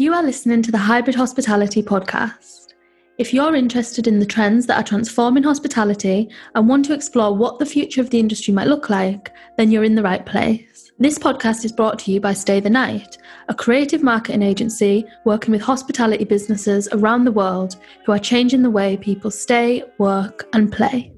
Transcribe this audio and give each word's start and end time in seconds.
You 0.00 0.14
are 0.14 0.22
listening 0.22 0.62
to 0.62 0.72
the 0.72 0.78
Hybrid 0.78 1.14
Hospitality 1.14 1.82
Podcast. 1.82 2.68
If 3.18 3.34
you're 3.34 3.54
interested 3.54 4.06
in 4.06 4.18
the 4.18 4.24
trends 4.24 4.64
that 4.64 4.78
are 4.78 4.82
transforming 4.82 5.42
hospitality 5.42 6.30
and 6.54 6.66
want 6.66 6.86
to 6.86 6.94
explore 6.94 7.36
what 7.36 7.58
the 7.58 7.66
future 7.66 8.00
of 8.00 8.08
the 8.08 8.18
industry 8.18 8.54
might 8.54 8.66
look 8.66 8.88
like, 8.88 9.30
then 9.58 9.70
you're 9.70 9.84
in 9.84 9.94
the 9.94 10.02
right 10.02 10.24
place. 10.24 10.90
This 10.98 11.18
podcast 11.18 11.66
is 11.66 11.72
brought 11.72 11.98
to 11.98 12.12
you 12.12 12.18
by 12.18 12.32
Stay 12.32 12.60
the 12.60 12.70
Night, 12.70 13.18
a 13.50 13.54
creative 13.54 14.02
marketing 14.02 14.42
agency 14.42 15.04
working 15.26 15.52
with 15.52 15.60
hospitality 15.60 16.24
businesses 16.24 16.88
around 16.92 17.26
the 17.26 17.32
world 17.32 17.76
who 18.06 18.12
are 18.12 18.18
changing 18.18 18.62
the 18.62 18.70
way 18.70 18.96
people 18.96 19.30
stay, 19.30 19.84
work, 19.98 20.48
and 20.54 20.72
play. 20.72 21.12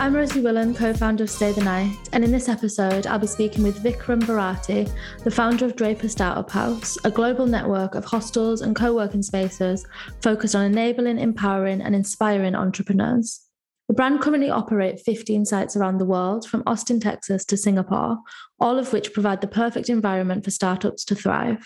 I'm 0.00 0.16
Rosie 0.16 0.40
Willan, 0.40 0.74
co 0.74 0.94
founder 0.94 1.24
of 1.24 1.30
Stay 1.30 1.52
the 1.52 1.62
Night, 1.62 1.94
and 2.14 2.24
in 2.24 2.32
this 2.32 2.48
episode, 2.48 3.06
I'll 3.06 3.18
be 3.18 3.26
speaking 3.26 3.62
with 3.62 3.84
Vikram 3.84 4.26
Bharati, 4.26 4.88
the 5.24 5.30
founder 5.30 5.66
of 5.66 5.76
Draper 5.76 6.08
Startup 6.08 6.50
House, 6.50 6.96
a 7.04 7.10
global 7.10 7.44
network 7.44 7.94
of 7.94 8.06
hostels 8.06 8.62
and 8.62 8.74
co 8.74 8.94
working 8.94 9.22
spaces 9.22 9.86
focused 10.22 10.54
on 10.54 10.64
enabling, 10.64 11.18
empowering, 11.18 11.82
and 11.82 11.94
inspiring 11.94 12.54
entrepreneurs. 12.54 13.42
The 13.88 13.94
brand 13.94 14.22
currently 14.22 14.48
operate 14.48 15.00
15 15.00 15.44
sites 15.44 15.76
around 15.76 15.98
the 15.98 16.06
world, 16.06 16.48
from 16.48 16.62
Austin, 16.66 16.98
Texas 16.98 17.44
to 17.44 17.58
Singapore, 17.58 18.20
all 18.58 18.78
of 18.78 18.94
which 18.94 19.12
provide 19.12 19.42
the 19.42 19.48
perfect 19.48 19.90
environment 19.90 20.44
for 20.44 20.50
startups 20.50 21.04
to 21.04 21.14
thrive. 21.14 21.62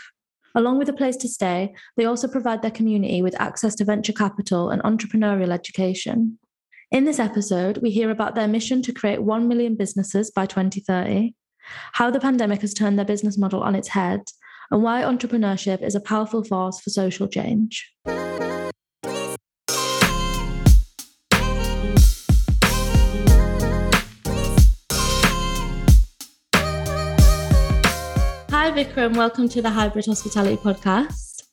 Along 0.57 0.77
with 0.81 0.89
a 0.89 0.93
place 0.93 1.17
to 1.19 1.29
stay, 1.29 1.73
they 1.97 2.05
also 2.05 2.27
provide 2.27 2.63
their 2.63 2.73
community 2.73 3.23
with 3.23 3.41
access 3.41 3.77
to 3.77 3.85
venture 3.85 4.13
capital 4.13 4.71
and 4.71 4.83
entrepreneurial 4.83 5.53
education. 5.53 6.41
In 6.91 7.05
this 7.05 7.19
episode, 7.19 7.79
we 7.79 7.91
hear 7.91 8.11
about 8.11 8.35
their 8.35 8.47
mission 8.47 8.83
to 8.83 8.93
create 8.93 9.23
1 9.23 9.49
million 9.49 9.75
businesses 9.75 10.31
by 10.31 10.45
2030, 10.45 11.35
how 11.95 12.11
the 12.11 12.21
pandemic 12.21 12.61
has 12.61 12.75
turned 12.75 12.99
their 12.99 13.07
business 13.07 13.39
model 13.39 13.63
on 13.63 13.75
its 13.75 13.89
head, 13.89 14.21
and 14.71 14.83
why 14.83 15.01
entrepreneurship 15.01 15.83
is 15.83 15.95
a 15.95 16.01
powerful 16.01 16.45
force 16.45 16.81
for 16.81 16.91
social 16.91 17.27
change. 17.27 17.91
Hi, 28.51 28.71
Vikram. 28.71 29.17
Welcome 29.17 29.49
to 29.49 29.63
the 29.63 29.71
Hybrid 29.71 30.05
Hospitality 30.05 30.59
Podcast. 30.59 31.45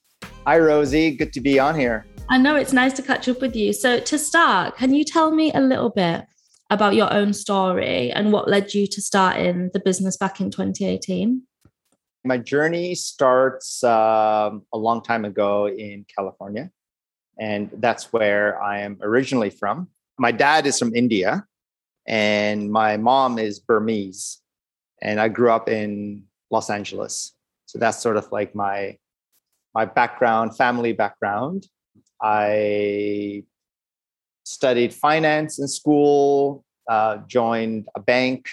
Hi, 0.46 0.60
Rosie. 0.60 1.12
Good 1.12 1.32
to 1.34 1.40
be 1.40 1.58
on 1.58 1.80
here. 1.80 2.06
I 2.32 2.38
know 2.38 2.56
it's 2.56 2.72
nice 2.72 2.94
to 2.94 3.02
catch 3.02 3.28
up 3.28 3.42
with 3.42 3.58
you. 3.58 3.74
So, 3.74 4.00
to 4.00 4.18
start, 4.18 4.78
can 4.78 4.94
you 4.94 5.04
tell 5.04 5.32
me 5.32 5.52
a 5.52 5.60
little 5.60 5.90
bit 5.90 6.26
about 6.70 6.96
your 6.96 7.12
own 7.12 7.34
story 7.34 8.10
and 8.10 8.32
what 8.32 8.48
led 8.48 8.74
you 8.74 8.88
to 8.88 9.02
starting 9.02 9.70
the 9.74 9.82
business 9.82 10.16
back 10.16 10.40
in 10.40 10.50
2018? 10.50 11.42
My 12.24 12.38
journey 12.38 12.96
starts 12.96 13.84
um, 13.84 14.62
a 14.72 14.78
long 14.78 15.04
time 15.04 15.26
ago 15.26 15.68
in 15.68 16.06
California, 16.16 16.72
and 17.38 17.70
that's 17.80 18.14
where 18.14 18.64
I 18.64 18.80
am 18.80 18.98
originally 19.02 19.50
from. 19.50 19.90
My 20.18 20.32
dad 20.32 20.66
is 20.66 20.80
from 20.80 20.96
India, 20.96 21.46
and 22.08 22.72
my 22.72 22.96
mom 22.96 23.40
is 23.40 23.60
Burmese, 23.60 24.40
and 25.02 25.20
I 25.20 25.28
grew 25.28 25.52
up 25.52 25.68
in 25.68 26.24
Los 26.50 26.70
Angeles. 26.70 27.34
So 27.66 27.78
that's 27.78 28.02
sort 28.02 28.16
of 28.16 28.32
like 28.32 28.56
my 28.56 28.98
my 29.76 29.84
background, 29.84 30.56
family 30.56 30.94
background. 30.94 31.68
I 32.22 33.44
studied 34.44 34.94
finance 34.94 35.60
in 35.60 35.68
school, 35.68 36.64
uh, 36.90 37.18
joined 37.28 37.88
a 37.96 38.00
bank, 38.00 38.50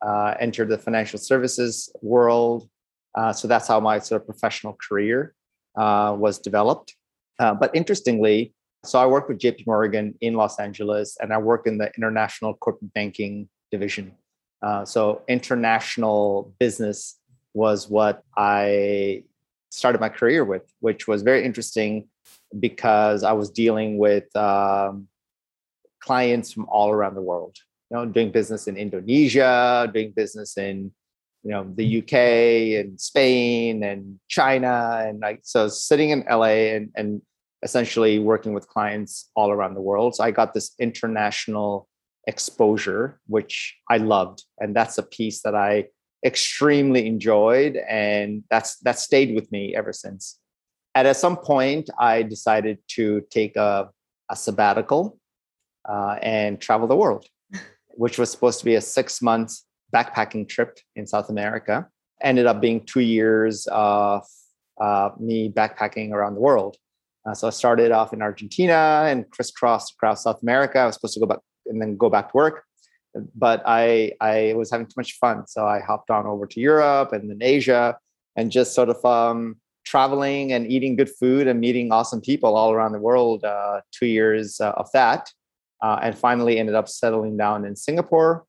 uh, 0.00 0.34
entered 0.40 0.68
the 0.68 0.78
financial 0.78 1.18
services 1.18 1.92
world. 2.00 2.68
Uh, 3.14 3.32
so 3.32 3.46
that's 3.48 3.68
how 3.68 3.80
my 3.80 3.98
sort 3.98 4.22
of 4.22 4.26
professional 4.26 4.76
career 4.88 5.34
uh, 5.76 6.14
was 6.18 6.38
developed. 6.38 6.96
Uh, 7.38 7.54
but 7.54 7.74
interestingly, 7.74 8.54
so 8.84 8.98
I 8.98 9.06
work 9.06 9.28
with 9.28 9.38
JP 9.38 9.66
Morgan 9.66 10.14
in 10.20 10.34
Los 10.34 10.58
Angeles 10.58 11.16
and 11.20 11.32
I 11.32 11.38
work 11.38 11.66
in 11.66 11.78
the 11.78 11.92
international 11.96 12.54
corporate 12.54 12.92
banking 12.94 13.48
division. 13.70 14.12
Uh, 14.62 14.84
so 14.84 15.22
international 15.28 16.54
business 16.58 17.18
was 17.54 17.88
what 17.88 18.22
I 18.36 19.24
started 19.70 20.00
my 20.00 20.08
career 20.08 20.44
with, 20.44 20.62
which 20.80 21.06
was 21.08 21.22
very 21.22 21.44
interesting 21.44 22.08
because 22.58 23.22
I 23.22 23.32
was 23.32 23.50
dealing 23.50 23.98
with 23.98 24.34
um, 24.36 25.08
clients 26.00 26.52
from 26.52 26.66
all 26.68 26.90
around 26.90 27.14
the 27.14 27.22
world. 27.22 27.56
You 27.90 27.98
know, 27.98 28.06
doing 28.06 28.30
business 28.30 28.68
in 28.68 28.76
Indonesia, 28.76 29.90
doing 29.92 30.12
business 30.12 30.56
in 30.56 30.92
you 31.42 31.50
know 31.50 31.66
the 31.74 31.98
UK 31.98 32.14
and 32.80 33.00
Spain 33.00 33.82
and 33.82 34.18
China, 34.28 35.04
and 35.06 35.20
like 35.20 35.40
so 35.42 35.68
sitting 35.68 36.10
in 36.10 36.24
LA 36.28 36.74
and 36.76 36.90
and 36.96 37.22
essentially 37.62 38.18
working 38.18 38.54
with 38.54 38.66
clients 38.66 39.30
all 39.36 39.50
around 39.50 39.74
the 39.74 39.80
world. 39.80 40.16
So 40.16 40.24
I 40.24 40.30
got 40.30 40.52
this 40.52 40.72
international 40.80 41.88
exposure, 42.26 43.20
which 43.28 43.76
I 43.88 43.98
loved, 43.98 44.44
and 44.58 44.74
that's 44.74 44.98
a 44.98 45.02
piece 45.02 45.42
that 45.42 45.54
I 45.54 45.88
extremely 46.24 47.06
enjoyed, 47.06 47.76
and 47.76 48.44
that's 48.50 48.78
that 48.80 48.98
stayed 48.98 49.34
with 49.34 49.50
me 49.52 49.74
ever 49.76 49.92
since 49.92 50.38
at, 50.94 51.06
at 51.06 51.16
some 51.16 51.36
point, 51.36 51.90
I 51.98 52.22
decided 52.22 52.78
to 52.96 53.22
take 53.30 53.56
a, 53.56 53.90
a 54.30 54.36
sabbatical 54.36 55.18
uh, 55.88 56.18
and 56.22 56.60
travel 56.60 56.86
the 56.86 56.96
world, 56.96 57.26
which 57.94 58.18
was 58.18 58.30
supposed 58.30 58.58
to 58.60 58.64
be 58.64 58.74
a 58.74 58.80
six 58.80 59.22
month 59.22 59.54
backpacking 59.94 60.48
trip 60.48 60.78
in 60.96 61.06
South 61.06 61.28
America. 61.28 61.88
Ended 62.22 62.46
up 62.46 62.60
being 62.60 62.84
two 62.84 63.00
years 63.00 63.66
of 63.70 64.24
uh, 64.80 65.10
me 65.18 65.50
backpacking 65.50 66.12
around 66.12 66.34
the 66.34 66.40
world. 66.40 66.76
Uh, 67.26 67.34
so 67.34 67.46
I 67.46 67.50
started 67.50 67.92
off 67.92 68.12
in 68.12 68.22
Argentina 68.22 69.04
and 69.06 69.28
crisscrossed 69.30 69.94
across 69.94 70.24
South 70.24 70.42
America. 70.42 70.78
I 70.78 70.86
was 70.86 70.96
supposed 70.96 71.14
to 71.14 71.20
go 71.20 71.26
back 71.26 71.38
and 71.66 71.80
then 71.80 71.96
go 71.96 72.10
back 72.10 72.32
to 72.32 72.36
work, 72.36 72.64
but 73.34 73.62
I 73.64 74.12
I 74.20 74.54
was 74.56 74.70
having 74.70 74.86
too 74.86 74.94
much 74.96 75.18
fun, 75.20 75.46
so 75.46 75.64
I 75.64 75.80
hopped 75.80 76.10
on 76.10 76.26
over 76.26 76.46
to 76.46 76.60
Europe 76.60 77.12
and 77.12 77.30
then 77.30 77.38
Asia, 77.40 77.96
and 78.34 78.50
just 78.50 78.74
sort 78.74 78.88
of 78.88 79.04
um, 79.04 79.56
traveling 79.84 80.52
and 80.52 80.66
eating 80.66 80.96
good 80.96 81.10
food 81.10 81.46
and 81.46 81.60
meeting 81.60 81.92
awesome 81.92 82.20
people 82.20 82.56
all 82.56 82.72
around 82.72 82.92
the 82.92 82.98
world. 82.98 83.44
Uh, 83.44 83.80
two 83.92 84.06
years 84.06 84.60
uh, 84.60 84.70
of 84.72 84.88
that, 84.92 85.30
uh, 85.82 85.98
and 86.02 86.16
finally 86.16 86.58
ended 86.58 86.74
up 86.74 86.88
settling 86.88 87.36
down 87.36 87.64
in 87.64 87.76
Singapore. 87.76 88.44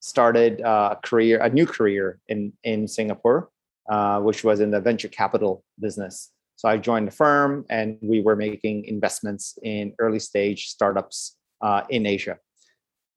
Started 0.00 0.60
uh, 0.62 0.96
a 0.96 1.06
career, 1.06 1.38
a 1.38 1.48
new 1.48 1.66
career 1.66 2.18
in 2.28 2.52
in 2.64 2.88
Singapore, 2.88 3.50
uh, 3.88 4.20
which 4.20 4.42
was 4.42 4.60
in 4.60 4.70
the 4.70 4.80
venture 4.80 5.08
capital 5.08 5.64
business. 5.80 6.30
So 6.56 6.68
I 6.68 6.76
joined 6.76 7.08
the 7.08 7.12
firm, 7.12 7.64
and 7.70 7.98
we 8.02 8.20
were 8.20 8.36
making 8.36 8.84
investments 8.86 9.58
in 9.62 9.94
early 9.98 10.18
stage 10.18 10.68
startups 10.68 11.36
uh, 11.60 11.82
in 11.88 12.06
Asia 12.06 12.38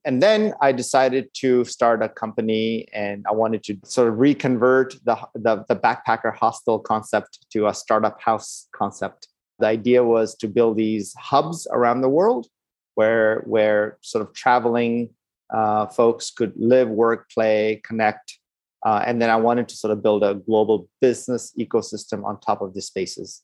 and 0.05 0.21
then 0.21 0.53
I 0.61 0.71
decided 0.71 1.33
to 1.41 1.66
start 1.66 2.03
a 2.03 2.09
company 2.09 2.88
and 2.93 3.25
I 3.27 3.33
wanted 3.33 3.63
to 3.63 3.77
sort 3.83 4.07
of 4.07 4.19
reconvert 4.19 4.93
the, 5.03 5.17
the, 5.33 5.66
the, 5.67 5.75
backpacker 5.75 6.33
hostel 6.33 6.77
concept 6.77 7.47
to 7.53 7.67
a 7.67 7.73
startup 7.73 8.21
house 8.21 8.67
concept. 8.71 9.27
The 9.57 9.66
idea 9.66 10.03
was 10.03 10.35
to 10.35 10.47
build 10.47 10.77
these 10.77 11.16
hubs 11.17 11.67
around 11.71 12.01
the 12.01 12.09
world 12.09 12.45
where, 12.93 13.41
where 13.47 13.97
sort 14.01 14.21
of 14.21 14.33
traveling 14.35 15.09
uh, 15.51 15.88
folks 15.88 16.29
could 16.29 16.53
live, 16.55 16.87
work, 16.87 17.27
play, 17.31 17.81
connect. 17.83 18.37
Uh, 18.85 19.03
and 19.07 19.19
then 19.19 19.31
I 19.31 19.37
wanted 19.37 19.67
to 19.69 19.75
sort 19.75 19.91
of 19.91 20.03
build 20.03 20.23
a 20.23 20.35
global 20.35 20.87
business 21.01 21.51
ecosystem 21.59 22.23
on 22.23 22.39
top 22.39 22.61
of 22.61 22.75
these 22.75 22.85
spaces. 22.85 23.41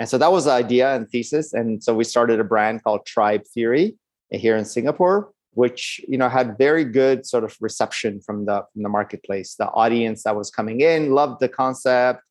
And 0.00 0.08
so 0.08 0.18
that 0.18 0.32
was 0.32 0.46
the 0.46 0.50
idea 0.50 0.96
and 0.96 1.08
thesis. 1.08 1.52
And 1.52 1.82
so 1.82 1.94
we 1.94 2.02
started 2.02 2.40
a 2.40 2.44
brand 2.44 2.82
called 2.82 3.06
Tribe 3.06 3.42
Theory 3.54 3.94
here 4.30 4.56
in 4.56 4.64
Singapore 4.64 5.30
which 5.54 6.00
you 6.08 6.16
know 6.16 6.28
had 6.28 6.56
very 6.58 6.84
good 6.84 7.26
sort 7.26 7.44
of 7.44 7.56
reception 7.60 8.20
from 8.20 8.46
the 8.46 8.64
from 8.72 8.82
the 8.82 8.88
marketplace. 8.88 9.54
The 9.54 9.68
audience 9.68 10.24
that 10.24 10.36
was 10.36 10.50
coming 10.50 10.80
in 10.80 11.12
loved 11.12 11.40
the 11.40 11.48
concept, 11.48 12.22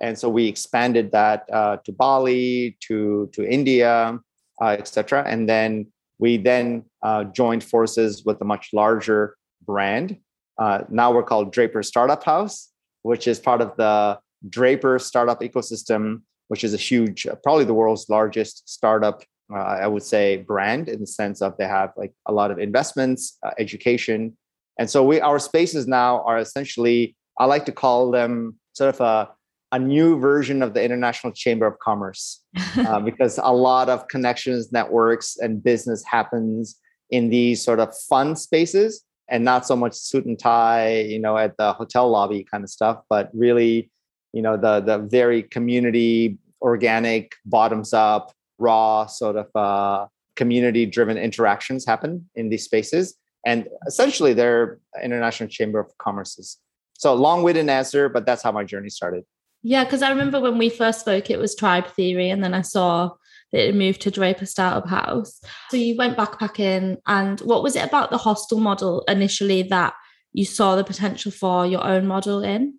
and 0.00 0.18
so 0.18 0.28
we 0.28 0.46
expanded 0.46 1.12
that 1.12 1.46
uh, 1.52 1.76
to 1.84 1.92
Bali, 1.92 2.76
to 2.88 3.30
to 3.32 3.48
India, 3.48 4.18
uh, 4.60 4.76
etc. 4.78 5.24
And 5.26 5.48
then 5.48 5.86
we 6.18 6.36
then 6.36 6.84
uh, 7.02 7.24
joined 7.24 7.64
forces 7.64 8.24
with 8.24 8.40
a 8.40 8.44
much 8.44 8.70
larger 8.72 9.36
brand. 9.64 10.18
Uh, 10.58 10.82
now 10.88 11.12
we're 11.12 11.24
called 11.24 11.52
Draper 11.52 11.82
Startup 11.82 12.22
House, 12.22 12.70
which 13.02 13.26
is 13.26 13.38
part 13.38 13.60
of 13.60 13.76
the 13.76 14.18
Draper 14.48 14.98
startup 14.98 15.40
ecosystem, 15.40 16.22
which 16.48 16.64
is 16.64 16.74
a 16.74 16.76
huge, 16.76 17.26
probably 17.42 17.64
the 17.64 17.74
world's 17.74 18.08
largest 18.08 18.68
startup 18.68 19.24
uh, 19.54 19.58
I 19.58 19.86
would 19.86 20.02
say, 20.02 20.38
brand 20.38 20.88
in 20.88 21.00
the 21.00 21.06
sense 21.06 21.40
of 21.40 21.56
they 21.56 21.66
have 21.66 21.92
like 21.96 22.12
a 22.26 22.32
lot 22.32 22.50
of 22.50 22.58
investments, 22.58 23.38
uh, 23.46 23.50
education, 23.58 24.36
and 24.78 24.90
so 24.90 25.04
we 25.04 25.20
our 25.20 25.38
spaces 25.38 25.86
now 25.86 26.22
are 26.24 26.38
essentially 26.38 27.16
I 27.38 27.46
like 27.46 27.64
to 27.66 27.72
call 27.72 28.10
them 28.10 28.58
sort 28.72 28.94
of 28.94 29.00
a 29.00 29.30
a 29.72 29.78
new 29.78 30.18
version 30.20 30.62
of 30.62 30.72
the 30.72 30.82
International 30.82 31.32
Chamber 31.32 31.66
of 31.66 31.78
Commerce 31.80 32.42
uh, 32.78 33.00
because 33.00 33.40
a 33.42 33.52
lot 33.52 33.88
of 33.88 34.06
connections, 34.08 34.70
networks, 34.70 35.36
and 35.36 35.62
business 35.62 36.04
happens 36.04 36.78
in 37.10 37.28
these 37.28 37.60
sort 37.62 37.80
of 37.80 37.96
fun 38.08 38.36
spaces 38.36 39.02
and 39.28 39.44
not 39.44 39.66
so 39.66 39.74
much 39.74 39.94
suit 39.94 40.26
and 40.26 40.38
tie, 40.38 41.00
you 41.00 41.18
know, 41.18 41.36
at 41.36 41.56
the 41.56 41.72
hotel 41.72 42.08
lobby 42.08 42.46
kind 42.48 42.62
of 42.62 42.70
stuff, 42.70 43.00
but 43.08 43.30
really, 43.34 43.90
you 44.32 44.42
know, 44.42 44.56
the 44.56 44.80
the 44.80 44.98
very 44.98 45.42
community 45.42 46.38
organic, 46.62 47.32
bottoms 47.44 47.92
up, 47.92 48.32
raw 48.58 49.06
sort 49.06 49.36
of 49.36 49.46
uh, 49.54 50.06
community 50.36 50.86
driven 50.86 51.16
interactions 51.16 51.84
happen 51.84 52.28
in 52.34 52.48
these 52.48 52.64
spaces. 52.64 53.14
And 53.46 53.68
essentially, 53.86 54.32
they're 54.32 54.78
international 55.02 55.48
chamber 55.48 55.78
of 55.78 55.90
commerces. 55.98 56.56
So 56.94 57.14
long-winded 57.14 57.68
answer, 57.68 58.08
but 58.08 58.24
that's 58.24 58.42
how 58.42 58.52
my 58.52 58.64
journey 58.64 58.88
started. 58.88 59.24
Yeah, 59.62 59.84
because 59.84 60.02
I 60.02 60.10
remember 60.10 60.40
when 60.40 60.58
we 60.58 60.68
first 60.68 61.00
spoke, 61.00 61.30
it 61.30 61.38
was 61.38 61.54
tribe 61.54 61.86
theory, 61.88 62.30
and 62.30 62.42
then 62.42 62.54
I 62.54 62.62
saw 62.62 63.10
that 63.52 63.68
it 63.68 63.74
moved 63.74 64.00
to 64.02 64.10
Draper 64.10 64.46
Startup 64.46 64.88
House. 64.88 65.40
So 65.70 65.76
you 65.76 65.96
went 65.96 66.16
backpacking, 66.16 66.98
and 67.06 67.40
what 67.40 67.62
was 67.62 67.76
it 67.76 67.84
about 67.84 68.10
the 68.10 68.18
hostel 68.18 68.60
model 68.60 69.04
initially 69.08 69.62
that 69.64 69.94
you 70.32 70.44
saw 70.44 70.76
the 70.76 70.84
potential 70.84 71.32
for 71.32 71.66
your 71.66 71.84
own 71.84 72.06
model 72.06 72.42
in? 72.42 72.78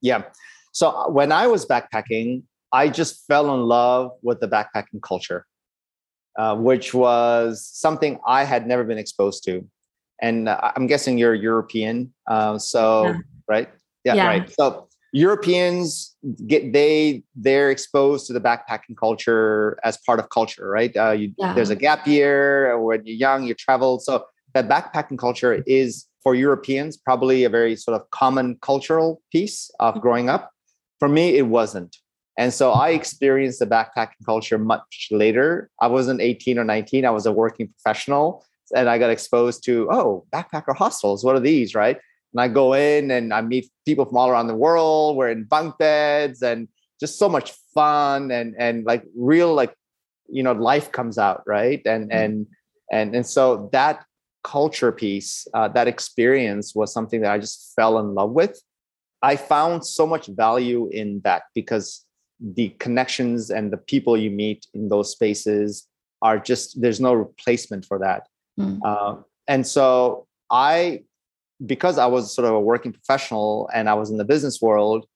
Yeah. 0.00 0.24
So 0.72 1.10
when 1.10 1.32
I 1.32 1.46
was 1.46 1.66
backpacking, 1.66 2.42
I 2.72 2.88
just 2.88 3.26
fell 3.26 3.54
in 3.54 3.62
love 3.62 4.12
with 4.22 4.40
the 4.40 4.48
backpacking 4.48 5.02
culture, 5.02 5.46
uh, 6.38 6.56
which 6.56 6.94
was 6.94 7.66
something 7.66 8.18
I 8.26 8.44
had 8.44 8.66
never 8.66 8.84
been 8.84 8.98
exposed 8.98 9.44
to. 9.44 9.66
And 10.22 10.48
uh, 10.48 10.72
I'm 10.76 10.86
guessing 10.86 11.18
you're 11.18 11.34
European, 11.34 12.12
uh, 12.26 12.58
so 12.58 13.06
yeah. 13.06 13.18
right? 13.48 13.68
Yeah, 14.04 14.14
yeah, 14.14 14.26
right. 14.26 14.50
So 14.50 14.88
Europeans 15.12 16.14
get 16.46 16.72
they 16.72 17.22
they're 17.34 17.70
exposed 17.70 18.26
to 18.26 18.32
the 18.32 18.40
backpacking 18.40 18.96
culture 18.96 19.78
as 19.82 19.98
part 20.06 20.20
of 20.20 20.28
culture, 20.30 20.68
right? 20.68 20.94
Uh, 20.96 21.10
you, 21.12 21.32
yeah. 21.38 21.54
There's 21.54 21.70
a 21.70 21.76
gap 21.76 22.06
year 22.06 22.78
when 22.78 23.04
you're 23.04 23.16
young, 23.16 23.44
you 23.44 23.54
travel. 23.54 23.98
So 23.98 24.24
that 24.54 24.68
backpacking 24.68 25.18
culture 25.18 25.62
is 25.66 26.06
for 26.22 26.34
Europeans 26.34 26.96
probably 26.96 27.44
a 27.44 27.48
very 27.48 27.76
sort 27.76 28.00
of 28.00 28.08
common 28.10 28.58
cultural 28.60 29.22
piece 29.32 29.70
of 29.80 29.94
mm-hmm. 29.94 30.00
growing 30.00 30.28
up. 30.28 30.50
For 30.98 31.08
me, 31.08 31.36
it 31.36 31.46
wasn't. 31.46 31.96
And 32.38 32.52
so 32.52 32.72
I 32.72 32.90
experienced 32.90 33.58
the 33.58 33.66
backpacking 33.66 34.24
culture 34.24 34.58
much 34.58 35.08
later. 35.10 35.70
I 35.80 35.88
wasn't 35.88 36.20
18 36.20 36.58
or 36.58 36.64
19. 36.64 37.04
I 37.04 37.10
was 37.10 37.26
a 37.26 37.32
working 37.32 37.68
professional 37.68 38.44
and 38.74 38.88
I 38.88 38.98
got 38.98 39.10
exposed 39.10 39.64
to, 39.64 39.88
oh, 39.90 40.24
backpacker 40.32 40.76
hostels. 40.76 41.24
What 41.24 41.36
are 41.36 41.40
these, 41.40 41.74
right? 41.74 41.98
And 42.32 42.40
I 42.40 42.48
go 42.48 42.74
in 42.74 43.10
and 43.10 43.34
I 43.34 43.40
meet 43.40 43.70
people 43.84 44.04
from 44.04 44.16
all 44.16 44.30
around 44.30 44.46
the 44.46 44.54
world. 44.54 45.16
We're 45.16 45.30
in 45.30 45.44
bunk 45.44 45.76
beds 45.78 46.42
and 46.42 46.68
just 47.00 47.18
so 47.18 47.28
much 47.28 47.52
fun 47.74 48.30
and 48.30 48.54
and 48.58 48.84
like 48.84 49.02
real 49.16 49.54
like 49.54 49.74
you 50.28 50.42
know 50.42 50.52
life 50.52 50.92
comes 50.92 51.16
out 51.18 51.42
right 51.46 51.80
and 51.86 52.10
mm-hmm. 52.10 52.18
and 52.18 52.46
and 52.92 53.16
and 53.16 53.26
so 53.26 53.70
that 53.72 54.04
culture 54.44 54.92
piece 54.92 55.46
uh, 55.54 55.68
that 55.68 55.88
experience 55.88 56.74
was 56.74 56.92
something 56.92 57.20
that 57.22 57.32
I 57.32 57.38
just 57.38 57.72
fell 57.74 57.98
in 57.98 58.14
love 58.14 58.30
with. 58.30 58.60
I 59.22 59.36
found 59.36 59.84
so 59.84 60.06
much 60.06 60.28
value 60.28 60.88
in 60.90 61.20
that 61.24 61.42
because 61.54 62.06
the 62.40 62.70
connections 62.78 63.50
and 63.50 63.72
the 63.72 63.76
people 63.76 64.16
you 64.16 64.30
meet 64.30 64.66
in 64.74 64.88
those 64.88 65.12
spaces 65.12 65.86
are 66.22 66.38
just 66.38 66.80
there's 66.80 67.00
no 67.00 67.12
replacement 67.12 67.84
for 67.84 67.98
that. 67.98 68.26
Mm. 68.58 68.80
Uh, 68.84 69.16
and 69.48 69.66
so 69.66 70.26
I 70.50 71.02
because 71.66 71.98
I 71.98 72.06
was 72.06 72.34
sort 72.34 72.48
of 72.48 72.54
a 72.54 72.60
working 72.60 72.92
professional 72.92 73.68
and 73.74 73.88
I 73.88 73.94
was 73.94 74.10
in 74.10 74.16
the 74.16 74.24
business 74.24 74.60
world, 74.62 75.06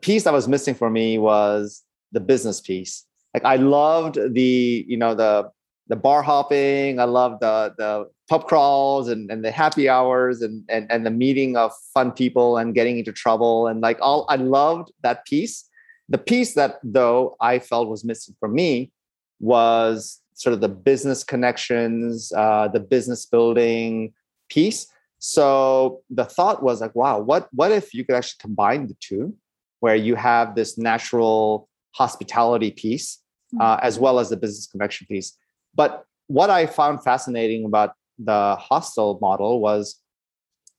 piece 0.00 0.24
that 0.24 0.32
was 0.32 0.48
missing 0.48 0.74
for 0.74 0.90
me 0.90 1.18
was 1.18 1.82
the 2.12 2.20
business 2.20 2.60
piece. 2.60 3.04
Like 3.32 3.44
I 3.44 3.56
loved 3.56 4.18
the, 4.34 4.84
you 4.86 4.96
know, 4.96 5.14
the 5.14 5.50
the 5.88 5.96
bar 5.96 6.22
hopping, 6.22 6.98
I 6.98 7.04
loved 7.04 7.40
the 7.40 7.74
the 7.76 8.08
pub 8.28 8.46
crawls 8.46 9.08
and, 9.08 9.30
and 9.30 9.44
the 9.44 9.50
happy 9.50 9.88
hours 9.88 10.40
and, 10.40 10.64
and 10.68 10.90
and 10.90 11.04
the 11.04 11.10
meeting 11.10 11.56
of 11.56 11.72
fun 11.92 12.12
people 12.12 12.56
and 12.56 12.74
getting 12.74 12.98
into 12.98 13.12
trouble 13.12 13.66
and 13.66 13.80
like 13.80 13.98
all 14.00 14.26
I 14.28 14.36
loved 14.36 14.92
that 15.02 15.26
piece. 15.26 15.68
The 16.08 16.18
piece 16.18 16.54
that 16.54 16.80
though 16.82 17.36
I 17.40 17.58
felt 17.58 17.88
was 17.88 18.04
missing 18.04 18.34
for 18.38 18.48
me 18.48 18.92
was 19.40 20.20
sort 20.34 20.52
of 20.52 20.60
the 20.60 20.68
business 20.68 21.24
connections, 21.24 22.32
uh, 22.36 22.68
the 22.68 22.80
business 22.80 23.26
building 23.26 24.12
piece 24.48 24.88
so 25.26 26.02
the 26.10 26.26
thought 26.26 26.62
was 26.62 26.82
like, 26.82 26.94
wow, 26.94 27.18
what 27.18 27.48
what 27.50 27.72
if 27.72 27.94
you 27.94 28.04
could 28.04 28.14
actually 28.14 28.40
combine 28.40 28.88
the 28.88 28.96
two, 29.00 29.34
where 29.80 29.96
you 29.96 30.16
have 30.16 30.54
this 30.54 30.76
natural 30.76 31.66
hospitality 31.92 32.70
piece 32.70 33.22
uh, 33.58 33.78
as 33.80 33.98
well 33.98 34.18
as 34.18 34.28
the 34.28 34.36
business 34.36 34.66
connection 34.66 35.06
piece. 35.06 35.32
But 35.74 36.04
what 36.26 36.50
I 36.50 36.66
found 36.66 37.02
fascinating 37.02 37.64
about 37.64 37.94
the 38.18 38.56
hostel 38.56 39.18
model 39.22 39.60
was 39.60 39.98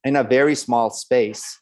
in 0.03 0.15
a 0.15 0.23
very 0.23 0.53
small 0.53 0.91
space, 0.91 1.59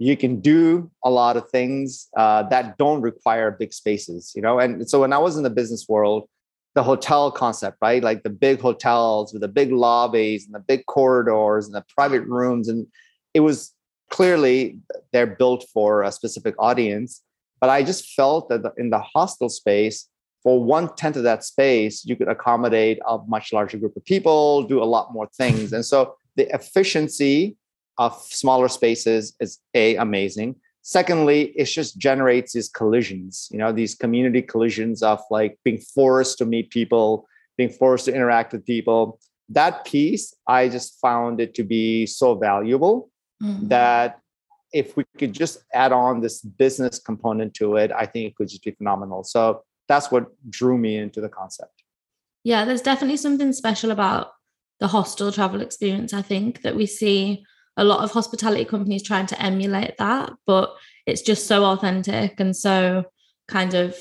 you 0.00 0.16
can 0.16 0.40
do 0.40 0.90
a 1.04 1.10
lot 1.10 1.36
of 1.36 1.50
things 1.50 2.08
uh, 2.16 2.42
that 2.44 2.78
don't 2.78 3.02
require 3.02 3.50
big 3.50 3.70
spaces, 3.70 4.32
you 4.34 4.40
know. 4.40 4.58
And 4.58 4.88
so 4.88 5.02
when 5.02 5.12
I 5.12 5.18
was 5.18 5.36
in 5.36 5.42
the 5.42 5.50
business 5.50 5.86
world, 5.90 6.26
the 6.74 6.82
hotel 6.82 7.30
concept, 7.30 7.76
right? 7.82 8.02
Like 8.02 8.22
the 8.22 8.30
big 8.30 8.60
hotels 8.60 9.34
with 9.34 9.42
the 9.42 9.48
big 9.48 9.70
lobbies 9.70 10.46
and 10.46 10.54
the 10.54 10.60
big 10.60 10.86
corridors 10.86 11.66
and 11.66 11.74
the 11.74 11.84
private 11.94 12.22
rooms. 12.22 12.68
And 12.68 12.86
it 13.34 13.40
was 13.40 13.74
clearly 14.08 14.78
they're 15.12 15.26
built 15.26 15.66
for 15.70 16.02
a 16.02 16.10
specific 16.10 16.54
audience. 16.58 17.22
But 17.60 17.68
I 17.68 17.82
just 17.82 18.14
felt 18.14 18.48
that 18.48 18.72
in 18.78 18.88
the 18.88 19.00
hostel 19.00 19.50
space, 19.50 20.08
for 20.42 20.64
one 20.64 20.94
tenth 20.94 21.16
of 21.16 21.24
that 21.24 21.44
space, 21.44 22.06
you 22.06 22.16
could 22.16 22.28
accommodate 22.28 23.00
a 23.06 23.18
much 23.28 23.52
larger 23.52 23.76
group 23.76 23.94
of 23.96 24.04
people, 24.06 24.62
do 24.62 24.82
a 24.82 24.84
lot 24.84 25.12
more 25.12 25.28
things. 25.36 25.74
And 25.74 25.84
so 25.84 26.16
the 26.36 26.48
efficiency 26.54 27.58
of 28.00 28.14
smaller 28.22 28.68
spaces 28.68 29.36
is 29.40 29.58
a 29.74 29.94
amazing. 29.96 30.56
Secondly 30.82 31.52
it 31.54 31.66
just 31.66 31.98
generates 31.98 32.54
these 32.54 32.70
collisions 32.70 33.48
you 33.52 33.58
know 33.58 33.70
these 33.70 33.94
community 33.94 34.42
collisions 34.42 35.02
of 35.02 35.20
like 35.30 35.58
being 35.62 35.78
forced 35.94 36.38
to 36.38 36.46
meet 36.46 36.70
people 36.70 37.26
being 37.58 37.68
forced 37.68 38.06
to 38.06 38.14
interact 38.14 38.52
with 38.52 38.64
people. 38.64 39.20
That 39.50 39.84
piece 39.84 40.34
i 40.48 40.68
just 40.68 40.98
found 41.00 41.40
it 41.44 41.54
to 41.58 41.62
be 41.62 42.06
so 42.06 42.34
valuable 42.34 43.10
mm-hmm. 43.42 43.68
that 43.68 44.20
if 44.72 44.96
we 44.96 45.04
could 45.18 45.34
just 45.34 45.58
add 45.74 45.92
on 45.92 46.20
this 46.20 46.40
business 46.40 46.98
component 46.98 47.52
to 47.54 47.76
it 47.76 47.90
i 48.02 48.06
think 48.06 48.22
it 48.28 48.34
could 48.36 48.48
just 48.48 48.64
be 48.64 48.70
phenomenal. 48.70 49.24
So 49.24 49.62
that's 49.88 50.10
what 50.12 50.24
drew 50.48 50.78
me 50.78 50.96
into 50.96 51.20
the 51.20 51.28
concept. 51.28 51.76
Yeah 52.44 52.64
there's 52.64 52.86
definitely 52.90 53.18
something 53.18 53.52
special 53.52 53.90
about 53.90 54.28
the 54.78 54.88
hostel 54.96 55.30
travel 55.30 55.60
experience 55.60 56.14
i 56.14 56.22
think 56.32 56.62
that 56.62 56.74
we 56.80 56.86
see 56.86 57.44
a 57.76 57.84
lot 57.84 58.04
of 58.04 58.10
hospitality 58.10 58.64
companies 58.64 59.02
trying 59.02 59.26
to 59.26 59.42
emulate 59.42 59.96
that, 59.98 60.32
but 60.46 60.74
it's 61.06 61.22
just 61.22 61.46
so 61.46 61.64
authentic 61.64 62.38
and 62.38 62.56
so 62.56 63.04
kind 63.48 63.74
of 63.74 63.96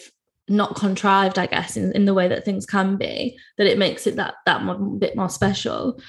not 0.47 0.75
contrived, 0.75 1.37
I 1.37 1.45
guess, 1.45 1.77
in, 1.77 1.91
in 1.93 2.05
the 2.05 2.13
way 2.13 2.27
that 2.27 2.43
things 2.43 2.65
can 2.65 2.97
be, 2.97 3.37
that 3.57 3.67
it 3.67 3.77
makes 3.77 4.07
it 4.07 4.15
that 4.15 4.35
that 4.45 4.61
bit 4.99 5.15
more 5.15 5.29
special. 5.29 6.01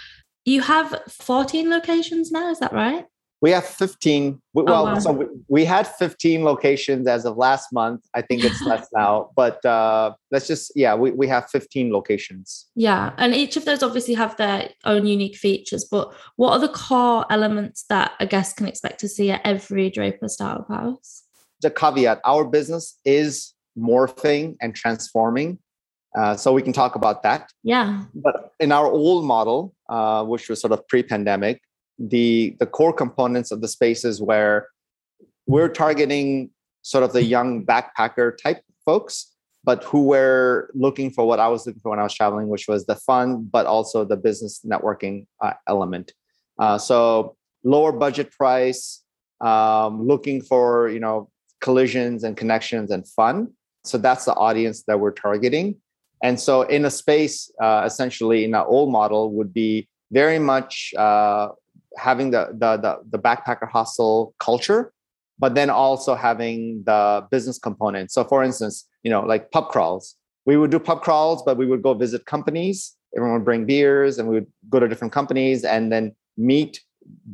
You 0.44 0.62
have 0.62 0.98
14 1.08 1.68
locations 1.68 2.32
now, 2.32 2.50
is 2.50 2.58
that 2.60 2.72
right? 2.72 3.04
We 3.42 3.50
have 3.52 3.64
15. 3.64 4.40
Well, 4.52 4.84
wow. 4.84 4.98
so 4.98 5.12
we, 5.12 5.26
we, 5.48 5.64
had 5.64 5.86
15 5.86 6.44
locations 6.44 7.06
as 7.06 7.24
of 7.24 7.38
last 7.38 7.72
month. 7.72 8.02
I 8.14 8.20
think 8.20 8.44
it's 8.44 8.60
less 8.62 8.86
now, 8.94 9.30
but 9.34 9.64
uh, 9.64 10.12
let's 10.30 10.46
just, 10.46 10.72
yeah, 10.76 10.94
we, 10.94 11.10
we 11.12 11.26
have 11.28 11.48
15 11.48 11.90
locations. 11.90 12.66
Yeah. 12.74 13.12
And 13.16 13.34
each 13.34 13.56
of 13.56 13.64
those 13.64 13.82
obviously 13.82 14.14
have 14.14 14.36
their 14.36 14.68
own 14.84 15.06
unique 15.06 15.36
features, 15.36 15.86
but 15.90 16.12
what 16.36 16.52
are 16.52 16.58
the 16.58 16.68
core 16.68 17.24
elements 17.30 17.84
that 17.88 18.12
a 18.20 18.26
guest 18.26 18.56
can 18.56 18.68
expect 18.68 19.00
to 19.00 19.08
see 19.08 19.30
at 19.30 19.40
every 19.44 19.88
Draper 19.88 20.28
Startup 20.28 20.68
House? 20.68 21.22
The 21.62 21.70
caveat 21.70 22.20
our 22.24 22.44
business 22.44 22.98
is 23.06 23.54
morphing 23.78 24.56
and 24.60 24.74
transforming. 24.74 25.58
Uh, 26.18 26.36
so 26.36 26.52
we 26.52 26.60
can 26.60 26.72
talk 26.72 26.94
about 26.94 27.22
that. 27.22 27.50
Yeah. 27.62 28.04
But 28.14 28.52
in 28.58 28.72
our 28.72 28.86
old 28.86 29.24
model, 29.24 29.74
uh, 29.88 30.24
which 30.24 30.48
was 30.48 30.60
sort 30.60 30.72
of 30.72 30.86
pre 30.88 31.02
pandemic, 31.02 31.62
the 32.00 32.56
the 32.58 32.66
core 32.66 32.92
components 32.92 33.50
of 33.50 33.60
the 33.60 33.68
spaces 33.68 34.20
where 34.20 34.68
we're 35.46 35.68
targeting 35.68 36.50
sort 36.82 37.04
of 37.04 37.12
the 37.12 37.22
young 37.22 37.64
backpacker 37.64 38.36
type 38.42 38.62
folks 38.84 39.30
but 39.62 39.84
who 39.84 40.04
were 40.04 40.70
looking 40.74 41.10
for 41.10 41.26
what 41.26 41.38
I 41.38 41.48
was 41.48 41.66
looking 41.66 41.80
for 41.80 41.90
when 41.90 41.98
I 41.98 42.04
was 42.04 42.14
traveling, 42.14 42.48
which 42.48 42.66
was 42.66 42.86
the 42.86 42.96
fun, 42.96 43.48
but 43.50 43.66
also 43.66 44.04
the 44.04 44.16
business 44.16 44.60
networking 44.64 45.26
uh, 45.42 45.52
element. 45.68 46.12
Uh, 46.58 46.78
so 46.78 47.36
lower 47.62 47.92
budget 47.92 48.30
price, 48.32 49.02
um, 49.40 50.06
looking 50.06 50.40
for 50.40 50.88
you 50.88 51.00
know 51.00 51.30
collisions 51.60 52.24
and 52.24 52.36
connections 52.36 52.90
and 52.90 53.06
fun. 53.08 53.52
So 53.84 53.98
that's 53.98 54.24
the 54.24 54.34
audience 54.34 54.82
that 54.84 54.98
we're 55.00 55.12
targeting. 55.12 55.76
And 56.22 56.38
so 56.38 56.62
in 56.62 56.84
a 56.84 56.90
space, 56.90 57.50
uh, 57.62 57.82
essentially 57.84 58.44
in 58.44 58.54
our 58.54 58.66
old 58.66 58.92
model 58.92 59.32
would 59.32 59.54
be 59.54 59.88
very 60.10 60.38
much 60.38 60.92
uh, 60.98 61.48
having 61.96 62.30
the, 62.30 62.48
the 62.52 62.76
the 62.76 62.98
the 63.10 63.18
backpacker 63.18 63.68
hostel 63.68 64.34
culture, 64.38 64.92
but 65.38 65.54
then 65.54 65.70
also 65.70 66.14
having 66.14 66.82
the 66.84 67.26
business 67.30 67.58
component. 67.58 68.10
So, 68.12 68.24
for 68.24 68.42
instance, 68.42 68.86
you 69.02 69.10
know, 69.10 69.22
like 69.22 69.50
pub 69.50 69.68
crawls, 69.68 70.16
we 70.46 70.56
would 70.56 70.70
do 70.70 70.78
pub 70.78 71.02
crawls, 71.02 71.42
but 71.42 71.56
we 71.56 71.66
would 71.66 71.82
go 71.82 71.94
visit 71.94 72.26
companies. 72.26 72.96
Everyone 73.16 73.38
would 73.38 73.44
bring 73.44 73.66
beers, 73.66 74.18
and 74.18 74.28
we 74.28 74.36
would 74.36 74.46
go 74.68 74.78
to 74.78 74.88
different 74.88 75.12
companies, 75.12 75.64
and 75.64 75.90
then 75.90 76.14
meet 76.36 76.80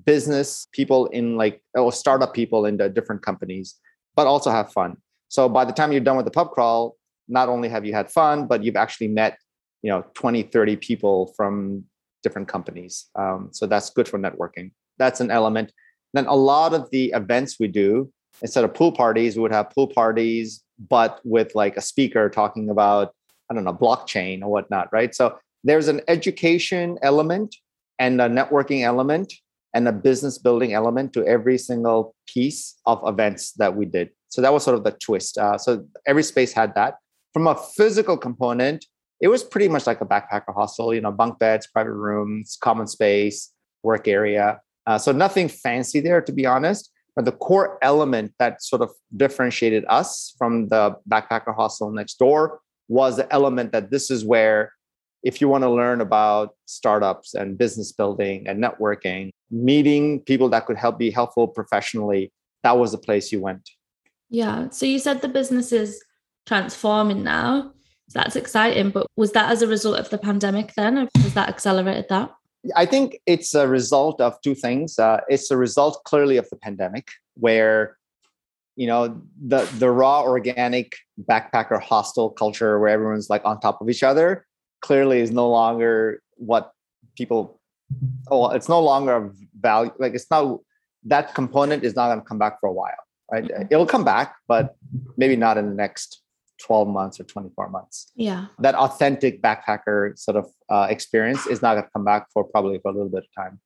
business 0.04 0.68
people 0.72 1.06
in 1.06 1.36
like 1.36 1.62
or 1.74 1.92
startup 1.92 2.32
people 2.34 2.66
in 2.66 2.76
the 2.76 2.88
different 2.88 3.22
companies, 3.22 3.76
but 4.14 4.26
also 4.26 4.50
have 4.50 4.72
fun. 4.72 4.96
So 5.28 5.48
by 5.48 5.64
the 5.64 5.72
time 5.72 5.92
you're 5.92 6.00
done 6.00 6.16
with 6.16 6.24
the 6.24 6.30
pub 6.30 6.52
crawl, 6.52 6.96
not 7.28 7.48
only 7.48 7.68
have 7.68 7.84
you 7.84 7.92
had 7.92 8.10
fun, 8.10 8.46
but 8.46 8.62
you've 8.62 8.76
actually 8.76 9.08
met, 9.08 9.38
you 9.82 9.90
know, 9.90 10.04
20, 10.14 10.44
30 10.44 10.76
people 10.76 11.32
from 11.36 11.84
different 12.26 12.48
companies. 12.56 12.94
Um, 13.22 13.40
so 13.58 13.62
that's 13.72 13.88
good 13.96 14.08
for 14.12 14.18
networking. 14.26 14.66
That's 15.02 15.20
an 15.24 15.30
element. 15.30 15.68
Then 16.14 16.26
a 16.26 16.40
lot 16.52 16.70
of 16.78 16.82
the 16.94 17.04
events 17.20 17.50
we 17.62 17.68
do, 17.82 17.88
instead 18.44 18.64
of 18.66 18.70
pool 18.80 18.92
parties, 19.02 19.30
we 19.36 19.42
would 19.42 19.56
have 19.58 19.70
pool 19.76 19.88
parties, 20.00 20.46
but 20.96 21.12
with 21.34 21.50
like 21.62 21.74
a 21.76 21.84
speaker 21.92 22.24
talking 22.40 22.66
about, 22.70 23.06
I 23.48 23.54
don't 23.54 23.66
know, 23.68 23.78
blockchain 23.84 24.36
or 24.42 24.48
whatnot, 24.48 24.86
right? 24.98 25.12
So 25.20 25.38
there's 25.68 25.88
an 25.94 26.00
education 26.16 26.98
element 27.10 27.50
and 27.98 28.20
a 28.20 28.28
networking 28.28 28.82
element 28.92 29.28
and 29.74 29.88
a 29.88 29.92
business 29.92 30.36
building 30.46 30.72
element 30.72 31.12
to 31.14 31.20
every 31.36 31.58
single 31.58 32.14
piece 32.26 32.60
of 32.86 33.00
events 33.12 33.52
that 33.60 33.72
we 33.78 33.84
did. 33.84 34.10
So 34.28 34.38
that 34.42 34.52
was 34.52 34.64
sort 34.64 34.76
of 34.78 34.84
the 34.84 34.92
twist. 34.92 35.38
Uh, 35.38 35.58
so 35.58 35.84
every 36.06 36.22
space 36.22 36.52
had 36.52 36.74
that. 36.74 36.92
From 37.34 37.46
a 37.46 37.56
physical 37.76 38.16
component, 38.16 38.86
it 39.20 39.28
was 39.28 39.42
pretty 39.42 39.68
much 39.68 39.86
like 39.86 40.00
a 40.00 40.06
backpacker 40.06 40.54
hostel, 40.54 40.94
you 40.94 41.00
know, 41.00 41.12
bunk 41.12 41.38
beds, 41.38 41.66
private 41.66 41.94
rooms, 41.94 42.58
common 42.60 42.86
space, 42.86 43.52
work 43.82 44.08
area. 44.08 44.60
Uh, 44.86 44.98
so 44.98 45.12
nothing 45.12 45.48
fancy 45.48 46.00
there, 46.00 46.20
to 46.20 46.32
be 46.32 46.46
honest. 46.46 46.90
But 47.14 47.24
the 47.24 47.32
core 47.32 47.78
element 47.80 48.34
that 48.38 48.62
sort 48.62 48.82
of 48.82 48.90
differentiated 49.16 49.84
us 49.88 50.34
from 50.36 50.68
the 50.68 50.96
backpacker 51.08 51.54
hostel 51.54 51.90
next 51.90 52.18
door 52.18 52.60
was 52.88 53.16
the 53.16 53.32
element 53.32 53.72
that 53.72 53.90
this 53.90 54.10
is 54.10 54.24
where, 54.24 54.72
if 55.22 55.40
you 55.40 55.48
want 55.48 55.64
to 55.64 55.70
learn 55.70 56.02
about 56.02 56.54
startups 56.66 57.34
and 57.34 57.56
business 57.56 57.90
building 57.90 58.46
and 58.46 58.62
networking, 58.62 59.30
meeting 59.50 60.20
people 60.20 60.50
that 60.50 60.66
could 60.66 60.76
help 60.76 60.98
be 60.98 61.10
helpful 61.10 61.48
professionally, 61.48 62.30
that 62.62 62.78
was 62.78 62.92
the 62.92 62.98
place 62.98 63.32
you 63.32 63.40
went. 63.40 63.70
Yeah. 64.28 64.68
So 64.70 64.86
you 64.86 64.98
said 64.98 65.22
the 65.22 65.28
business 65.28 65.72
is 65.72 66.04
transforming 66.44 67.22
now. 67.24 67.72
That's 68.14 68.36
exciting. 68.36 68.90
But 68.90 69.06
was 69.16 69.32
that 69.32 69.50
as 69.50 69.62
a 69.62 69.66
result 69.66 69.98
of 69.98 70.10
the 70.10 70.18
pandemic 70.18 70.72
then? 70.74 70.98
Or 70.98 71.08
has 71.16 71.34
that 71.34 71.48
accelerated 71.48 72.06
that? 72.08 72.32
I 72.74 72.86
think 72.86 73.20
it's 73.26 73.54
a 73.54 73.68
result 73.68 74.20
of 74.20 74.40
two 74.42 74.54
things. 74.54 74.98
Uh, 74.98 75.20
it's 75.28 75.50
a 75.50 75.56
result 75.56 76.02
clearly 76.04 76.36
of 76.36 76.48
the 76.50 76.56
pandemic, 76.56 77.08
where 77.34 77.96
you 78.76 78.86
know 78.86 79.20
the 79.40 79.64
the 79.78 79.90
raw 79.90 80.22
organic 80.22 80.96
backpacker 81.30 81.80
hostel 81.80 82.30
culture, 82.30 82.78
where 82.78 82.88
everyone's 82.88 83.30
like 83.30 83.44
on 83.44 83.60
top 83.60 83.80
of 83.80 83.88
each 83.88 84.02
other, 84.02 84.46
clearly 84.80 85.20
is 85.20 85.30
no 85.30 85.48
longer 85.48 86.22
what 86.36 86.72
people. 87.16 87.60
Oh, 88.30 88.50
it's 88.50 88.68
no 88.68 88.80
longer 88.80 89.16
a 89.16 89.30
value. 89.60 89.92
Like 89.98 90.14
it's 90.14 90.30
not 90.30 90.60
that 91.04 91.34
component 91.34 91.84
is 91.84 91.94
not 91.94 92.08
going 92.08 92.18
to 92.18 92.24
come 92.24 92.38
back 92.38 92.58
for 92.60 92.68
a 92.68 92.72
while, 92.72 93.02
right? 93.30 93.44
Mm-hmm. 93.44 93.62
It'll 93.70 93.86
come 93.86 94.04
back, 94.04 94.34
but 94.48 94.74
maybe 95.16 95.36
not 95.36 95.56
in 95.56 95.68
the 95.68 95.74
next 95.74 96.20
12 96.58 96.88
months 96.88 97.20
or 97.20 97.24
24 97.24 97.70
months. 97.70 98.12
Yeah. 98.14 98.46
That 98.58 98.74
authentic 98.74 99.42
backpacker 99.42 100.18
sort 100.18 100.36
of 100.36 100.50
uh, 100.70 100.86
experience 100.90 101.46
is 101.46 101.62
not 101.62 101.74
going 101.74 101.84
to 101.84 101.90
come 101.92 102.04
back 102.04 102.26
for 102.32 102.44
probably 102.44 102.78
for 102.78 102.90
a 102.90 102.94
little 102.94 103.08
bit 103.08 103.24
of 103.24 103.44
time. 103.44 103.60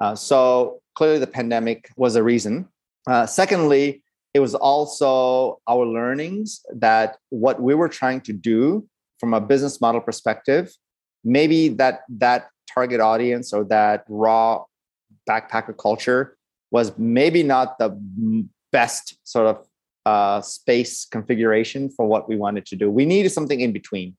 Uh, 0.00 0.14
so 0.14 0.80
clearly 0.94 1.18
the 1.18 1.26
pandemic 1.26 1.90
was 1.96 2.16
a 2.16 2.22
reason. 2.22 2.68
Uh, 3.06 3.26
secondly, 3.26 4.02
it 4.34 4.40
was 4.40 4.54
also 4.54 5.60
our 5.68 5.84
learnings 5.84 6.60
that 6.74 7.16
what 7.28 7.60
we 7.60 7.74
were 7.74 7.88
trying 7.88 8.20
to 8.22 8.32
do 8.32 8.86
from 9.20 9.34
a 9.34 9.40
business 9.40 9.80
model 9.80 10.00
perspective, 10.00 10.72
maybe 11.22 11.68
that 11.68 12.00
that 12.08 12.48
target 12.72 13.00
audience 13.00 13.52
or 13.52 13.64
that 13.64 14.04
raw 14.08 14.64
backpacker 15.28 15.76
culture 15.76 16.36
was 16.70 16.96
maybe 16.98 17.42
not 17.42 17.78
the 17.78 17.96
best 18.72 19.18
sort 19.24 19.46
of 19.46 19.66
uh, 20.06 20.40
space 20.40 21.06
configuration 21.06 21.90
for 21.90 22.06
what 22.06 22.28
we 22.28 22.36
wanted 22.36 22.66
to 22.66 22.76
do. 22.76 22.90
We 22.90 23.06
needed 23.06 23.30
something 23.30 23.60
in 23.60 23.72
between. 23.72 24.16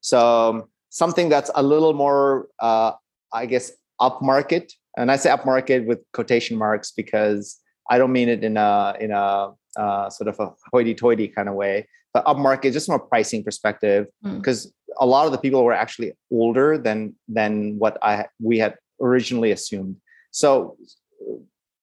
So 0.00 0.18
um, 0.18 0.64
something 0.90 1.28
that's 1.28 1.50
a 1.54 1.62
little 1.62 1.92
more, 1.92 2.48
uh, 2.60 2.92
I 3.32 3.46
guess, 3.46 3.72
upmarket. 4.00 4.72
And 4.96 5.10
I 5.10 5.16
say 5.16 5.30
upmarket 5.30 5.86
with 5.86 6.00
quotation 6.12 6.56
marks 6.56 6.92
because 6.92 7.58
I 7.90 7.98
don't 7.98 8.12
mean 8.12 8.28
it 8.28 8.44
in 8.44 8.56
a 8.56 8.96
in 9.00 9.10
a 9.10 9.50
uh, 9.76 10.10
sort 10.10 10.28
of 10.28 10.40
a 10.40 10.52
hoity-toity 10.72 11.28
kind 11.28 11.48
of 11.48 11.54
way, 11.54 11.88
but 12.12 12.24
upmarket 12.24 12.72
just 12.72 12.86
from 12.86 12.96
a 12.96 12.98
pricing 12.98 13.44
perspective, 13.44 14.06
because 14.22 14.66
mm. 14.66 14.72
a 14.98 15.06
lot 15.06 15.26
of 15.26 15.32
the 15.32 15.38
people 15.38 15.64
were 15.64 15.72
actually 15.72 16.12
older 16.30 16.76
than 16.76 17.14
than 17.28 17.78
what 17.78 17.96
I 18.02 18.26
we 18.40 18.58
had 18.58 18.74
originally 19.00 19.52
assumed. 19.52 19.96
So 20.30 20.76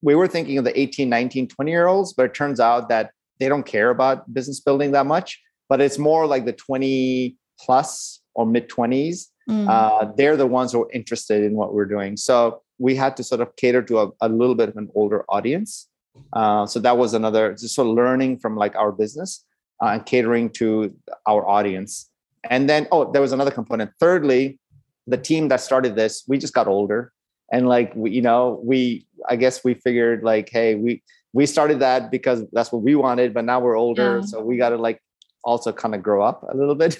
we 0.02 0.14
were 0.14 0.28
thinking 0.28 0.58
of 0.58 0.66
the 0.66 0.80
18, 0.80 1.10
19, 1.10 1.48
20 1.48 1.72
year 1.72 1.88
olds, 1.88 2.14
but 2.14 2.26
it 2.26 2.34
turns 2.34 2.60
out 2.60 2.90
that 2.90 3.12
they 3.40 3.50
don't 3.50 3.66
care 3.66 3.90
about 3.90 4.32
business 4.34 4.60
building 4.60 4.92
that 4.92 5.06
much, 5.06 5.42
but 5.70 5.82
it's 5.82 5.98
more 5.98 6.28
like 6.28 6.46
the 6.46 6.54
20 6.54 7.36
plus 7.60 8.22
or 8.34 8.46
mid 8.46 8.70
20s. 8.70 9.28
Mm. 9.50 9.70
Uh, 9.70 10.12
they're 10.18 10.38
the 10.38 10.48
ones 10.48 10.72
who 10.72 10.84
are 10.84 10.92
interested 10.92 11.44
in 11.44 11.54
what 11.54 11.74
we're 11.74 11.86
doing. 11.86 12.18
So 12.18 12.62
we 12.78 12.96
had 12.96 13.16
to 13.18 13.24
sort 13.24 13.42
of 13.42 13.56
cater 13.56 13.82
to 13.84 14.00
a, 14.00 14.10
a 14.22 14.30
little 14.30 14.56
bit 14.56 14.70
of 14.70 14.78
an 14.78 14.90
older 14.96 15.24
audience. 15.30 15.88
Uh, 16.34 16.66
so 16.66 16.80
that 16.80 16.98
was 16.98 17.14
another 17.14 17.54
just 17.54 17.76
sort 17.76 17.88
of 17.88 17.94
learning 17.94 18.40
from 18.40 18.56
like 18.56 18.76
our 18.76 18.92
business 18.92 19.44
uh, 19.84 19.88
and 19.88 20.06
catering 20.06 20.50
to 20.50 20.96
our 21.28 21.48
audience. 21.48 22.10
And 22.50 22.70
then, 22.70 22.88
oh, 22.92 23.12
there 23.12 23.22
was 23.22 23.32
another 23.32 23.52
component. 23.52 23.92
Thirdly, 24.00 24.60
the 25.08 25.18
team 25.18 25.50
that 25.50 25.62
started 25.62 25.96
this, 25.96 26.24
we 26.28 26.38
just 26.38 26.54
got 26.54 26.68
older. 26.68 27.12
And 27.52 27.68
like, 27.68 27.96
we, 27.96 28.12
you 28.12 28.22
know, 28.22 28.60
we, 28.64 29.08
I 29.30 29.36
guess 29.36 29.64
we 29.64 29.76
figured 29.76 30.24
like, 30.24 30.50
hey, 30.50 30.76
we, 30.76 31.04
we 31.36 31.46
started 31.46 31.80
that 31.80 32.10
because 32.10 32.44
that's 32.54 32.72
what 32.72 32.82
we 32.82 32.96
wanted 32.96 33.34
but 33.34 33.44
now 33.44 33.60
we're 33.60 33.78
older 33.78 34.20
yeah. 34.20 34.26
so 34.26 34.42
we 34.42 34.58
got 34.58 34.70
to 34.70 34.78
like 34.78 35.00
also 35.44 35.72
kind 35.72 35.94
of 35.94 36.02
grow 36.02 36.24
up 36.24 36.44
a 36.50 36.58
little 36.58 36.74
bit 36.74 36.98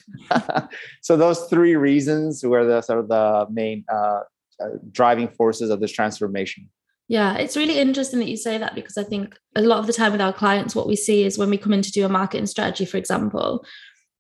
so 1.02 1.18
those 1.18 1.46
three 1.46 1.76
reasons 1.76 2.44
were 2.44 2.66
the 2.66 2.82
sort 2.82 3.00
of 3.00 3.08
the 3.08 3.48
main 3.50 3.84
uh, 3.92 4.20
uh, 4.62 4.70
driving 4.92 5.28
forces 5.30 5.70
of 5.70 5.80
this 5.80 5.92
transformation 5.92 6.70
yeah 7.08 7.36
it's 7.36 7.58
really 7.58 7.80
interesting 7.80 8.20
that 8.20 8.28
you 8.28 8.38
say 8.38 8.58
that 8.58 8.76
because 8.76 8.98
i 8.98 9.04
think 9.04 9.36
a 9.56 9.62
lot 9.62 9.80
of 9.80 9.88
the 9.88 9.94
time 9.94 10.12
with 10.12 10.22
our 10.22 10.34
clients 10.34 10.76
what 10.76 10.88
we 10.88 10.96
see 10.96 11.24
is 11.24 11.38
when 11.38 11.50
we 11.50 11.58
come 11.58 11.74
in 11.74 11.82
to 11.82 11.92
do 11.92 12.06
a 12.06 12.10
marketing 12.10 12.46
strategy 12.46 12.86
for 12.86 12.98
example 12.98 13.66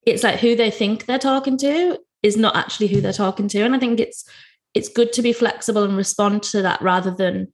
it's 0.06 0.24
like 0.24 0.40
who 0.40 0.56
they 0.56 0.72
think 0.72 1.06
they're 1.06 1.20
talking 1.20 1.58
to 1.58 2.00
is 2.24 2.38
not 2.38 2.56
actually 2.56 2.88
who 2.88 3.02
they're 3.02 3.14
talking 3.14 3.50
to 3.50 3.62
and 3.62 3.76
i 3.76 3.80
think 3.80 4.00
it's 4.00 4.28
it's 4.74 4.90
good 4.90 5.14
to 5.14 5.22
be 5.22 5.34
flexible 5.34 5.84
and 5.84 5.96
respond 5.96 6.42
to 6.44 6.62
that 6.62 6.82
rather 6.82 7.12
than 7.12 7.48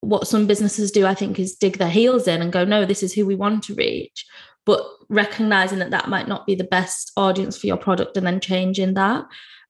what 0.00 0.26
some 0.26 0.46
businesses 0.46 0.90
do, 0.90 1.06
I 1.06 1.14
think, 1.14 1.38
is 1.38 1.54
dig 1.54 1.78
their 1.78 1.90
heels 1.90 2.26
in 2.26 2.40
and 2.40 2.52
go, 2.52 2.64
no, 2.64 2.84
this 2.84 3.02
is 3.02 3.12
who 3.12 3.26
we 3.26 3.34
want 3.34 3.62
to 3.64 3.74
reach. 3.74 4.26
But 4.64 4.82
recognizing 5.08 5.78
that 5.78 5.90
that 5.90 6.08
might 6.08 6.28
not 6.28 6.46
be 6.46 6.54
the 6.54 6.64
best 6.64 7.12
audience 7.16 7.58
for 7.58 7.66
your 7.66 7.76
product 7.76 8.16
and 8.16 8.26
then 8.26 8.40
changing 8.40 8.94
that. 8.94 9.24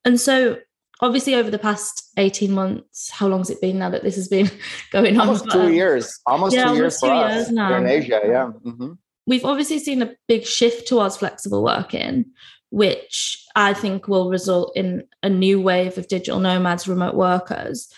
And 0.05 0.21
so, 0.21 0.59
obviously, 1.01 1.35
over 1.35 1.51
the 1.51 1.59
past 1.59 2.11
18 2.17 2.53
months, 2.53 3.11
how 3.11 3.27
long 3.27 3.41
has 3.41 3.51
it 3.51 3.61
been 3.61 3.79
now 3.79 3.91
that 3.91 4.03
this 4.03 4.17
has 4.17 4.29
been 4.29 4.51
going 4.93 5.19
on? 5.19 5.29
Almost 5.29 5.51
two 5.51 5.73
years. 5.73 6.21
Almost 6.27 6.55
yeah, 6.55 6.67
two 6.67 6.77
years 6.77 6.99
for 6.99 7.11
us 7.11 7.35
years 7.35 7.51
now. 7.51 7.77
in 7.77 7.87
Asia. 7.87 8.21
Yeah. 8.25 8.53
Mm-hmm. 8.65 8.93
We've 9.27 9.45
obviously 9.45 9.79
seen 9.79 10.03
a 10.03 10.15
big 10.29 10.45
shift 10.45 10.89
towards 10.89 11.17
flexible 11.17 11.63
working, 11.63 12.27
which 12.71 13.45
I 13.55 13.75
think 13.75 14.09
will 14.09 14.29
result 14.29 14.73
in 14.77 15.05
a 15.23 15.29
new 15.29 15.61
wave 15.61 15.99
of 15.99 16.09
digital 16.09 16.41
nomads, 16.41 16.89
remote 16.89 17.15
workers. 17.15 17.93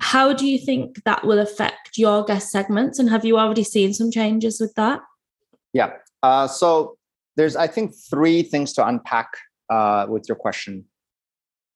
How 0.00 0.32
do 0.32 0.46
you 0.46 0.58
think 0.58 1.02
that 1.04 1.24
will 1.24 1.38
affect 1.38 1.96
your 1.96 2.24
guest 2.24 2.50
segments? 2.50 2.98
And 2.98 3.08
have 3.10 3.24
you 3.24 3.38
already 3.38 3.64
seen 3.64 3.94
some 3.94 4.10
changes 4.10 4.60
with 4.60 4.74
that? 4.74 5.00
Yeah. 5.72 5.92
Uh, 6.22 6.46
so 6.46 6.96
there's, 7.36 7.56
I 7.56 7.66
think, 7.66 7.94
three 8.10 8.42
things 8.42 8.72
to 8.74 8.86
unpack 8.86 9.28
uh, 9.70 10.06
with 10.08 10.28
your 10.28 10.36
question. 10.36 10.84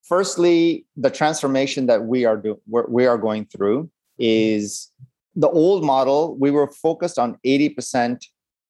Firstly, 0.02 0.86
the 0.96 1.10
transformation 1.10 1.86
that 1.86 2.04
we 2.04 2.24
are 2.24 2.36
do- 2.36 2.60
we 2.66 3.06
are 3.06 3.18
going 3.18 3.44
through 3.46 3.90
is 4.18 4.90
the 5.34 5.48
old 5.48 5.84
model. 5.84 6.36
We 6.38 6.50
were 6.50 6.68
focused 6.68 7.18
on 7.18 7.36
80% 7.44 8.24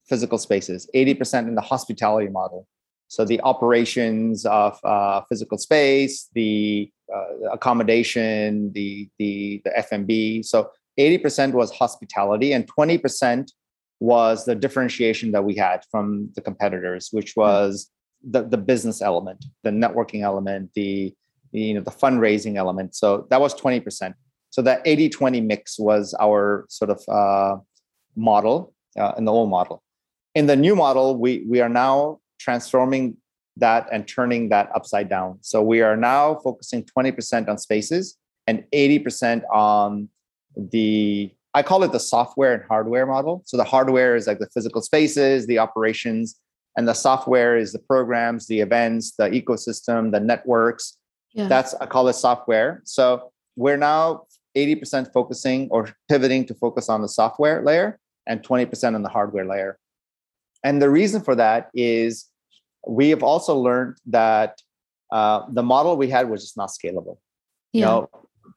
physical 0.09 0.39
spaces, 0.39 0.89
80% 0.95 1.47
in 1.47 1.55
the 1.55 1.61
hospitality 1.61 2.29
model. 2.29 2.67
So 3.09 3.25
the 3.25 3.41
operations 3.43 4.45
of 4.45 4.79
uh, 4.85 5.23
physical 5.29 5.59
space, 5.59 6.29
the 6.35 6.91
uh, 7.15 7.51
accommodation, 7.53 8.73
the 8.73 9.09
the 9.19 9.61
the 9.65 9.79
F&B. 9.79 10.43
So 10.43 10.71
80% 10.99 11.53
was 11.53 11.71
hospitality 11.71 12.53
and 12.53 12.67
20% 12.67 13.51
was 14.01 14.45
the 14.45 14.55
differentiation 14.55 15.33
that 15.33 15.45
we 15.45 15.55
had 15.55 15.85
from 15.91 16.31
the 16.35 16.41
competitors, 16.41 17.09
which 17.13 17.35
hmm. 17.35 17.41
was 17.41 17.91
the, 18.29 18.43
the 18.43 18.59
business 18.59 19.01
element, 19.01 19.45
the 19.63 19.71
networking 19.71 20.23
element, 20.23 20.71
the, 20.75 21.15
the 21.53 21.61
you 21.61 21.75
know 21.75 21.81
the 21.81 21.91
fundraising 21.91 22.57
element. 22.57 22.95
So 22.95 23.27
that 23.31 23.41
was 23.41 23.55
20%. 23.55 24.15
So 24.51 24.63
that 24.63 24.85
80-20 24.85 25.45
mix 25.45 25.79
was 25.79 26.15
our 26.19 26.67
sort 26.69 26.91
of 26.91 27.03
uh, 27.09 27.61
model 28.17 28.73
uh, 28.99 29.13
in 29.19 29.25
the 29.25 29.33
old 29.33 29.51
model. 29.51 29.83
In 30.35 30.47
the 30.47 30.57
new 30.57 30.75
model, 30.75 31.17
we 31.17 31.45
we 31.49 31.61
are 31.61 31.69
now 31.69 32.21
transforming 32.39 33.17
that 33.61 33.89
and 33.93 34.07
turning 34.07 34.49
that 34.49 34.71
upside 34.75 35.09
down. 35.09 35.39
So 35.41 35.63
we 35.63 35.81
are 35.81 35.97
now 35.97 36.37
focusing 36.37 36.85
20% 36.85 37.49
on 37.49 37.59
spaces 37.59 38.17
and 38.47 38.65
80% 38.73 39.43
on 39.53 40.09
the 40.57 41.33
I 41.55 41.63
call 41.63 41.83
it 41.83 41.93
the 41.93 42.01
software 42.01 42.55
and 42.55 42.63
hardware 42.69 43.07
model. 43.07 43.43
So 43.47 43.57
the 43.57 43.65
hardware 43.65 44.15
is 44.15 44.27
like 44.27 44.39
the 44.39 44.49
physical 44.49 44.83
spaces, 44.83 45.47
the 45.47 45.59
operations, 45.59 46.39
and 46.77 46.87
the 46.87 46.95
software 46.95 47.57
is 47.57 47.73
the 47.73 47.79
programs, 47.79 48.47
the 48.47 48.61
events, 48.61 49.15
the 49.17 49.31
ecosystem, 49.31 50.13
the 50.13 50.21
networks. 50.21 50.97
Yeah. 51.33 51.49
That's 51.49 51.75
I 51.75 51.87
call 51.87 52.07
it 52.09 52.13
software. 52.13 52.83
So 52.85 53.33
we're 53.57 53.77
now 53.77 54.27
80% 54.57 55.13
focusing 55.13 55.69
or 55.71 55.91
pivoting 56.09 56.45
to 56.47 56.55
focus 56.55 56.89
on 56.89 57.03
the 57.03 57.09
software 57.09 57.63
layer 57.63 57.99
and 58.27 58.43
20% 58.43 58.95
on 58.95 59.03
the 59.03 59.09
hardware 59.09 59.47
layer. 59.47 59.79
And 60.63 60.81
the 60.83 60.91
reason 60.91 61.23
for 61.23 61.35
that 61.35 61.71
is 61.75 62.27
we 62.87 63.11
have 63.11 63.23
also 63.23 63.57
learned 63.57 63.97
that 64.07 64.61
uh, 65.11 65.43
the 65.51 65.63
model 65.63 65.97
we 65.97 66.09
had 66.09 66.29
was 66.29 66.43
just 66.43 66.57
not 66.57 66.71
scalable. 66.71 67.19
Yeah. 67.73 67.81
You 67.81 67.85
know, 67.87 68.11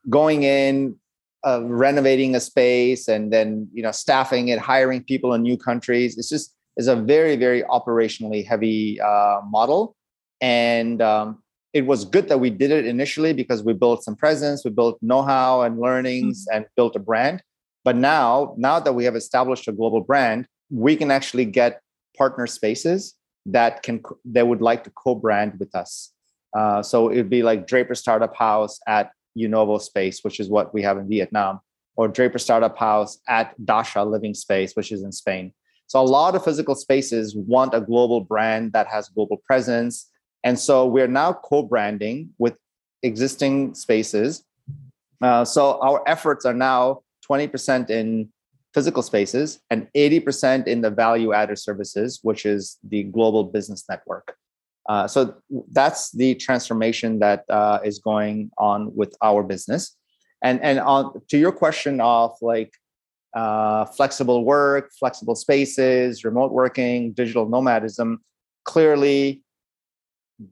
going 0.08 0.42
in, 0.42 0.96
uh, 1.44 1.62
renovating 1.64 2.34
a 2.34 2.40
space, 2.40 3.08
and 3.08 3.32
then 3.32 3.68
you 3.72 3.82
know 3.82 3.92
staffing 3.92 4.48
it, 4.48 4.58
hiring 4.58 5.02
people 5.02 5.34
in 5.34 5.42
new 5.42 5.56
countries. 5.56 6.16
It's 6.16 6.28
just 6.28 6.54
is 6.76 6.88
a 6.88 6.96
very 6.96 7.36
very 7.36 7.62
operationally 7.64 8.46
heavy 8.46 9.00
uh, 9.00 9.40
model, 9.48 9.96
and 10.40 11.02
um, 11.02 11.42
it 11.72 11.86
was 11.86 12.04
good 12.04 12.28
that 12.28 12.38
we 12.38 12.50
did 12.50 12.70
it 12.70 12.86
initially 12.86 13.32
because 13.32 13.62
we 13.62 13.72
built 13.72 14.04
some 14.04 14.14
presence, 14.14 14.64
we 14.64 14.70
built 14.70 14.98
know-how 15.02 15.62
and 15.62 15.80
learnings, 15.80 16.46
mm-hmm. 16.46 16.58
and 16.58 16.66
built 16.76 16.94
a 16.96 17.00
brand. 17.00 17.42
But 17.84 17.96
now, 17.96 18.54
now 18.56 18.78
that 18.78 18.92
we 18.92 19.04
have 19.04 19.16
established 19.16 19.66
a 19.66 19.72
global 19.72 20.02
brand, 20.02 20.46
we 20.70 20.94
can 20.94 21.10
actually 21.10 21.44
get 21.44 21.80
partner 22.16 22.46
spaces 22.46 23.14
that 23.46 23.82
can 23.82 24.02
they 24.24 24.42
would 24.42 24.60
like 24.60 24.84
to 24.84 24.90
co-brand 24.90 25.58
with 25.58 25.74
us. 25.74 26.12
Uh, 26.56 26.82
so 26.82 27.10
it'd 27.10 27.30
be 27.30 27.42
like 27.42 27.66
Draper 27.66 27.94
Startup 27.94 28.34
House 28.36 28.78
at 28.86 29.10
Unovo 29.36 29.80
Space, 29.80 30.22
which 30.22 30.38
is 30.38 30.48
what 30.48 30.74
we 30.74 30.82
have 30.82 30.98
in 30.98 31.08
Vietnam, 31.08 31.60
or 31.96 32.08
Draper 32.08 32.38
Startup 32.38 32.76
House 32.76 33.18
at 33.28 33.54
Dasha 33.64 34.04
Living 34.04 34.34
Space, 34.34 34.74
which 34.74 34.92
is 34.92 35.02
in 35.02 35.12
Spain. 35.12 35.52
So 35.86 36.00
a 36.00 36.04
lot 36.04 36.34
of 36.34 36.44
physical 36.44 36.74
spaces 36.74 37.34
want 37.34 37.74
a 37.74 37.80
global 37.80 38.20
brand 38.20 38.72
that 38.72 38.86
has 38.86 39.08
global 39.08 39.38
presence, 39.38 40.10
and 40.44 40.58
so 40.58 40.86
we're 40.86 41.08
now 41.08 41.32
co-branding 41.32 42.30
with 42.38 42.54
existing 43.02 43.74
spaces. 43.74 44.44
Uh, 45.20 45.44
so 45.44 45.80
our 45.80 46.02
efforts 46.06 46.44
are 46.44 46.54
now 46.54 47.02
20% 47.30 47.90
in 47.90 48.28
physical 48.74 49.02
spaces 49.02 49.60
and 49.70 49.88
80% 49.96 50.66
in 50.66 50.80
the 50.80 50.90
value 50.90 51.32
added 51.32 51.58
services, 51.58 52.20
which 52.22 52.46
is 52.46 52.78
the 52.88 53.04
global 53.04 53.44
business 53.44 53.84
network. 53.88 54.36
Uh, 54.88 55.06
so 55.06 55.34
that's 55.70 56.10
the 56.12 56.34
transformation 56.34 57.18
that 57.20 57.44
uh, 57.48 57.78
is 57.84 57.98
going 57.98 58.50
on 58.58 58.94
with 58.94 59.14
our 59.22 59.42
business. 59.42 59.96
And, 60.42 60.60
and 60.62 60.80
on 60.80 61.20
to 61.28 61.38
your 61.38 61.52
question 61.52 62.00
of 62.00 62.32
like 62.40 62.72
uh, 63.34 63.84
flexible 63.86 64.44
work, 64.44 64.90
flexible 64.98 65.36
spaces, 65.36 66.24
remote 66.24 66.52
working, 66.52 67.12
digital 67.12 67.48
nomadism, 67.48 68.20
clearly 68.64 69.42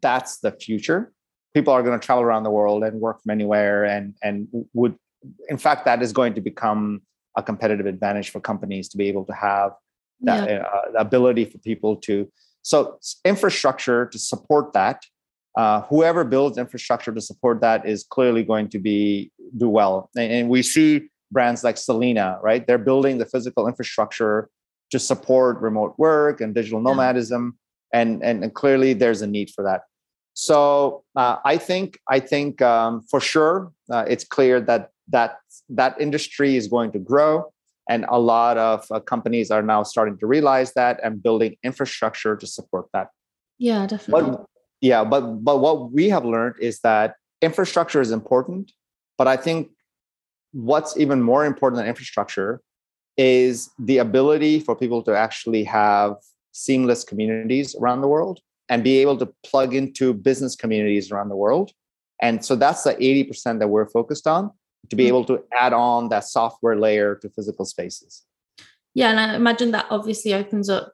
that's 0.01 0.39
the 0.39 0.53
future. 0.53 1.13
People 1.55 1.73
are 1.73 1.83
going 1.83 1.99
to 1.99 2.05
travel 2.05 2.23
around 2.23 2.45
the 2.45 2.51
world 2.51 2.85
and 2.85 3.01
work 3.01 3.23
from 3.23 3.31
anywhere 3.31 3.85
and, 3.85 4.15
and 4.23 4.47
would, 4.73 4.95
in 5.49 5.59
fact, 5.59 5.85
that 5.87 6.03
is 6.03 6.13
going 6.13 6.35
to 6.35 6.41
become 6.41 7.03
a 7.37 7.43
competitive 7.43 7.87
advantage 7.87 8.31
for 8.31 8.41
companies 8.41 8.89
to 8.89 8.97
be 8.97 9.09
able 9.09 9.25
to 9.25 9.33
have 9.33 9.73
that 10.23 10.49
yeah. 10.49 10.63
uh, 10.63 10.99
ability 10.99 11.45
for 11.45 11.59
people 11.59 11.97
to 11.97 12.31
so 12.63 12.99
infrastructure 13.25 14.07
to 14.07 14.19
support 14.19 14.73
that 14.75 15.03
uh, 15.57 15.81
whoever 15.83 16.25
builds 16.25 16.59
infrastructure 16.59 17.13
to 17.13 17.21
support 17.21 17.61
that 17.61 17.87
is 17.87 18.05
clearly 18.05 18.45
going 18.45 18.69
to 18.69 18.79
be 18.79 19.31
do 19.57 19.69
well 19.69 20.11
and, 20.17 20.33
and, 20.33 20.49
we 20.49 20.63
see 20.63 21.09
brands 21.33 21.65
like 21.65 21.77
Selina 21.77 22.39
right 22.43 22.67
they're 22.67 22.79
building 22.79 23.19
the 23.19 23.27
physical 23.27 23.67
infrastructure 23.67 24.49
to 24.91 24.99
support 24.99 25.61
remote 25.61 25.95
work 25.99 26.41
and 26.41 26.55
digital 26.55 26.81
nomadism 26.81 27.57
yeah. 27.93 28.01
and, 28.01 28.23
and, 28.23 28.45
and 28.45 28.55
clearly 28.55 28.93
there's 28.93 29.23
a 29.23 29.27
need 29.27 29.51
for 29.51 29.65
that 29.65 29.83
so 30.35 31.03
uh, 31.17 31.37
i 31.45 31.57
think 31.57 31.99
i 32.09 32.21
think 32.21 32.61
um, 32.63 33.03
for 33.11 33.21
sure 33.21 33.73
uh, 33.91 34.05
it's 34.07 34.25
clear 34.25 34.61
that 34.61 34.91
that 35.11 35.39
that 35.69 36.01
industry 36.01 36.57
is 36.57 36.69
going 36.69 36.93
to 36.93 36.99
grow. 36.99 37.53
And 37.89 38.07
a 38.09 38.21
lot 38.21 38.57
of 38.57 38.87
uh, 38.91 39.01
companies 39.01 39.51
are 39.51 39.63
now 39.63 39.83
starting 39.83 40.17
to 40.19 40.27
realize 40.27 40.73
that 40.75 41.01
and 41.03 41.23
building 41.23 41.57
infrastructure 41.65 42.37
to 42.37 42.47
support 42.47 42.87
that. 42.93 43.09
Yeah 43.59 43.87
definitely. 43.87 44.31
but, 44.31 44.47
yeah 44.81 45.05
but 45.05 45.45
but 45.45 45.61
what 45.61 45.93
we 45.93 46.09
have 46.09 46.25
learned 46.25 46.55
is 46.61 46.81
that 46.81 47.17
infrastructure 47.43 48.01
is 48.01 48.11
important 48.11 48.73
but 49.19 49.27
i 49.27 49.37
think 49.37 49.71
what's 50.53 50.97
even 50.97 51.21
more 51.23 51.45
important 51.45 51.79
than 51.79 51.87
infrastructure 51.87 52.61
is 53.17 53.71
the 53.79 53.99
ability 53.99 54.61
for 54.61 54.75
people 54.75 55.03
to 55.03 55.17
actually 55.17 55.65
have 55.65 56.17
seamless 56.53 57.05
communities 57.05 57.77
around 57.77 58.01
the 58.01 58.09
world 58.09 58.41
and 58.69 58.83
be 58.83 58.99
able 58.99 59.17
to 59.17 59.29
plug 59.45 59.75
into 59.75 60.15
business 60.15 60.57
communities 60.57 61.11
around 61.11 61.29
the 61.29 61.37
world. 61.37 61.73
And 62.23 62.45
so 62.45 62.57
that's 62.57 62.85
the 62.85 62.95
80% 62.95 63.59
that 63.59 63.69
we're 63.69 63.89
focused 63.89 64.27
on 64.27 64.51
to 64.89 64.97
be 64.97 65.05
mm. 65.05 65.09
able 65.09 65.25
to 65.27 65.43
add 65.53 65.73
on 65.73 66.09
that 66.09 66.25
software 66.25 66.77
layer 66.77 67.15
to 67.17 67.29
physical 67.31 67.65
spaces. 67.65 68.25
Yeah, 68.95 69.11
and 69.11 69.21
I 69.21 69.35
imagine 69.35 69.71
that 69.73 69.87
obviously 69.91 70.35
opens 70.35 70.69
up 70.69 70.93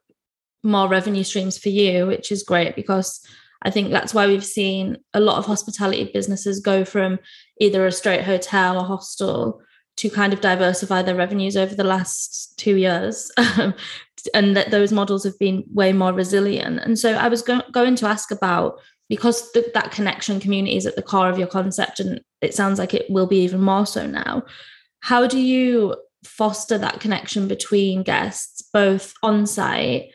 more 0.63 0.87
revenue 0.87 1.23
streams 1.23 1.57
for 1.57 1.69
you, 1.69 2.07
which 2.07 2.31
is 2.31 2.43
great 2.43 2.75
because 2.75 3.25
I 3.63 3.71
think 3.71 3.89
that's 3.89 4.13
why 4.13 4.27
we've 4.27 4.45
seen 4.45 4.97
a 5.13 5.19
lot 5.19 5.37
of 5.37 5.45
hospitality 5.45 6.11
businesses 6.13 6.59
go 6.59 6.85
from 6.85 7.19
either 7.59 7.85
a 7.85 7.91
straight 7.91 8.23
hotel 8.23 8.79
or 8.79 8.85
hostel 8.85 9.61
to 9.97 10.09
kind 10.11 10.31
of 10.31 10.41
diversify 10.41 11.01
their 11.01 11.15
revenues 11.15 11.57
over 11.57 11.73
the 11.73 11.83
last 11.83 12.53
two 12.57 12.75
years. 12.75 13.31
and 14.33 14.55
that 14.55 14.71
those 14.71 14.91
models 14.91 15.23
have 15.23 15.37
been 15.39 15.63
way 15.73 15.93
more 15.93 16.13
resilient. 16.13 16.79
And 16.79 16.99
so 16.99 17.13
I 17.13 17.27
was 17.27 17.41
go- 17.41 17.63
going 17.71 17.95
to 17.95 18.07
ask 18.07 18.31
about 18.31 18.79
because 19.09 19.51
th- 19.51 19.73
that 19.73 19.91
connection 19.91 20.39
community 20.39 20.75
is 20.75 20.85
at 20.85 20.95
the 20.95 21.01
core 21.01 21.29
of 21.29 21.39
your 21.39 21.47
concept 21.47 21.99
and 21.99 22.21
it 22.41 22.53
sounds 22.53 22.79
like 22.79 22.93
it 22.93 23.09
will 23.09 23.27
be 23.27 23.37
even 23.37 23.61
more 23.61 23.85
so 23.85 24.05
now 24.05 24.43
how 25.01 25.27
do 25.27 25.39
you 25.39 25.95
foster 26.23 26.77
that 26.77 26.99
connection 26.99 27.47
between 27.47 28.03
guests 28.03 28.61
both 28.73 29.13
on 29.23 29.45
site 29.45 30.09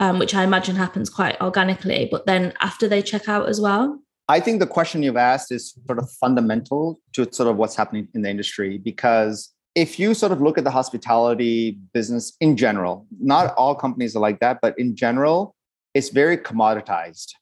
um, 0.00 0.18
which 0.18 0.34
i 0.34 0.42
imagine 0.42 0.76
happens 0.76 1.08
quite 1.08 1.40
organically 1.40 2.08
but 2.10 2.26
then 2.26 2.52
after 2.60 2.88
they 2.88 3.02
check 3.02 3.28
out 3.28 3.48
as 3.48 3.60
well? 3.60 4.00
I 4.26 4.40
think 4.40 4.58
the 4.58 4.66
question 4.66 5.02
you've 5.02 5.18
asked 5.18 5.52
is 5.52 5.74
sort 5.86 5.98
of 5.98 6.10
fundamental 6.10 6.98
to 7.12 7.30
sort 7.30 7.46
of 7.46 7.56
what's 7.56 7.76
happening 7.76 8.08
in 8.14 8.22
the 8.22 8.30
industry 8.30 8.78
because 8.78 9.52
if 9.74 9.98
you 9.98 10.14
sort 10.14 10.32
of 10.32 10.40
look 10.40 10.56
at 10.56 10.64
the 10.64 10.70
hospitality 10.70 11.78
business 11.92 12.34
in 12.40 12.56
general 12.56 13.06
not 13.20 13.54
all 13.54 13.74
companies 13.74 14.16
are 14.16 14.20
like 14.20 14.40
that 14.40 14.58
but 14.62 14.78
in 14.78 14.96
general 14.96 15.54
it's 15.94 16.08
very 16.08 16.36
commoditized 16.36 17.34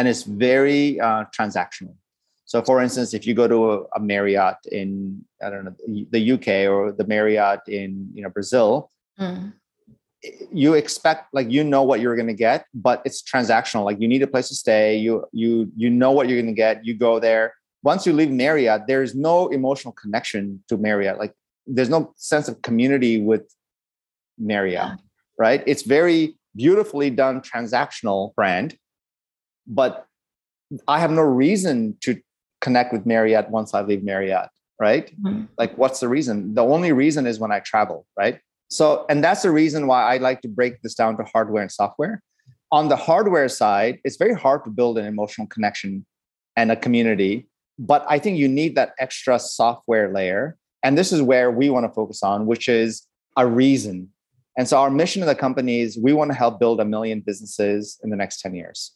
and 0.00 0.08
it's 0.08 0.22
very 0.22 0.98
uh, 0.98 1.24
transactional. 1.38 1.94
So, 2.46 2.62
for 2.62 2.80
instance, 2.80 3.12
if 3.12 3.26
you 3.26 3.34
go 3.34 3.46
to 3.46 3.72
a, 3.72 3.82
a, 3.96 4.00
Marriott 4.00 4.56
in 4.72 5.22
I 5.44 5.50
don't 5.50 5.66
know 5.66 5.76
the 6.10 6.32
UK 6.32 6.48
or 6.72 6.90
the 6.90 7.06
Marriott 7.06 7.60
in 7.68 8.08
you 8.14 8.22
know 8.22 8.30
Brazil, 8.30 8.90
mm. 9.20 9.52
you 10.50 10.72
expect 10.72 11.34
like 11.34 11.50
you 11.50 11.62
know 11.62 11.82
what 11.82 12.00
you're 12.00 12.16
going 12.16 12.32
to 12.34 12.40
get, 12.48 12.64
but 12.72 13.02
it's 13.04 13.22
transactional. 13.22 13.84
Like 13.84 14.00
you 14.00 14.08
need 14.08 14.22
a 14.22 14.26
place 14.26 14.48
to 14.48 14.54
stay. 14.54 14.96
You 14.96 15.26
you 15.32 15.70
you 15.76 15.90
know 15.90 16.12
what 16.12 16.28
you're 16.28 16.40
going 16.40 16.54
to 16.54 16.60
get. 16.66 16.82
You 16.82 16.94
go 16.94 17.20
there. 17.20 17.52
Once 17.82 18.06
you 18.06 18.14
leave 18.14 18.30
Marriott, 18.30 18.86
there's 18.86 19.14
no 19.14 19.48
emotional 19.48 19.92
connection 19.92 20.64
to 20.68 20.78
Marriott. 20.78 21.18
Like 21.18 21.34
there's 21.66 21.90
no 21.90 22.14
sense 22.16 22.48
of 22.48 22.62
community 22.62 23.20
with 23.20 23.44
Marriott, 24.38 24.92
yeah. 24.92 24.94
right? 25.38 25.62
It's 25.66 25.82
very 25.82 26.38
beautifully 26.56 27.10
done 27.10 27.42
transactional 27.42 28.34
brand 28.34 28.76
but 29.70 30.06
I 30.86 30.98
have 30.98 31.10
no 31.10 31.22
reason 31.22 31.96
to 32.02 32.20
connect 32.60 32.92
with 32.92 33.06
Marriott 33.06 33.48
once 33.50 33.72
I 33.72 33.82
leave 33.82 34.02
Marriott, 34.02 34.48
right? 34.78 35.10
Mm-hmm. 35.22 35.44
Like, 35.56 35.78
what's 35.78 36.00
the 36.00 36.08
reason? 36.08 36.54
The 36.54 36.62
only 36.62 36.92
reason 36.92 37.26
is 37.26 37.38
when 37.38 37.52
I 37.52 37.60
travel, 37.60 38.04
right? 38.18 38.40
So, 38.68 39.06
and 39.08 39.22
that's 39.24 39.42
the 39.42 39.50
reason 39.50 39.86
why 39.86 40.02
I 40.02 40.18
like 40.18 40.42
to 40.42 40.48
break 40.48 40.82
this 40.82 40.94
down 40.94 41.16
to 41.16 41.24
hardware 41.24 41.62
and 41.62 41.72
software. 41.72 42.22
On 42.72 42.88
the 42.88 42.96
hardware 42.96 43.48
side, 43.48 44.00
it's 44.04 44.16
very 44.16 44.34
hard 44.34 44.64
to 44.64 44.70
build 44.70 44.98
an 44.98 45.06
emotional 45.06 45.46
connection 45.46 46.06
and 46.56 46.70
a 46.70 46.76
community, 46.76 47.48
but 47.78 48.04
I 48.08 48.18
think 48.18 48.38
you 48.38 48.48
need 48.48 48.74
that 48.76 48.92
extra 48.98 49.38
software 49.38 50.12
layer. 50.12 50.56
And 50.82 50.96
this 50.96 51.12
is 51.12 51.22
where 51.22 51.50
we 51.50 51.70
want 51.70 51.84
to 51.84 51.92
focus 51.92 52.22
on, 52.22 52.46
which 52.46 52.68
is 52.68 53.06
a 53.36 53.46
reason. 53.46 54.10
And 54.56 54.68
so, 54.68 54.78
our 54.78 54.90
mission 54.90 55.22
of 55.22 55.28
the 55.28 55.34
company 55.34 55.80
is 55.80 55.96
we 55.96 56.12
want 56.12 56.30
to 56.30 56.36
help 56.36 56.60
build 56.60 56.80
a 56.80 56.84
million 56.84 57.20
businesses 57.20 57.98
in 58.02 58.10
the 58.10 58.16
next 58.16 58.40
10 58.40 58.54
years 58.54 58.92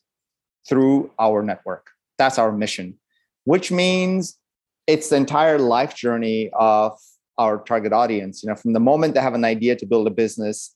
through 0.68 1.10
our 1.18 1.42
network. 1.42 1.88
That's 2.18 2.38
our 2.38 2.52
mission, 2.52 2.98
which 3.44 3.70
means 3.70 4.38
it's 4.86 5.08
the 5.08 5.16
entire 5.16 5.58
life 5.58 5.94
journey 5.94 6.50
of 6.54 6.98
our 7.38 7.62
target 7.62 7.92
audience. 7.92 8.42
You 8.42 8.50
know, 8.50 8.56
from 8.56 8.72
the 8.72 8.80
moment 8.80 9.14
they 9.14 9.20
have 9.20 9.34
an 9.34 9.44
idea 9.44 9.76
to 9.76 9.86
build 9.86 10.06
a 10.06 10.10
business 10.10 10.74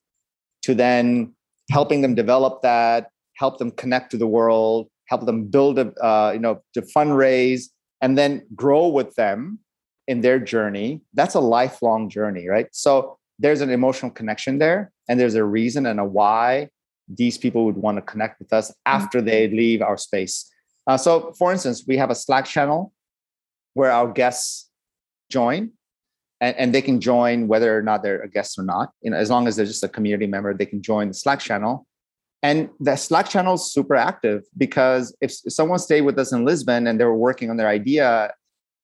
to 0.63 0.75
then 0.75 1.35
helping 1.71 2.03
them 2.03 2.15
develop 2.15 2.63
that, 2.63 3.11
help 3.37 3.59
them 3.59 3.71
connect 3.71 4.11
to 4.11 4.17
the 4.17 4.27
world, 4.27 4.89
help 5.07 5.27
them 5.27 5.45
build 5.45 5.79
a, 5.79 5.93
uh, 6.05 6.33
you 6.33 6.41
know, 6.41 6.61
to 6.75 6.83
fundraise 6.83 7.65
and 8.01 8.17
then 8.17 8.47
grow 8.55 8.89
with 8.89 9.15
them 9.15 9.59
in 10.07 10.23
their 10.23 10.39
journey, 10.39 11.03
that's 11.15 11.35
a 11.35 11.41
lifelong 11.41 12.09
journey, 12.09 12.49
right? 12.49 12.67
So 12.73 13.19
there's 13.39 13.61
an 13.61 13.71
emotional 13.71 14.11
connection 14.11 14.59
there, 14.59 14.91
and 15.09 15.21
there's 15.21 15.35
a 15.35 15.45
reason 15.45 15.87
and 15.87 16.01
a 16.01 16.05
why 16.05 16.71
these 17.09 17.39
people 17.39 17.65
would 17.65 17.77
want 17.77 17.97
to 17.97 18.03
connect 18.03 18.39
with 18.39 18.53
us 18.53 18.71
mm-hmm. 18.71 19.03
after 19.03 19.21
they 19.21 19.49
leave 19.49 19.83
our 19.83 19.97
space. 19.97 20.51
Uh, 20.87 20.97
so, 20.97 21.33
for 21.39 21.53
instance, 21.53 21.85
we 21.87 21.97
have 21.97 22.11
a 22.11 22.15
Slack 22.15 22.47
channel 22.47 22.93
where 23.75 23.91
our 23.91 24.11
guests 24.11 24.71
join, 25.31 25.71
and, 26.41 26.57
and 26.57 26.75
they 26.75 26.83
can 26.83 27.01
join 27.01 27.47
whether 27.47 27.77
or 27.77 27.83
not 27.83 28.03
they're 28.03 28.23
a 28.23 28.29
guest 28.29 28.59
or 28.59 28.63
not. 28.63 28.91
You 29.03 29.11
know, 29.11 29.17
as 29.17 29.31
long 29.31 29.47
as 29.47 29.57
they're 29.57 29.67
just 29.67 29.85
a 29.85 29.89
community 29.89 30.27
member, 30.27 30.55
they 30.55 30.67
can 30.67 30.83
join 30.83 31.09
the 31.09 31.15
Slack 31.15 31.41
channel. 31.41 31.87
And 32.43 32.71
the 32.81 32.97
Slack 32.97 33.29
channel 33.29 33.55
is 33.55 33.73
super 33.73 33.97
active 33.97 34.45
because 34.57 35.15
if 35.21 35.33
someone 35.33 35.81
stayed 35.81 36.03
with 36.03 36.19
us 36.19 36.33
in 36.33 36.45
Lisbon 36.45 36.87
and 36.87 36.99
they 36.99 37.05
were 37.05 37.17
working 37.17 37.51
on 37.51 37.57
their 37.57 37.69
idea, 37.69 38.33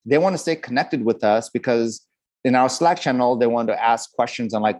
they 0.05 0.19
want 0.19 0.35
to 0.35 0.39
stay 0.39 0.57
connected 0.57 1.05
with 1.05 1.23
us 1.23 1.49
because 1.51 2.05
in 2.45 2.55
our 2.55 2.69
Slack 2.69 3.01
channel, 3.01 3.37
they 3.37 3.47
want 3.47 3.69
to 3.69 3.83
ask 3.83 4.13
questions 4.13 4.53
on 4.53 4.61
like 4.61 4.79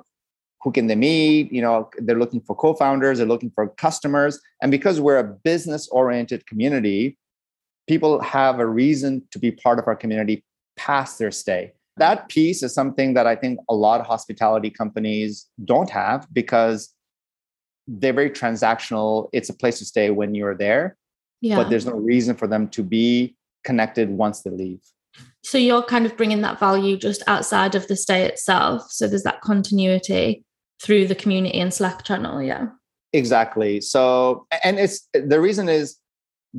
who 0.65 0.73
can 0.73 0.87
they 0.89 0.97
meet 0.97 1.53
you 1.53 1.63
know 1.63 1.89
they're 1.99 2.19
looking 2.19 2.41
for 2.41 2.57
co-founders 2.57 3.19
they're 3.19 3.27
looking 3.27 3.53
for 3.55 3.69
customers. 3.69 4.41
And 4.63 4.71
because 4.71 5.01
we're 5.01 5.19
a 5.19 5.25
business 5.25 5.89
oriented 5.89 6.47
community 6.47 7.19
people 7.87 8.21
have 8.23 8.59
a 8.59 8.67
reason 8.67 9.23
to 9.31 9.39
be 9.39 9.51
part 9.51 9.79
of 9.79 9.87
our 9.87 9.95
community 9.95 10.43
past 10.77 11.19
their 11.19 11.31
stay. 11.31 11.73
That 11.99 12.31
piece 12.31 12.63
is 12.63 12.75
something 12.75 13.15
that 13.15 13.27
i 13.27 13.37
think 13.37 13.61
a 13.69 13.75
lot 13.75 14.01
of 14.01 14.07
hospitality 14.07 14.71
companies 14.71 15.47
don't 15.65 15.91
have 15.91 16.27
because 16.33 16.91
they're 17.87 18.15
very 18.15 18.31
transactional. 18.31 19.29
It's 19.35 19.51
a 19.51 19.55
place 19.55 19.79
to 19.81 19.85
stay 19.85 20.09
when 20.09 20.35
you're 20.35 20.57
there 20.57 20.97
yeah. 21.45 21.57
but 21.57 21.69
there's 21.69 21.87
no 21.87 21.93
reason 21.93 22.35
for 22.35 22.47
them 22.47 22.69
to 22.69 22.83
be 22.83 23.37
connected 23.65 24.09
once 24.09 24.43
they 24.43 24.51
leave. 24.51 24.81
So 25.43 25.59
you're 25.59 25.83
kind 25.83 26.07
of 26.07 26.17
bringing 26.17 26.41
that 26.41 26.59
value 26.59 26.97
just 26.97 27.23
outside 27.27 27.75
of 27.75 27.87
the 27.87 27.97
stay 27.97 28.25
itself. 28.25 28.91
So 28.91 29.07
there's 29.07 29.25
that 29.25 29.43
continuity 29.43 30.43
through 30.85 31.07
the 31.07 31.15
community 31.15 31.59
and 31.59 31.73
Slack 31.73 32.05
channel. 32.05 32.43
Yeah. 32.43 32.67
Exactly. 33.15 33.81
So, 33.81 34.47
and 34.63 34.79
it's 34.79 35.09
the 35.13 35.41
reason 35.41 35.69
is 35.69 35.97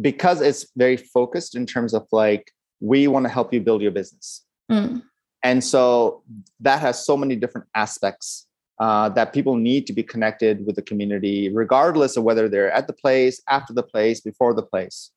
because 0.02 0.42
it's 0.42 0.66
very 0.76 0.98
focused 0.98 1.56
in 1.56 1.66
terms 1.66 1.94
of 1.94 2.08
like, 2.12 2.52
we 2.80 3.08
want 3.08 3.26
to 3.26 3.30
help 3.30 3.54
you 3.54 3.62
build 3.62 3.82
your 3.82 3.92
business. 3.92 4.44
Mm. 4.72 5.04
And 5.44 5.64
so 5.64 6.24
that 6.62 6.80
has 6.82 7.06
so 7.06 7.16
many 7.16 7.36
different 7.36 7.68
aspects 7.76 8.48
uh, 8.80 9.10
that 9.10 9.32
people 9.32 9.56
need 9.56 9.86
to 9.88 9.94
be 9.94 10.04
connected 10.04 10.66
with 10.66 10.76
the 10.76 10.82
community, 10.82 11.50
regardless 11.54 12.18
of 12.18 12.24
whether 12.24 12.50
they're 12.50 12.72
at 12.72 12.88
the 12.88 12.94
place, 12.94 13.42
after 13.48 13.74
the 13.74 13.84
place, 13.84 14.20
before 14.22 14.54
the 14.54 14.64
place. 14.64 15.12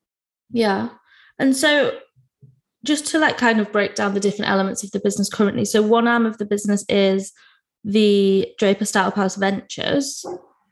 Yeah. 0.50 0.90
And 1.38 1.56
so 1.56 1.98
just 2.84 3.06
to 3.06 3.18
like 3.18 3.38
kind 3.38 3.58
of 3.58 3.72
break 3.72 3.94
down 3.94 4.14
the 4.14 4.20
different 4.20 4.50
elements 4.50 4.84
of 4.84 4.90
the 4.92 5.00
business 5.00 5.28
currently. 5.28 5.64
So 5.64 5.82
one 5.82 6.06
arm 6.06 6.26
of 6.26 6.38
the 6.38 6.46
business 6.46 6.84
is 6.88 7.32
the 7.88 8.46
Draper 8.58 8.84
Startup 8.84 9.16
House 9.16 9.36
Ventures, 9.36 10.24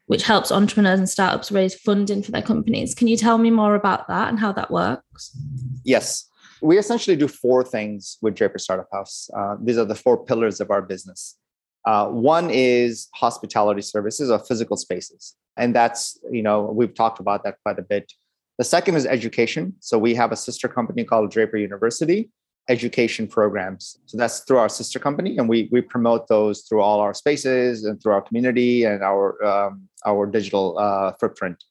which 0.05 0.22
helps 0.22 0.52
entrepreneurs 0.52 0.98
and 0.98 1.09
startups 1.09 1.50
raise 1.50 1.74
funding 1.74 2.22
for 2.22 2.31
their 2.31 2.42
companies. 2.42 2.94
Can 2.94 3.09
you 3.09 3.16
tell 3.16 3.38
me 3.38 3.50
more 3.50 3.74
about 3.74 4.07
that 4.09 4.29
and 4.29 4.38
how 4.38 4.52
that 4.52 4.70
works? 4.70 5.35
Yes. 5.83 6.29
We 6.61 6.79
essentially 6.79 7.16
do 7.16 7.26
four 7.26 7.64
things 7.64 8.18
with 8.20 8.35
Draper 8.35 8.59
Startup 8.59 8.87
House. 8.92 9.31
Uh, 9.35 9.57
these 9.62 9.79
are 9.79 9.87
the 9.87 9.94
four 9.94 10.24
pillars 10.24 10.61
of 10.61 10.70
our 10.70 10.83
business. 10.83 11.38
Uh, 11.87 12.09
one 12.09 12.50
is 12.50 13.09
hospitality 13.14 13.83
services 13.83 14.31
or 14.31 14.38
physical 14.40 14.76
spaces. 14.76 15.37
And 15.57 15.74
that's, 15.74 16.18
you 16.31 16.42
know, 16.42 16.62
we've 16.62 16.94
talked 16.94 17.18
about 17.18 17.44
that 17.44 17.57
quite 17.62 17.79
a 17.79 17.83
bit. 17.83 18.12
The 18.59 18.64
second 18.64 18.96
is 18.96 19.07
education. 19.07 19.74
So 19.81 19.98
we 19.98 20.14
have 20.14 20.33
a 20.33 20.37
sister 20.37 20.68
company 20.68 21.05
called 21.05 21.31
Draper 21.31 21.57
University, 21.57 22.31
education 22.68 23.26
programs. 23.26 23.98
So 24.07 24.18
that's 24.18 24.40
through 24.40 24.59
our 24.59 24.68
sister 24.68 24.98
company, 24.98 25.38
and 25.38 25.48
we 25.48 25.68
we 25.70 25.81
promote 25.81 26.29
those 26.29 26.62
through 26.62 26.83
all 26.83 27.00
our 27.00 27.14
spaces 27.14 27.85
and 27.85 28.00
through 28.00 28.12
our 28.12 28.22
community 28.22 28.85
and 28.85 29.02
our 29.02 29.42
um, 29.44 29.88
our 30.05 30.26
digital 30.26 30.79
uh, 30.79 31.12
footprint. 31.20 31.62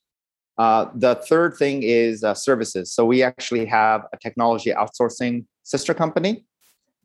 Uh, 0.58 0.86
the 0.95 1.15
third 1.15 1.55
thing 1.58 1.84
is 1.84 2.23
uh, 2.23 2.34
services. 2.34 2.93
So 2.93 3.05
we 3.05 3.23
actually 3.23 3.65
have 3.65 4.05
a 4.13 4.17
technology 4.17 4.71
outsourcing 4.71 5.45
sister 5.63 5.93
company, 5.93 6.45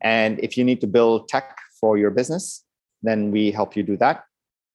and 0.01 0.39
if 0.39 0.57
you 0.57 0.63
need 0.63 0.81
to 0.81 0.87
build 0.87 1.27
tech 1.27 1.57
for 1.79 1.97
your 1.97 2.11
business, 2.11 2.63
then 3.03 3.31
we 3.31 3.51
help 3.51 3.75
you 3.75 3.83
do 3.83 3.97
that. 3.97 4.23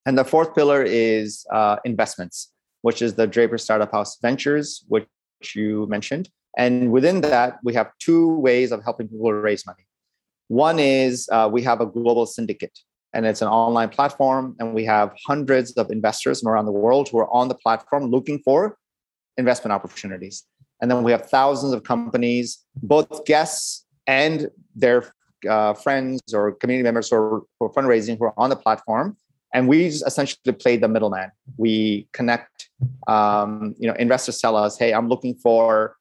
And 0.04 0.16
the 0.16 0.24
fourth 0.24 0.54
pillar 0.54 0.82
is 0.82 1.44
uh, 1.52 1.76
investments, 1.84 2.52
which 2.82 3.02
is 3.02 3.14
the 3.14 3.26
Draper 3.26 3.58
Startup 3.58 3.90
House 3.90 4.18
Ventures, 4.20 4.84
which 4.88 5.08
you 5.54 5.86
mentioned. 5.88 6.28
And 6.56 6.90
within 6.90 7.20
that, 7.22 7.58
we 7.62 7.74
have 7.74 7.90
two 7.98 8.36
ways 8.36 8.72
of 8.72 8.82
helping 8.82 9.08
people 9.08 9.32
raise 9.32 9.66
money. 9.66 9.86
One 10.48 10.78
is 10.78 11.28
uh, 11.32 11.48
we 11.52 11.62
have 11.62 11.80
a 11.80 11.86
global 11.86 12.24
syndicate, 12.24 12.78
and 13.12 13.26
it's 13.26 13.42
an 13.42 13.48
online 13.48 13.88
platform, 13.90 14.56
and 14.58 14.74
we 14.74 14.84
have 14.84 15.12
hundreds 15.26 15.72
of 15.72 15.90
investors 15.90 16.40
from 16.40 16.50
around 16.50 16.66
the 16.66 16.72
world 16.72 17.08
who 17.08 17.18
are 17.18 17.32
on 17.32 17.48
the 17.48 17.54
platform 17.54 18.04
looking 18.06 18.38
for 18.44 18.78
investment 19.36 19.72
opportunities. 19.72 20.44
And 20.80 20.90
then 20.90 21.02
we 21.02 21.12
have 21.12 21.28
thousands 21.28 21.72
of 21.72 21.82
companies, 21.82 22.64
both 22.82 23.24
guests 23.24 23.86
and 24.06 24.48
their 24.74 25.12
uh, 25.48 25.74
friends 25.74 26.20
or 26.32 26.52
community 26.52 26.84
members 26.84 27.10
who 27.10 27.16
are, 27.16 27.42
who 27.58 27.66
are 27.66 27.70
fundraising 27.70 28.18
who 28.18 28.24
are 28.24 28.34
on 28.36 28.50
the 28.50 28.56
platform 28.56 29.16
and 29.52 29.68
we 29.68 29.86
essentially 29.86 30.52
play 30.52 30.76
the 30.76 30.88
middleman 30.88 31.30
we 31.56 32.08
connect 32.12 32.70
um, 33.06 33.74
you 33.78 33.86
know 33.88 33.94
investors 33.94 34.40
tell 34.40 34.56
us 34.56 34.78
hey 34.78 34.92
i'm 34.92 35.08
looking 35.08 35.34
for 35.34 35.95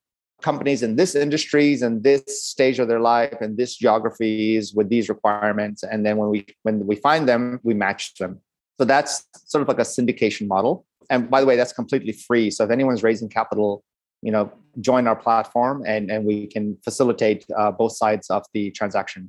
companies 0.45 0.83
in 0.83 0.95
this 0.95 1.15
industries 1.15 1.81
and 1.81 2.03
this 2.03 2.21
stage 2.53 2.77
of 2.77 2.87
their 2.87 2.99
life 2.99 3.37
and 3.41 3.57
this 3.57 3.75
geographies 3.83 4.73
with 4.77 4.87
these 4.89 5.09
requirements. 5.09 5.81
And 5.91 6.05
then 6.05 6.15
when 6.17 6.29
we 6.29 6.45
when 6.65 6.75
we 6.85 6.95
find 7.07 7.27
them 7.27 7.59
we 7.63 7.73
match 7.73 8.03
them. 8.21 8.33
So 8.77 8.83
that's 8.85 9.13
sort 9.51 9.63
of 9.63 9.67
like 9.71 9.79
a 9.85 9.89
syndication 9.95 10.45
model. 10.55 10.85
And 11.09 11.29
by 11.33 11.39
the 11.41 11.47
way 11.49 11.55
that's 11.59 11.73
completely 11.81 12.13
free. 12.27 12.47
So 12.51 12.63
if 12.65 12.69
anyone's 12.77 13.03
raising 13.09 13.29
capital 13.39 13.83
you 14.25 14.31
know 14.35 14.45
join 14.89 15.03
our 15.11 15.19
platform 15.25 15.75
and 15.93 16.03
and 16.13 16.21
we 16.31 16.37
can 16.53 16.65
facilitate 16.87 17.41
uh, 17.59 17.71
both 17.81 17.93
sides 18.03 18.25
of 18.29 18.41
the 18.55 18.63
transaction. 18.79 19.21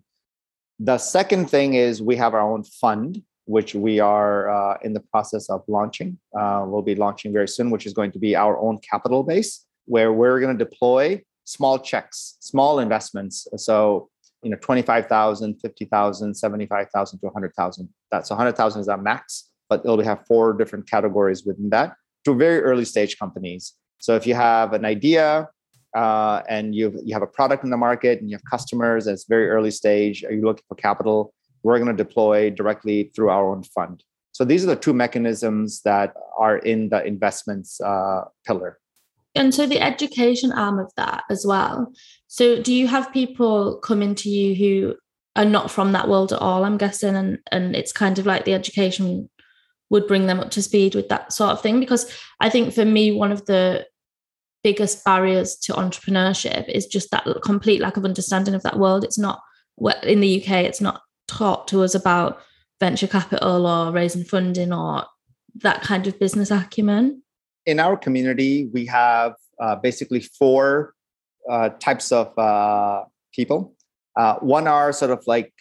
The 0.90 0.98
second 0.98 1.44
thing 1.55 1.68
is 1.87 1.92
we 2.12 2.16
have 2.24 2.33
our 2.38 2.46
own 2.52 2.62
fund 2.83 3.11
which 3.57 3.70
we 3.87 3.94
are 4.00 4.38
uh, 4.59 4.76
in 4.87 4.92
the 4.92 5.05
process 5.12 5.44
of 5.55 5.61
launching. 5.76 6.11
Uh, 6.40 6.64
we'll 6.68 6.88
be 6.92 6.96
launching 7.05 7.31
very 7.38 7.50
soon 7.57 7.66
which 7.74 7.87
is 7.88 7.94
going 8.00 8.12
to 8.16 8.20
be 8.26 8.33
our 8.44 8.55
own 8.66 8.76
capital 8.92 9.22
base 9.33 9.65
where 9.87 10.12
we're 10.12 10.40
going 10.40 10.57
to 10.57 10.64
deploy 10.64 11.22
small 11.44 11.79
checks, 11.79 12.37
small 12.40 12.79
investments. 12.81 13.46
So, 13.57 14.11
you 14.42 14.51
know, 14.51 14.59
25,000, 14.61 15.61
50,000, 15.61 16.35
75,000 16.35 17.18
to 17.18 17.27
100,000. 17.27 17.88
That's 18.11 18.31
100,000 18.31 18.81
is 18.81 18.88
our 18.88 18.99
max, 18.99 19.51
but 19.68 19.81
it'll 19.81 20.03
have 20.03 20.27
four 20.27 20.53
different 20.53 20.88
categories 20.88 21.44
within 21.44 21.70
that 21.70 21.94
to 22.25 22.35
very 22.35 22.61
early 22.61 22.85
stage 22.85 23.18
companies. 23.18 23.75
So 23.99 24.14
if 24.14 24.27
you 24.27 24.35
have 24.35 24.72
an 24.72 24.85
idea 24.85 25.49
uh, 25.96 26.42
and 26.49 26.75
you 26.75 27.01
you 27.03 27.14
have 27.14 27.22
a 27.22 27.27
product 27.27 27.64
in 27.64 27.70
the 27.70 27.77
market 27.77 28.20
and 28.20 28.29
you 28.29 28.37
have 28.37 28.44
customers 28.51 29.07
it's 29.07 29.25
very 29.25 29.49
early 29.49 29.70
stage, 29.70 30.25
are 30.25 30.33
you 30.33 30.44
looking 30.44 30.64
for 30.68 30.75
capital? 30.75 31.33
We're 31.62 31.79
going 31.79 31.96
to 31.96 32.05
deploy 32.05 32.51
directly 32.51 33.11
through 33.14 33.31
our 33.31 33.51
own 33.51 33.62
fund. 33.62 34.05
So 34.33 34.44
these 34.44 34.62
are 34.64 34.66
the 34.66 34.77
two 34.77 34.92
mechanisms 34.92 35.81
that 35.83 36.12
are 36.37 36.59
in 36.59 36.90
the 36.90 37.03
investments 37.05 37.81
uh, 37.81 38.25
pillar. 38.46 38.79
And 39.37 39.55
so 39.55 39.66
the 39.66 39.81
education 39.81 40.53
arm 40.53 40.79
of 40.79 40.92
that 40.96 41.25
as 41.31 41.44
well. 41.46 41.92
So 42.27 42.61
do 42.62 42.72
you 42.72 42.87
have 42.88 43.12
people 43.12 43.79
coming 43.79 44.14
to 44.16 44.29
you 44.29 44.55
who 44.55 44.96
are 45.37 45.44
not 45.44 45.70
from 45.70 45.92
that 45.92 46.09
world 46.09 46.33
at 46.33 46.40
all, 46.40 46.64
I'm 46.64 46.79
guessing, 46.79 47.14
and 47.14 47.38
and 47.53 47.77
it's 47.77 47.92
kind 47.92 48.18
of 48.18 48.27
like 48.27 48.44
the 48.44 48.55
education 48.55 49.29
would 49.90 50.07
bring 50.07 50.27
them 50.27 50.40
up 50.40 50.51
to 50.51 50.62
speed 50.62 50.94
with 50.94 51.09
that 51.09 51.33
sort 51.33 51.51
of 51.51 51.62
thing? 51.62 51.79
Because 51.79 52.11
I 52.40 52.49
think 52.49 52.75
for 52.75 52.85
me, 52.85 53.12
one 53.12 53.33
of 53.33 53.46
the 53.46 53.87
biggest 54.64 55.05
barriers 55.05 55.57
to 55.57 55.72
entrepreneurship 55.75 56.68
is 56.68 56.87
just 56.87 57.11
that 57.12 57.25
complete 57.44 57.81
lack 57.81 57.96
of 57.96 58.05
understanding 58.05 58.55
of 58.55 58.62
that 58.62 58.79
world. 58.79 59.05
It's 59.05 59.18
not 59.18 59.40
in 60.03 60.20
the 60.20 60.42
UK, 60.42 60.64
it's 60.64 60.81
not 60.81 61.03
taught 61.29 61.68
to 61.68 61.83
us 61.83 61.94
about 61.94 62.40
venture 62.81 63.07
capital 63.07 63.66
or 63.66 63.92
raising 63.92 64.25
funding 64.25 64.72
or 64.72 65.05
that 65.57 65.83
kind 65.83 66.07
of 66.07 66.18
business 66.18 66.51
acumen 66.51 67.22
in 67.66 67.81
our 67.81 67.96
community, 67.96 68.70
we 68.72 68.87
have 68.87 69.35
uh, 69.61 69.76
basically 69.76 70.20
four 70.20 70.94
uh, 71.50 71.70
types 71.81 72.12
of 72.12 72.37
uh, 72.38 73.05
people. 73.35 73.74
Uh, 74.16 74.37
one 74.37 74.66
are 74.66 74.92
sort 74.92 75.11
of 75.11 75.22
like 75.26 75.52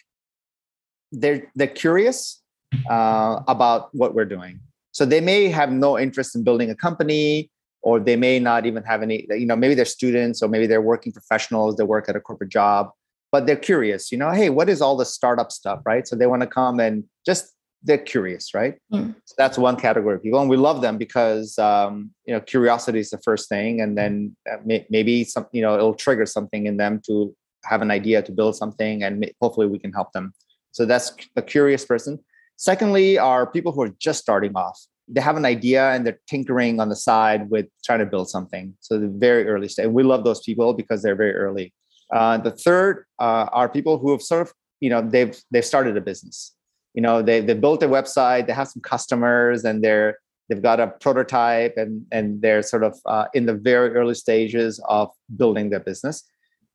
they're 1.12 1.50
they're 1.54 1.66
curious 1.66 2.42
uh, 2.88 3.40
about 3.46 3.94
what 3.94 4.14
we're 4.14 4.24
doing, 4.24 4.60
so 4.92 5.04
they 5.04 5.20
may 5.20 5.48
have 5.48 5.70
no 5.70 5.98
interest 5.98 6.34
in 6.34 6.42
building 6.42 6.70
a 6.70 6.74
company, 6.74 7.50
or 7.82 8.00
they 8.00 8.16
may 8.16 8.38
not 8.38 8.64
even 8.64 8.82
have 8.84 9.02
any. 9.02 9.26
You 9.30 9.46
know, 9.46 9.56
maybe 9.56 9.74
they're 9.74 9.84
students, 9.84 10.42
or 10.42 10.48
maybe 10.48 10.66
they're 10.66 10.80
working 10.80 11.12
professionals. 11.12 11.76
They 11.76 11.84
work 11.84 12.08
at 12.08 12.16
a 12.16 12.20
corporate 12.20 12.50
job, 12.50 12.90
but 13.30 13.46
they're 13.46 13.56
curious. 13.56 14.10
You 14.10 14.18
know, 14.18 14.30
hey, 14.30 14.48
what 14.48 14.68
is 14.68 14.80
all 14.80 14.96
the 14.96 15.04
startup 15.04 15.52
stuff, 15.52 15.80
right? 15.84 16.08
So 16.08 16.16
they 16.16 16.26
want 16.26 16.42
to 16.42 16.48
come 16.48 16.80
and 16.80 17.04
just 17.26 17.55
they're 17.86 17.98
curious, 17.98 18.52
right? 18.52 18.74
Mm. 18.92 19.14
So 19.24 19.34
that's 19.38 19.56
one 19.56 19.76
category 19.76 20.16
of 20.16 20.22
people, 20.22 20.40
and 20.40 20.50
we 20.50 20.56
love 20.56 20.82
them 20.82 20.98
because 20.98 21.58
um, 21.58 22.10
you 22.26 22.34
know 22.34 22.40
curiosity 22.40 22.98
is 22.98 23.10
the 23.10 23.18
first 23.18 23.48
thing, 23.48 23.80
and 23.80 23.96
then 23.96 24.36
uh, 24.50 24.56
may, 24.64 24.86
maybe 24.90 25.24
some 25.24 25.46
you 25.52 25.62
know 25.62 25.74
it'll 25.74 25.94
trigger 25.94 26.26
something 26.26 26.66
in 26.66 26.76
them 26.76 27.00
to 27.06 27.34
have 27.66 27.82
an 27.82 27.90
idea 27.90 28.22
to 28.22 28.32
build 28.32 28.56
something 28.56 29.02
and 29.02 29.30
hopefully 29.40 29.66
we 29.66 29.78
can 29.78 29.92
help 29.92 30.12
them. 30.12 30.32
So 30.72 30.86
that's 30.86 31.12
a 31.36 31.42
curious 31.42 31.84
person. 31.84 32.18
Secondly 32.56 33.18
are 33.18 33.46
people 33.46 33.72
who 33.72 33.82
are 33.82 33.94
just 33.98 34.20
starting 34.20 34.52
off. 34.54 34.78
They 35.08 35.20
have 35.20 35.36
an 35.36 35.44
idea 35.44 35.90
and 35.92 36.06
they're 36.06 36.20
tinkering 36.28 36.80
on 36.80 36.88
the 36.88 36.96
side 36.96 37.50
with 37.50 37.66
trying 37.84 38.00
to 38.00 38.06
build 38.06 38.28
something. 38.28 38.74
So 38.80 38.98
the 38.98 39.08
very 39.08 39.46
early 39.48 39.68
stage 39.68 39.86
and 39.86 39.94
we 39.94 40.02
love 40.02 40.24
those 40.24 40.40
people 40.40 40.74
because 40.74 41.02
they're 41.02 41.16
very 41.16 41.34
early. 41.34 41.72
Uh, 42.12 42.38
the 42.38 42.52
third 42.52 43.04
uh, 43.18 43.46
are 43.52 43.68
people 43.68 43.98
who 43.98 44.12
have 44.12 44.22
sort 44.22 44.42
of 44.42 44.52
you 44.80 44.90
know 44.90 45.02
they've 45.02 45.36
they've 45.50 45.64
started 45.64 45.96
a 45.96 46.00
business 46.00 46.55
you 46.96 47.02
know 47.02 47.22
they 47.22 47.40
they 47.40 47.54
built 47.54 47.82
a 47.84 47.88
website 47.88 48.46
they 48.46 48.52
have 48.52 48.68
some 48.68 48.82
customers 48.82 49.64
and 49.64 49.84
they're 49.84 50.18
they've 50.48 50.62
got 50.62 50.80
a 50.80 50.88
prototype 50.88 51.74
and 51.76 52.04
and 52.10 52.42
they're 52.42 52.62
sort 52.62 52.82
of 52.82 52.98
uh, 53.06 53.26
in 53.34 53.46
the 53.46 53.54
very 53.54 53.90
early 53.94 54.14
stages 54.14 54.80
of 54.88 55.10
building 55.36 55.70
their 55.70 55.80
business. 55.80 56.24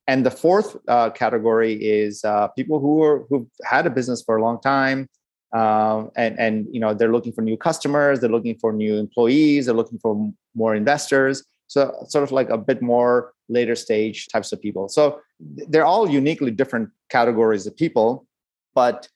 And 0.08 0.26
the 0.26 0.32
fourth 0.32 0.76
uh, 0.88 1.10
category 1.12 1.74
is 1.74 2.24
uh, 2.24 2.48
people 2.50 2.80
who 2.80 3.04
are 3.04 3.26
who've 3.30 3.48
had 3.64 3.86
a 3.86 3.90
business 3.90 4.22
for 4.22 4.36
a 4.38 4.42
long 4.42 4.60
time 4.62 5.08
um, 5.54 6.12
and 6.16 6.40
and 6.40 6.68
you 6.72 6.80
know 6.80 6.94
they're 6.94 7.12
looking 7.12 7.34
for 7.34 7.42
new 7.42 7.58
customers 7.58 8.20
they're 8.20 8.36
looking 8.38 8.58
for 8.60 8.72
new 8.74 8.96
employees 8.98 9.66
they're 9.66 9.82
looking 9.82 10.00
for 10.00 10.32
more 10.56 10.76
investors. 10.76 11.44
So 11.68 11.96
sort 12.10 12.26
of 12.26 12.34
like 12.34 12.50
a 12.50 12.58
bit 12.58 12.82
more 12.82 13.32
later 13.48 13.76
stage 13.76 14.28
types 14.28 14.52
of 14.52 14.62
people. 14.62 14.90
So 14.90 15.22
they're 15.40 15.86
all 15.86 16.10
uniquely 16.10 16.52
different 16.52 16.90
categories 17.10 17.66
of 17.66 17.76
people 17.76 18.26
but 18.74 19.08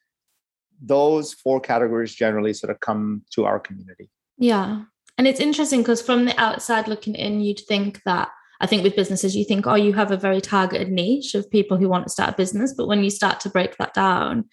those 0.81 1.33
four 1.33 1.59
categories 1.59 2.13
generally 2.13 2.53
sort 2.53 2.69
of 2.69 2.79
come 2.79 3.21
to 3.31 3.45
our 3.45 3.59
community 3.59 4.09
yeah. 4.37 4.83
And 5.17 5.27
it's 5.27 5.39
interesting 5.39 5.81
because 5.81 6.01
from 6.01 6.25
the 6.25 6.39
outside 6.39 6.87
looking 6.87 7.15
in, 7.15 7.41
you'd 7.41 7.61
think 7.67 8.01
that 8.03 8.29
I 8.61 8.67
think 8.67 8.83
with 8.83 8.95
businesses, 8.95 9.35
you 9.35 9.45
think, 9.45 9.67
oh, 9.67 9.75
you 9.75 9.93
have 9.93 10.11
a 10.11 10.17
very 10.17 10.41
targeted 10.41 10.89
niche 10.89 11.35
of 11.35 11.49
people 11.49 11.77
who 11.77 11.89
want 11.89 12.05
to 12.05 12.11
start 12.11 12.33
a 12.33 12.37
business. 12.37 12.73
But 12.75 12.87
when 12.87 13.03
you 13.03 13.09
start 13.09 13.39
to 13.41 13.49
break 13.49 13.77
that 13.77 13.93
down, 13.93 14.45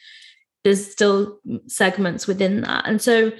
there's 0.64 0.90
still 0.90 1.38
segments 1.68 2.26
within 2.26 2.62
that. 2.62 2.86
And 2.86 3.00
so, 3.00 3.32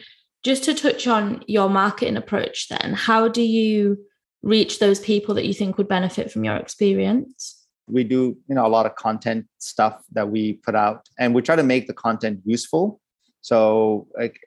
just 0.45 0.65
to 0.65 0.75
touch 0.75 1.07
on 1.07 1.45
your 1.47 1.69
marketing 1.69 2.17
approach, 2.17 2.69
then, 2.69 2.95
how 2.95 3.29
do 3.29 3.43
you 3.43 3.99
reach 4.43 4.81
those 4.81 4.99
people 4.99 5.37
that 5.37 5.47
you 5.47 5.55
think 5.55 5.79
would 5.79 5.87
benefit 5.87 6.33
from 6.33 6.43
your 6.43 6.57
experience? 6.57 7.62
We 7.93 8.05
do, 8.05 8.37
you 8.49 8.55
know, 8.55 8.67
a 8.67 8.69
lot 8.69 8.87
of 8.87 8.95
content 8.97 9.47
stuff 9.59 10.03
that 10.13 10.31
we 10.31 10.55
put 10.55 10.75
out, 10.75 11.09
and 11.19 11.35
we 11.35 11.43
try 11.43 11.57
to 11.57 11.63
make 11.63 11.87
the 11.87 11.95
content 11.95 12.41
useful. 12.45 13.01
So, 13.43 14.07
like 14.17 14.39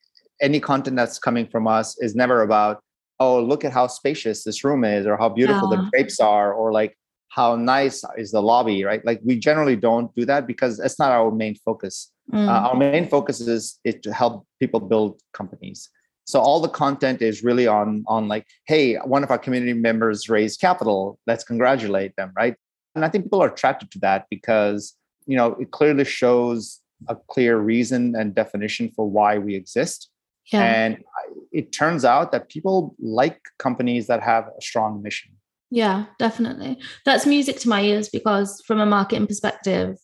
any 0.42 0.60
content 0.60 0.96
that's 0.96 1.20
coming 1.20 1.48
from 1.48 1.68
us 1.68 1.98
is 2.00 2.16
never 2.16 2.42
about 2.42 2.82
oh 3.20 3.42
look 3.42 3.64
at 3.64 3.72
how 3.72 3.88
spacious 3.88 4.44
this 4.44 4.64
room 4.64 4.84
is 4.84 5.06
or 5.06 5.18
how 5.18 5.30
beautiful 5.30 5.70
yeah. 5.72 5.82
the 5.82 5.90
drapes 5.92 6.20
are 6.20 6.54
or 6.54 6.72
like 6.72 6.98
how 7.30 7.56
nice 7.56 8.04
is 8.18 8.32
the 8.32 8.42
lobby 8.42 8.84
right 8.84 9.06
like 9.06 9.20
we 9.24 9.38
generally 9.38 9.76
don't 9.76 10.14
do 10.16 10.26
that 10.26 10.48
because 10.48 10.80
it's 10.80 11.00
not 11.00 11.12
our 11.12 11.32
main 11.32 11.56
focus 11.56 12.12
mm. 12.32 12.48
uh, 12.48 12.70
our 12.70 12.76
main 12.76 13.08
focus 13.08 13.42
is, 13.42 13.80
is 13.84 13.96
to 14.02 14.14
help 14.14 14.46
people 14.60 14.80
build 14.80 15.20
companies 15.34 15.90
so 16.26 16.40
all 16.40 16.60
the 16.60 16.70
content 16.70 17.22
is 17.22 17.44
really 17.44 17.68
on 17.68 18.04
on 18.08 18.28
like 18.28 18.46
hey 18.68 18.96
one 18.96 19.24
of 19.24 19.32
our 19.32 19.38
community 19.38 19.74
members 19.74 20.30
raised 20.30 20.60
capital 20.60 21.18
let's 21.28 21.44
congratulate 21.44 22.16
them 22.16 22.32
right 22.36 22.56
and 22.96 23.06
i 23.06 23.10
think 23.10 23.26
people 23.26 23.42
are 23.42 23.52
attracted 23.52 23.92
to 23.92 24.00
that 24.00 24.26
because 24.30 24.96
you 25.26 25.36
know 25.36 25.54
it 25.60 25.72
clearly 25.72 26.06
shows 26.06 26.82
a 27.08 27.16
clear 27.28 27.58
reason 27.58 28.16
and 28.16 28.34
definition 28.34 28.90
for 28.96 29.10
why 29.10 29.38
we 29.38 29.54
exist 29.56 30.10
yeah. 30.52 30.64
And 30.64 31.04
it 31.52 31.72
turns 31.72 32.06
out 32.06 32.32
that 32.32 32.50
people 32.50 32.96
like 33.00 33.40
companies 33.58 34.08
that 34.08 34.22
have 34.22 34.48
a 34.48 34.62
strong 34.62 35.02
mission. 35.02 35.32
Yeah, 35.72 36.06
definitely. 36.20 36.78
That's 37.06 37.26
music 37.26 37.60
to 37.62 37.70
my 37.70 37.82
ears 37.82 38.10
because, 38.10 38.62
from 38.66 38.80
a 38.80 38.86
marketing 38.86 39.28
perspective, 39.28 39.98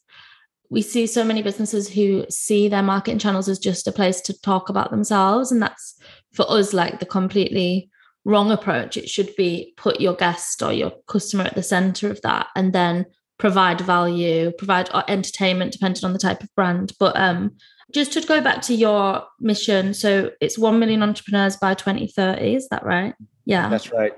we 0.69 0.81
see 0.81 1.05
so 1.05 1.23
many 1.23 1.43
businesses 1.43 1.89
who 1.89 2.25
see 2.29 2.67
their 2.67 2.81
marketing 2.81 3.19
channels 3.19 3.47
as 3.47 3.59
just 3.59 3.87
a 3.87 3.91
place 3.91 4.21
to 4.21 4.41
talk 4.41 4.69
about 4.69 4.89
themselves. 4.89 5.51
And 5.51 5.61
that's 5.61 5.99
for 6.33 6.49
us 6.49 6.73
like 6.73 6.99
the 6.99 7.05
completely 7.05 7.89
wrong 8.25 8.51
approach. 8.51 8.97
It 8.97 9.09
should 9.09 9.35
be 9.35 9.73
put 9.77 9.99
your 9.99 10.15
guest 10.15 10.61
or 10.61 10.73
your 10.73 10.91
customer 11.07 11.43
at 11.43 11.55
the 11.55 11.63
center 11.63 12.09
of 12.09 12.21
that 12.21 12.47
and 12.55 12.73
then 12.73 13.05
provide 13.39 13.81
value, 13.81 14.51
provide 14.57 14.89
uh, 14.93 15.03
entertainment, 15.07 15.71
depending 15.71 16.05
on 16.05 16.13
the 16.13 16.19
type 16.19 16.43
of 16.43 16.53
brand. 16.55 16.93
But 16.99 17.17
um, 17.17 17.55
just 17.93 18.13
to 18.13 18.21
go 18.21 18.41
back 18.41 18.61
to 18.61 18.73
your 18.73 19.23
mission 19.39 19.93
so 19.93 20.31
it's 20.39 20.57
1 20.57 20.79
million 20.79 21.03
entrepreneurs 21.03 21.57
by 21.57 21.73
2030 21.73 22.55
is 22.55 22.67
that 22.69 22.83
right 22.85 23.13
yeah 23.45 23.69
that's 23.69 23.91
right 23.91 24.13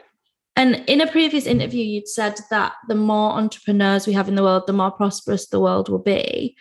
and 0.55 0.83
in 0.87 1.01
a 1.01 1.11
previous 1.11 1.45
interview 1.45 1.83
you'd 1.83 2.07
said 2.07 2.39
that 2.49 2.73
the 2.87 2.95
more 2.95 3.31
entrepreneurs 3.31 4.05
we 4.05 4.13
have 4.13 4.27
in 4.27 4.35
the 4.35 4.43
world 4.43 4.63
the 4.67 4.73
more 4.73 4.91
prosperous 4.91 5.47
the 5.47 5.59
world 5.59 5.89
will 5.89 5.99
be 5.99 6.55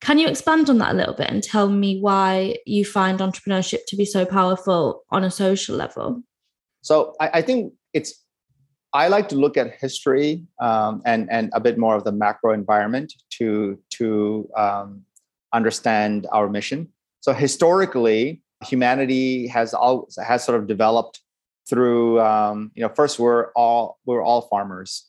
can 0.00 0.18
you 0.18 0.28
expand 0.28 0.70
on 0.70 0.78
that 0.78 0.92
a 0.92 0.96
little 0.96 1.14
bit 1.14 1.30
and 1.30 1.42
tell 1.42 1.68
me 1.68 1.98
why 2.00 2.56
you 2.66 2.84
find 2.84 3.18
entrepreneurship 3.18 3.80
to 3.88 3.96
be 3.96 4.04
so 4.04 4.24
powerful 4.24 5.04
on 5.10 5.24
a 5.24 5.30
social 5.30 5.74
level 5.74 6.22
so 6.88 7.14
i, 7.20 7.26
I 7.38 7.42
think 7.42 7.72
it's 7.92 8.10
I 8.92 9.08
like 9.08 9.28
to 9.28 9.36
look 9.36 9.56
at 9.56 9.74
history 9.74 10.46
um, 10.60 11.02
and 11.04 11.30
and 11.30 11.50
a 11.52 11.60
bit 11.60 11.76
more 11.78 11.94
of 11.94 12.04
the 12.04 12.12
macro 12.12 12.52
environment 12.52 13.12
to 13.36 13.78
to 13.90 14.48
um, 14.56 15.02
understand 15.52 16.26
our 16.32 16.48
mission. 16.48 16.88
So 17.20 17.32
historically, 17.32 18.42
humanity 18.64 19.46
has 19.48 19.74
all 19.74 20.08
has 20.24 20.44
sort 20.44 20.58
of 20.58 20.66
developed 20.66 21.20
through 21.68 22.20
um, 22.20 22.70
you 22.74 22.82
know 22.82 22.88
first 22.88 23.18
we're 23.18 23.52
all 23.52 23.98
we're 24.06 24.22
all 24.22 24.42
farmers, 24.42 25.06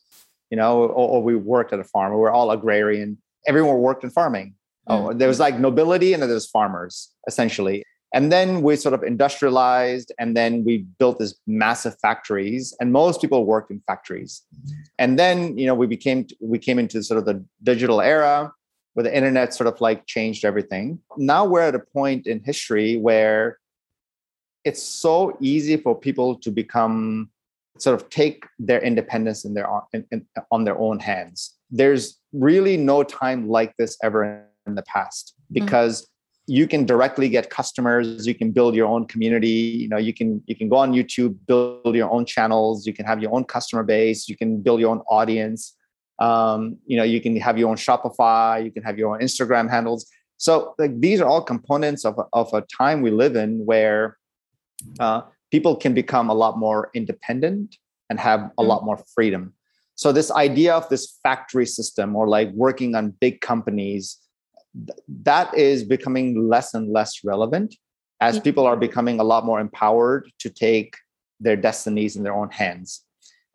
you 0.50 0.56
know, 0.56 0.82
or, 0.82 0.88
or, 0.88 1.22
we 1.22 1.34
worked 1.34 1.72
at 1.72 1.80
a 1.80 1.84
farm. 1.84 2.12
We're 2.12 2.30
all 2.30 2.50
agrarian. 2.50 3.16
Everyone 3.46 3.78
worked 3.78 4.04
in 4.04 4.10
farming. 4.10 4.54
Oh, 4.86 5.08
mm. 5.08 5.18
there 5.18 5.28
was 5.28 5.40
like 5.40 5.58
nobility 5.58 6.12
and 6.12 6.22
then 6.22 6.28
there's 6.28 6.48
farmers 6.48 7.10
essentially. 7.26 7.84
And 8.12 8.32
then 8.32 8.62
we 8.62 8.76
sort 8.76 8.94
of 8.94 9.02
industrialized 9.04 10.12
and 10.18 10.36
then 10.36 10.64
we 10.64 10.78
built 10.98 11.18
these 11.18 11.34
massive 11.46 11.96
factories 12.00 12.74
and 12.80 12.92
most 12.92 13.20
people 13.20 13.44
worked 13.44 13.70
in 13.70 13.80
factories. 13.86 14.42
And 14.98 15.18
then, 15.18 15.56
you 15.56 15.66
know, 15.66 15.74
we 15.74 15.86
became 15.86 16.26
we 16.40 16.58
came 16.58 16.78
into 16.78 17.02
sort 17.02 17.18
of 17.18 17.24
the 17.24 17.44
digital 17.62 18.00
era 18.00 18.52
where 18.94 19.04
the 19.04 19.16
internet 19.16 19.54
sort 19.54 19.68
of 19.68 19.80
like 19.80 20.06
changed 20.06 20.44
everything. 20.44 20.98
Now 21.16 21.44
we're 21.44 21.62
at 21.62 21.74
a 21.74 21.80
point 21.80 22.26
in 22.26 22.42
history 22.42 22.96
where 22.96 23.58
it's 24.64 24.82
so 24.82 25.36
easy 25.40 25.76
for 25.76 25.98
people 25.98 26.34
to 26.36 26.50
become 26.50 27.30
sort 27.78 28.00
of 28.00 28.10
take 28.10 28.44
their 28.58 28.80
independence 28.82 29.44
in 29.44 29.54
their 29.54 29.68
in, 29.92 30.04
in, 30.10 30.26
on 30.50 30.64
their 30.64 30.78
own 30.78 30.98
hands. 30.98 31.56
There's 31.70 32.18
really 32.32 32.76
no 32.76 33.04
time 33.04 33.48
like 33.48 33.76
this 33.78 33.96
ever 34.02 34.44
in 34.66 34.74
the 34.74 34.82
past 34.82 35.34
mm-hmm. 35.52 35.64
because. 35.64 36.08
You 36.46 36.66
can 36.66 36.84
directly 36.84 37.28
get 37.28 37.50
customers 37.50 38.26
you 38.26 38.34
can 38.34 38.50
build 38.50 38.74
your 38.74 38.86
own 38.86 39.06
community 39.06 39.48
you 39.82 39.88
know 39.88 39.98
you 39.98 40.12
can 40.12 40.42
you 40.46 40.56
can 40.56 40.68
go 40.68 40.76
on 40.76 40.92
youtube 40.92 41.36
build 41.46 41.94
your 41.94 42.10
own 42.10 42.24
channels 42.24 42.86
you 42.86 42.92
can 42.92 43.04
have 43.04 43.20
your 43.20 43.32
own 43.34 43.44
customer 43.44 43.82
base 43.82 44.28
you 44.28 44.36
can 44.36 44.60
build 44.60 44.80
your 44.80 44.90
own 44.90 45.00
audience. 45.08 45.76
Um, 46.18 46.76
you 46.86 46.98
know 46.98 47.02
you 47.02 47.20
can 47.20 47.34
have 47.36 47.56
your 47.56 47.70
own 47.70 47.76
shopify 47.76 48.62
you 48.62 48.70
can 48.70 48.82
have 48.82 48.98
your 48.98 49.14
own 49.14 49.20
instagram 49.20 49.70
handles. 49.70 50.06
So 50.36 50.74
like 50.78 50.98
these 51.00 51.20
are 51.20 51.28
all 51.28 51.42
components 51.42 52.04
of, 52.04 52.18
of 52.32 52.52
a 52.52 52.62
time 52.62 53.00
we 53.00 53.10
live 53.10 53.36
in 53.36 53.64
where 53.64 54.18
uh, 54.98 55.22
people 55.50 55.76
can 55.76 55.94
become 55.94 56.30
a 56.30 56.34
lot 56.34 56.58
more 56.58 56.90
independent 56.94 57.76
and 58.08 58.18
have 58.18 58.40
a 58.40 58.44
mm-hmm. 58.44 58.68
lot 58.68 58.84
more 58.84 58.98
freedom. 59.14 59.54
So 59.94 60.12
this 60.12 60.30
idea 60.30 60.74
of 60.74 60.88
this 60.88 61.18
factory 61.22 61.66
system 61.66 62.16
or 62.16 62.26
like 62.26 62.50
working 62.52 62.94
on 62.94 63.10
big 63.20 63.40
companies 63.40 64.18
that 65.08 65.52
is 65.56 65.84
becoming 65.84 66.48
less 66.48 66.74
and 66.74 66.92
less 66.92 67.24
relevant 67.24 67.74
as 68.20 68.38
people 68.38 68.66
are 68.66 68.76
becoming 68.76 69.18
a 69.18 69.24
lot 69.24 69.44
more 69.44 69.60
empowered 69.60 70.30
to 70.38 70.50
take 70.50 70.94
their 71.40 71.56
destinies 71.56 72.16
in 72.16 72.22
their 72.22 72.34
own 72.34 72.50
hands 72.50 73.04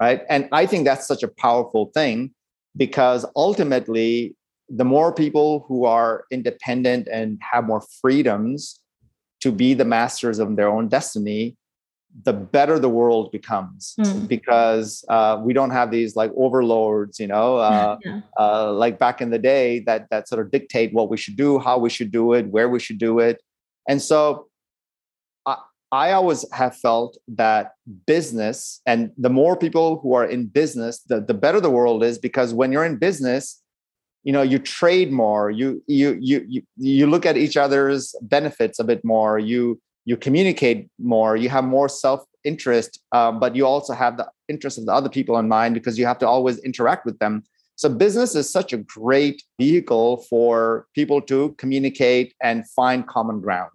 right? 0.02 0.22
And 0.30 0.50
i 0.52 0.66
think 0.66 0.86
that's 0.86 1.08
such 1.08 1.24
a 1.24 1.28
powerful 1.28 1.92
thing 1.94 2.34
because 2.76 3.26
ultimately 3.36 4.36
the 4.70 4.86
more 4.86 5.14
people 5.14 5.66
who 5.68 5.86
are 5.86 6.26
independent 6.32 7.08
and 7.08 7.40
have 7.52 7.66
more 7.66 7.84
freedoms 8.02 8.80
to 9.42 9.52
be 9.52 9.74
the 9.74 9.86
masters 9.86 10.40
of 10.40 10.56
their 10.56 10.70
own 10.70 10.88
destiny 10.88 11.56
the 12.24 12.34
better 12.34 12.80
the 12.80 12.90
world 12.90 13.32
becomes 13.32 13.94
mm. 14.00 14.28
because 14.28 15.04
uh, 15.10 15.40
we 15.44 15.54
don't 15.54 15.72
have 15.72 15.92
these 15.92 16.16
like 16.16 16.32
overlords 16.38 17.20
you 17.20 17.28
know 17.28 17.58
uh, 17.70 17.98
yeah. 18.04 18.22
uh, 18.40 18.72
like 18.72 18.98
back 18.98 19.22
in 19.22 19.30
the 19.30 19.40
day 19.40 19.80
that 19.80 20.08
that 20.10 20.28
sort 20.28 20.42
of 20.42 20.52
dictate 20.52 20.94
what 20.94 21.10
we 21.10 21.18
should 21.18 21.36
do 21.36 21.60
how 21.60 21.78
we 21.78 21.90
should 21.90 22.12
do 22.12 22.34
it 22.34 22.48
where 22.48 22.70
we 22.70 22.80
should 22.80 22.98
do 22.98 23.20
it 23.20 23.42
and 23.88 24.02
so 24.02 24.48
I 25.92 26.12
always 26.12 26.46
have 26.52 26.76
felt 26.76 27.18
that 27.28 27.74
business 28.06 28.82
and 28.86 29.12
the 29.18 29.30
more 29.30 29.56
people 29.56 30.00
who 30.00 30.14
are 30.14 30.26
in 30.26 30.48
business, 30.48 31.00
the, 31.02 31.22
the 31.22 31.34
better 31.34 31.62
the 31.62 31.70
world 31.70 32.04
is 32.04 32.18
because 32.18 32.54
when 32.54 32.72
you're 32.72 32.84
in 32.84 32.98
business, 32.98 33.62
you 34.24 34.34
know, 34.34 34.42
you 34.42 34.58
trade 34.60 35.12
more, 35.12 35.52
you 35.52 35.84
you 35.88 36.18
you 36.20 36.44
you 36.48 36.62
you 36.76 37.08
look 37.08 37.26
at 37.26 37.38
each 37.38 37.56
other's 37.56 38.16
benefits 38.22 38.80
a 38.80 38.84
bit 38.84 39.06
more, 39.06 39.38
you 39.38 39.80
you 40.06 40.16
communicate 40.16 40.88
more, 41.00 41.36
you 41.36 41.50
have 41.50 41.64
more 41.64 41.90
self-interest, 41.90 43.02
um, 43.12 43.40
but 43.40 43.56
you 43.56 43.66
also 43.66 43.94
have 43.94 44.18
the 44.18 44.30
interest 44.48 44.78
of 44.78 44.86
the 44.86 44.94
other 44.94 45.10
people 45.10 45.38
in 45.38 45.48
mind 45.48 45.74
because 45.74 45.98
you 45.98 46.06
have 46.06 46.20
to 46.20 46.28
always 46.28 46.60
interact 46.60 47.06
with 47.06 47.18
them. 47.20 47.44
So 47.76 47.90
business 47.90 48.36
is 48.36 48.50
such 48.50 48.72
a 48.72 48.78
great 48.78 49.44
vehicle 49.60 50.18
for 50.30 50.88
people 50.94 51.22
to 51.24 51.54
communicate 51.58 52.34
and 52.42 52.70
find 52.70 53.06
common 53.06 53.42
ground. 53.42 53.72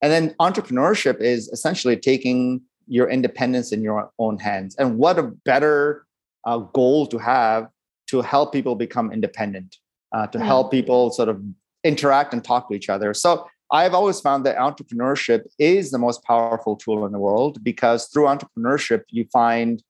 And 0.00 0.12
then 0.12 0.34
entrepreneurship 0.40 1.20
is 1.20 1.48
essentially 1.48 1.96
taking 1.96 2.62
your 2.86 3.08
independence 3.08 3.72
in 3.72 3.82
your 3.82 4.10
own 4.18 4.38
hands. 4.38 4.76
And 4.76 4.98
what 4.98 5.18
a 5.18 5.24
better 5.44 6.06
uh, 6.46 6.58
goal 6.58 7.06
to 7.08 7.18
have 7.18 7.68
to 8.08 8.20
help 8.20 8.52
people 8.52 8.76
become 8.76 9.12
independent, 9.12 9.76
uh, 10.12 10.26
to 10.28 10.38
yeah. 10.38 10.44
help 10.44 10.70
people 10.70 11.10
sort 11.10 11.28
of 11.28 11.42
interact 11.84 12.32
and 12.32 12.44
talk 12.44 12.68
to 12.68 12.74
each 12.74 12.88
other. 12.88 13.14
So 13.14 13.46
I've 13.74 13.92
always 13.92 14.20
found 14.20 14.46
that 14.46 14.56
entrepreneurship 14.56 15.46
is 15.58 15.90
the 15.90 15.98
most 15.98 16.22
powerful 16.22 16.76
tool 16.76 17.04
in 17.06 17.12
the 17.12 17.18
world 17.18 17.62
because 17.64 18.06
through 18.06 18.26
entrepreneurship, 18.26 19.02
you 19.08 19.26
find 19.32 19.82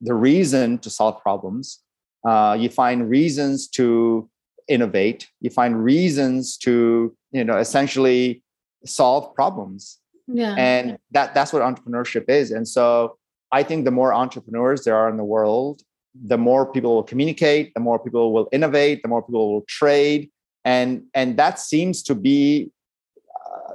the 0.00 0.14
reason 0.14 0.78
to 0.78 0.90
solve 0.90 1.20
problems. 1.20 1.82
Uh, 2.24 2.56
you 2.58 2.68
find 2.68 3.10
reasons 3.10 3.66
to 3.70 4.30
innovate. 4.68 5.28
You 5.40 5.50
find 5.50 5.82
reasons 5.82 6.56
to, 6.58 7.16
you 7.32 7.42
know, 7.42 7.58
essentially 7.58 8.44
solve 8.84 9.34
problems. 9.34 9.98
Yeah. 10.28 10.54
And 10.56 10.96
that 11.10 11.34
that's 11.34 11.52
what 11.52 11.62
entrepreneurship 11.62 12.26
is. 12.28 12.52
And 12.52 12.66
so 12.66 13.18
I 13.50 13.64
think 13.64 13.86
the 13.86 13.90
more 13.90 14.14
entrepreneurs 14.14 14.84
there 14.84 14.96
are 14.96 15.08
in 15.08 15.16
the 15.16 15.24
world, 15.24 15.82
the 16.14 16.38
more 16.38 16.64
people 16.64 16.94
will 16.94 17.02
communicate, 17.02 17.74
the 17.74 17.80
more 17.80 17.98
people 17.98 18.32
will 18.32 18.48
innovate, 18.52 19.02
the 19.02 19.08
more 19.08 19.22
people 19.22 19.52
will 19.52 19.62
trade, 19.62 20.30
and 20.64 21.02
and 21.12 21.36
that 21.36 21.58
seems 21.58 22.04
to 22.04 22.14
be 22.14 22.70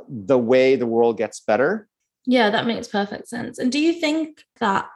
the 0.07 0.37
way 0.37 0.75
the 0.75 0.87
world 0.87 1.17
gets 1.17 1.39
better. 1.39 1.87
Yeah, 2.25 2.49
that 2.49 2.67
makes 2.67 2.87
perfect 2.87 3.27
sense. 3.27 3.57
And 3.57 3.71
do 3.71 3.79
you 3.79 3.93
think 3.93 4.43
that 4.59 4.87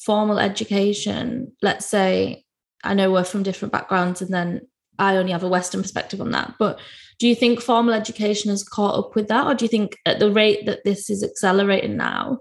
formal 0.00 0.38
education, 0.38 1.52
let's 1.62 1.86
say, 1.86 2.44
I 2.84 2.94
know 2.94 3.12
we're 3.12 3.24
from 3.24 3.44
different 3.44 3.72
backgrounds, 3.72 4.20
and 4.20 4.32
then 4.32 4.62
I 4.98 5.16
only 5.16 5.32
have 5.32 5.44
a 5.44 5.48
Western 5.48 5.82
perspective 5.82 6.20
on 6.20 6.32
that, 6.32 6.54
but 6.58 6.80
do 7.18 7.28
you 7.28 7.36
think 7.36 7.60
formal 7.60 7.94
education 7.94 8.50
has 8.50 8.64
caught 8.64 8.98
up 8.98 9.14
with 9.14 9.28
that, 9.28 9.46
or 9.46 9.54
do 9.54 9.64
you 9.64 9.68
think 9.68 9.96
at 10.06 10.18
the 10.18 10.32
rate 10.32 10.66
that 10.66 10.84
this 10.84 11.08
is 11.08 11.22
accelerating 11.22 11.96
now? 11.96 12.40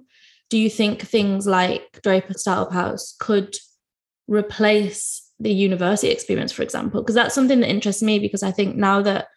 Do 0.50 0.58
you 0.58 0.70
think 0.70 1.02
things 1.02 1.46
like 1.46 2.02
Draper 2.02 2.34
Startup 2.34 2.74
House 2.74 3.16
could 3.20 3.56
replace 4.28 5.30
the 5.40 5.54
university 5.54 6.12
experience, 6.12 6.52
for 6.52 6.64
example? 6.64 7.02
Because 7.02 7.16
that's 7.16 7.36
something 7.36 7.60
that 7.60 7.70
interests 7.70 8.02
me 8.02 8.18
because 8.18 8.44
I 8.44 8.52
think 8.52 8.76
now 8.76 9.02
that 9.04 9.28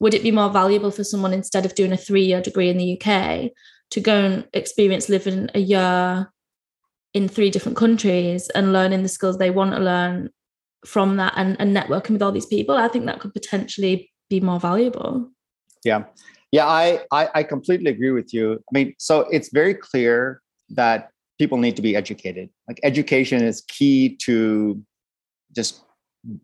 would 0.00 0.14
it 0.14 0.22
be 0.22 0.30
more 0.30 0.50
valuable 0.50 0.90
for 0.90 1.04
someone 1.04 1.32
instead 1.32 1.64
of 1.64 1.74
doing 1.74 1.92
a 1.92 1.96
three 1.96 2.24
year 2.24 2.40
degree 2.40 2.70
in 2.70 2.78
the 2.78 3.00
UK 3.00 3.50
to 3.90 4.00
go 4.00 4.24
and 4.24 4.48
experience 4.52 5.08
living 5.08 5.48
a 5.54 5.60
year 5.60 6.32
in 7.12 7.28
three 7.28 7.50
different 7.50 7.76
countries 7.76 8.48
and 8.50 8.72
learning 8.72 9.02
the 9.02 9.08
skills 9.08 9.38
they 9.38 9.50
want 9.50 9.74
to 9.74 9.80
learn 9.80 10.30
from 10.86 11.16
that 11.16 11.34
and, 11.36 11.56
and 11.60 11.76
networking 11.76 12.10
with 12.10 12.22
all 12.22 12.32
these 12.32 12.46
people? 12.46 12.76
I 12.76 12.88
think 12.88 13.06
that 13.06 13.20
could 13.20 13.34
potentially 13.34 14.10
be 14.28 14.40
more 14.40 14.58
valuable. 14.58 15.30
Yeah. 15.84 16.04
Yeah, 16.52 16.66
I, 16.66 17.00
I, 17.12 17.28
I 17.34 17.42
completely 17.42 17.90
agree 17.90 18.10
with 18.10 18.34
you. 18.34 18.54
I 18.54 18.70
mean, 18.72 18.94
so 18.98 19.20
it's 19.30 19.50
very 19.52 19.74
clear 19.74 20.40
that 20.70 21.10
people 21.38 21.58
need 21.58 21.76
to 21.76 21.82
be 21.82 21.94
educated. 21.94 22.48
Like 22.66 22.80
education 22.82 23.42
is 23.42 23.62
key 23.68 24.16
to 24.22 24.82
just 25.54 25.82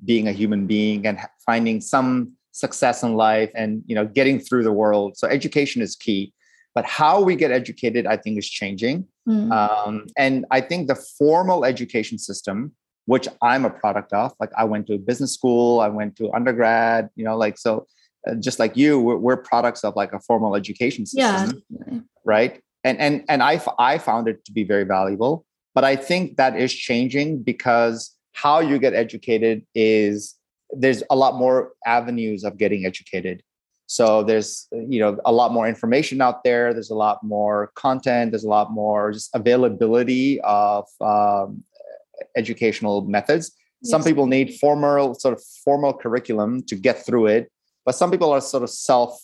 being 0.05 0.29
a 0.29 0.33
human 0.33 0.67
being 0.67 1.07
and 1.07 1.19
finding 1.45 1.81
some 1.81 2.36
success 2.57 3.03
in 3.03 3.15
life 3.15 3.51
and 3.55 3.83
you 3.87 3.95
know 3.95 4.07
getting 4.07 4.39
through 4.41 4.65
the 4.65 4.73
world. 4.73 5.17
So 5.17 5.29
education 5.29 5.83
is 5.83 5.95
key. 5.97 6.33
But 6.75 6.85
how 6.85 7.23
we 7.23 7.37
get 7.37 7.51
educated, 7.51 8.07
I 8.07 8.19
think, 8.19 8.39
is 8.39 8.49
changing. 8.49 9.07
Mm. 9.27 9.51
Um, 9.51 10.07
and 10.19 10.45
I 10.51 10.61
think 10.61 10.89
the 10.89 10.95
formal 10.95 11.65
education 11.65 12.19
system, 12.19 12.73
which 13.07 13.27
I'm 13.41 13.65
a 13.65 13.71
product 13.71 14.13
of, 14.13 14.35
like 14.41 14.51
I 14.59 14.65
went 14.65 14.87
to 14.89 14.99
business 14.99 15.33
school, 15.33 15.81
I 15.81 15.89
went 15.89 16.17
to 16.17 16.31
undergrad, 16.33 17.09
you 17.17 17.25
know, 17.25 17.37
like 17.37 17.59
so. 17.59 17.87
Uh, 18.29 18.35
just 18.35 18.59
like 18.59 18.77
you, 18.77 18.99
we're, 18.99 19.17
we're, 19.17 19.37
products 19.37 19.85
of 19.85 19.95
like 19.95 20.13
a 20.13 20.19
formal 20.19 20.57
education 20.57 21.07
system, 21.07 21.63
yeah. 21.71 22.01
right? 22.25 22.61
and 22.87 22.99
and 23.01 23.25
and 23.29 23.43
I 23.43 23.61
I 23.79 23.99
found 23.99 24.29
it 24.29 24.45
to 24.45 24.53
be 24.53 24.63
very 24.63 24.85
valuable. 24.85 25.45
But 25.75 25.85
I 25.85 25.97
think 25.97 26.37
that 26.37 26.57
is 26.57 26.73
changing 26.73 27.43
because 27.43 28.15
how 28.33 28.61
you 28.61 28.79
get 28.79 28.95
educated 28.95 29.67
is 29.75 30.36
there's 30.71 31.03
a 31.11 31.17
lot 31.17 31.37
more 31.37 31.73
avenues 31.85 32.45
of 32.45 32.59
getting 32.59 32.85
educated. 32.87 33.43
So 33.87 34.23
there's 34.25 34.67
you 34.73 34.99
know 34.99 35.19
a 35.25 35.33
lot 35.33 35.53
more 35.53 35.69
information 35.69 36.21
out 36.21 36.43
there. 36.43 36.73
There's 36.73 36.91
a 36.91 36.97
lot 36.97 37.23
more 37.23 37.71
content. 37.77 38.33
There's 38.33 38.45
a 38.45 38.49
lot 38.49 38.73
more 38.73 39.13
just 39.13 39.31
availability 39.35 40.41
of 40.41 40.87
um, 41.01 41.63
educational 42.37 43.03
methods. 43.03 43.53
Yes. 43.83 43.91
Some 43.91 44.03
people 44.03 44.27
need 44.27 44.55
formal 44.55 45.15
sort 45.15 45.35
of 45.35 45.43
formal 45.65 45.93
curriculum 45.93 46.63
to 46.65 46.75
get 46.75 47.05
through 47.05 47.27
it, 47.27 47.53
but 47.85 47.95
some 47.95 48.11
people 48.11 48.33
are 48.33 48.41
sort 48.41 48.65
of 48.65 48.71
self. 48.71 49.21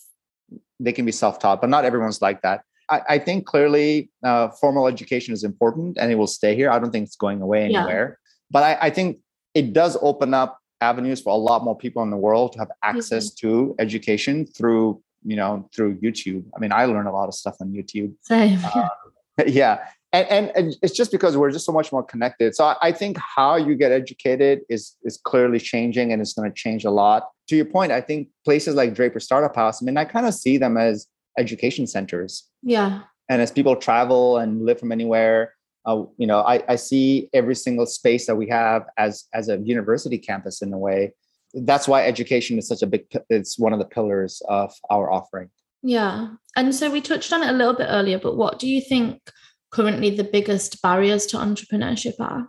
They 0.78 0.92
can 0.92 1.06
be 1.06 1.12
self-taught, 1.12 1.60
but 1.60 1.70
not 1.70 1.84
everyone's 1.84 2.22
like 2.22 2.42
that. 2.42 2.62
I, 2.88 3.00
I 3.08 3.18
think 3.18 3.46
clearly 3.46 4.10
uh, 4.24 4.48
formal 4.60 4.86
education 4.86 5.32
is 5.32 5.44
important 5.44 5.96
and 5.98 6.12
it 6.12 6.16
will 6.16 6.26
stay 6.26 6.54
here. 6.54 6.70
I 6.70 6.78
don't 6.78 6.90
think 6.90 7.06
it's 7.06 7.16
going 7.16 7.40
away 7.40 7.64
anywhere. 7.64 8.18
Yeah. 8.18 8.34
But 8.50 8.62
I, 8.64 8.86
I, 8.86 8.90
think 8.90 9.18
it 9.54 9.72
does 9.72 9.96
open 10.02 10.34
up 10.34 10.58
avenues 10.82 11.20
for 11.20 11.30
a 11.30 11.36
lot 11.36 11.64
more 11.64 11.76
people 11.76 12.02
in 12.02 12.10
the 12.10 12.16
world 12.16 12.52
to 12.52 12.58
have 12.58 12.70
access 12.82 13.30
mm-hmm. 13.30 13.48
to 13.48 13.74
education 13.78 14.46
through, 14.46 15.00
you 15.24 15.36
know, 15.36 15.68
through 15.74 15.96
YouTube. 15.96 16.44
I 16.54 16.60
mean, 16.60 16.72
I 16.72 16.84
learn 16.84 17.06
a 17.06 17.12
lot 17.12 17.28
of 17.28 17.34
stuff 17.34 17.56
on 17.60 17.72
YouTube. 17.72 18.12
Same. 18.22 18.58
Uh, 18.74 18.88
yeah. 19.46 19.86
And, 20.12 20.28
and, 20.28 20.52
and, 20.54 20.76
it's 20.82 20.92
just 20.92 21.10
because 21.10 21.38
we're 21.38 21.50
just 21.50 21.64
so 21.64 21.72
much 21.72 21.90
more 21.90 22.02
connected. 22.02 22.54
So 22.54 22.64
I, 22.66 22.76
I 22.82 22.92
think 22.92 23.16
how 23.16 23.56
you 23.56 23.74
get 23.74 23.92
educated 23.92 24.60
is 24.68 24.94
is 25.04 25.18
clearly 25.24 25.58
changing 25.58 26.12
and 26.12 26.20
it's 26.20 26.34
going 26.34 26.50
to 26.50 26.54
change 26.54 26.84
a 26.84 26.90
lot. 26.90 27.30
To 27.48 27.56
your 27.56 27.64
point, 27.64 27.92
I 27.92 28.02
think 28.02 28.28
places 28.44 28.74
like 28.74 28.94
Draper 28.94 29.20
Startup 29.20 29.54
House, 29.56 29.82
I 29.82 29.86
mean, 29.86 29.96
I 29.96 30.04
kind 30.04 30.26
of 30.26 30.34
see 30.34 30.58
them 30.58 30.76
as 30.76 31.06
education 31.38 31.86
centers. 31.86 32.46
Yeah. 32.62 33.00
And 33.30 33.40
as 33.40 33.50
people 33.50 33.74
travel 33.76 34.36
and 34.36 34.66
live 34.66 34.78
from 34.78 34.92
anywhere, 34.92 35.54
uh, 35.84 36.04
you 36.16 36.26
know, 36.26 36.40
I, 36.40 36.62
I 36.68 36.76
see 36.76 37.28
every 37.32 37.54
single 37.54 37.86
space 37.86 38.26
that 38.26 38.36
we 38.36 38.48
have 38.48 38.84
as 38.96 39.24
as 39.34 39.48
a 39.48 39.58
university 39.58 40.18
campus 40.18 40.62
in 40.62 40.72
a 40.72 40.78
way. 40.78 41.12
That's 41.54 41.86
why 41.86 42.06
education 42.06 42.58
is 42.58 42.68
such 42.68 42.82
a 42.82 42.86
big. 42.86 43.06
It's 43.28 43.58
one 43.58 43.72
of 43.72 43.78
the 43.78 43.84
pillars 43.84 44.42
of 44.48 44.72
our 44.90 45.10
offering. 45.10 45.50
Yeah, 45.82 46.28
and 46.56 46.74
so 46.74 46.90
we 46.90 47.00
touched 47.00 47.32
on 47.32 47.42
it 47.42 47.50
a 47.50 47.52
little 47.52 47.74
bit 47.74 47.88
earlier, 47.90 48.18
but 48.18 48.36
what 48.36 48.58
do 48.58 48.68
you 48.68 48.80
think 48.80 49.20
currently 49.72 50.10
the 50.10 50.24
biggest 50.24 50.80
barriers 50.80 51.26
to 51.26 51.36
entrepreneurship 51.38 52.20
are? 52.20 52.48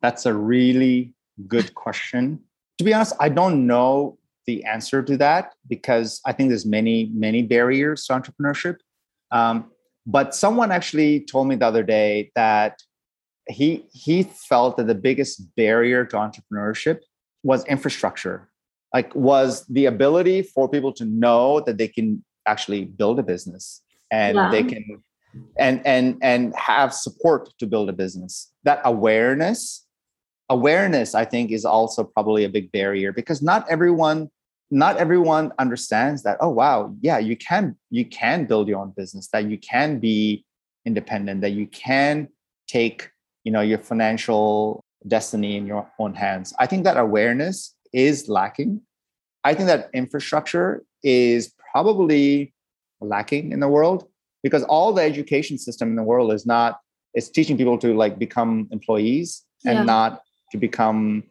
That's 0.00 0.24
a 0.24 0.32
really 0.32 1.14
good 1.46 1.74
question. 1.74 2.40
To 2.78 2.84
be 2.84 2.94
honest, 2.94 3.14
I 3.20 3.28
don't 3.28 3.66
know 3.66 4.18
the 4.46 4.64
answer 4.64 5.02
to 5.02 5.16
that 5.18 5.54
because 5.68 6.20
I 6.24 6.32
think 6.32 6.48
there's 6.48 6.66
many, 6.66 7.10
many 7.12 7.42
barriers 7.42 8.06
to 8.06 8.14
entrepreneurship. 8.14 8.76
Um, 9.30 9.70
but 10.06 10.34
someone 10.34 10.70
actually 10.70 11.20
told 11.20 11.48
me 11.48 11.56
the 11.56 11.66
other 11.66 11.82
day 11.82 12.30
that 12.34 12.82
he 13.48 13.84
he 13.92 14.22
felt 14.22 14.76
that 14.76 14.86
the 14.86 14.94
biggest 14.94 15.54
barrier 15.56 16.04
to 16.04 16.16
entrepreneurship 16.16 17.00
was 17.42 17.64
infrastructure, 17.66 18.48
like 18.92 19.14
was 19.14 19.66
the 19.66 19.86
ability 19.86 20.42
for 20.42 20.68
people 20.68 20.92
to 20.94 21.04
know 21.04 21.60
that 21.60 21.78
they 21.78 21.88
can 21.88 22.24
actually 22.46 22.84
build 22.84 23.18
a 23.18 23.22
business 23.22 23.82
and 24.10 24.36
yeah. 24.36 24.50
they 24.50 24.62
can 24.62 25.02
and 25.58 25.86
and 25.86 26.16
and 26.22 26.54
have 26.56 26.92
support 26.94 27.50
to 27.58 27.66
build 27.66 27.88
a 27.88 27.92
business. 27.92 28.52
That 28.64 28.80
awareness 28.84 29.84
awareness 30.50 31.14
i 31.14 31.24
think 31.24 31.50
is 31.50 31.64
also 31.64 32.04
probably 32.04 32.44
a 32.44 32.48
big 32.48 32.70
barrier 32.70 33.12
because 33.12 33.40
not 33.40 33.66
everyone 33.70 34.30
not 34.70 34.96
everyone 34.96 35.52
understands 35.58 36.22
that 36.22 36.36
oh 36.40 36.48
wow 36.48 36.94
yeah 37.00 37.18
you 37.18 37.36
can 37.36 37.76
you 37.90 38.04
can 38.04 38.44
build 38.44 38.68
your 38.68 38.80
own 38.80 38.92
business 38.96 39.28
that 39.32 39.48
you 39.48 39.58
can 39.58 39.98
be 39.98 40.44
independent 40.84 41.40
that 41.40 41.50
you 41.50 41.66
can 41.68 42.28
take 42.66 43.10
you 43.44 43.52
know 43.52 43.60
your 43.60 43.78
financial 43.78 44.82
destiny 45.06 45.56
in 45.56 45.66
your 45.66 45.88
own 45.98 46.14
hands 46.14 46.54
i 46.58 46.66
think 46.66 46.84
that 46.84 46.96
awareness 46.96 47.74
is 47.92 48.28
lacking 48.28 48.80
i 49.44 49.52
think 49.54 49.66
that 49.66 49.90
infrastructure 49.92 50.82
is 51.02 51.52
probably 51.72 52.52
lacking 53.00 53.52
in 53.52 53.60
the 53.60 53.68
world 53.68 54.08
because 54.42 54.62
all 54.64 54.92
the 54.92 55.02
education 55.02 55.58
system 55.58 55.90
in 55.90 55.96
the 55.96 56.02
world 56.02 56.32
is 56.32 56.46
not 56.46 56.80
it's 57.12 57.28
teaching 57.28 57.56
people 57.56 57.78
to 57.78 57.94
like 57.94 58.18
become 58.18 58.66
employees 58.72 59.44
and 59.64 59.78
yeah. 59.78 59.84
not 59.84 60.22
to 60.50 60.58
become 60.58 61.22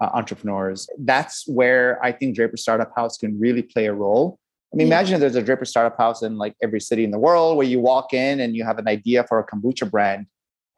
uh, 0.00 0.10
entrepreneurs. 0.14 0.88
That's 0.98 1.46
where 1.46 2.02
I 2.04 2.12
think 2.12 2.34
Draper 2.34 2.56
Startup 2.56 2.92
House 2.96 3.16
can 3.16 3.38
really 3.38 3.62
play 3.62 3.86
a 3.86 3.92
role. 3.92 4.38
I 4.72 4.76
mean, 4.76 4.86
yeah. 4.86 4.94
imagine 4.94 5.20
there's 5.20 5.36
a 5.36 5.42
Draper 5.42 5.66
Startup 5.66 5.96
House 5.98 6.22
in 6.22 6.38
like 6.38 6.54
every 6.62 6.80
city 6.80 7.04
in 7.04 7.10
the 7.10 7.18
world 7.18 7.56
where 7.56 7.66
you 7.66 7.78
walk 7.78 8.14
in 8.14 8.40
and 8.40 8.56
you 8.56 8.64
have 8.64 8.78
an 8.78 8.88
idea 8.88 9.24
for 9.24 9.38
a 9.38 9.46
kombucha 9.46 9.90
brand, 9.90 10.26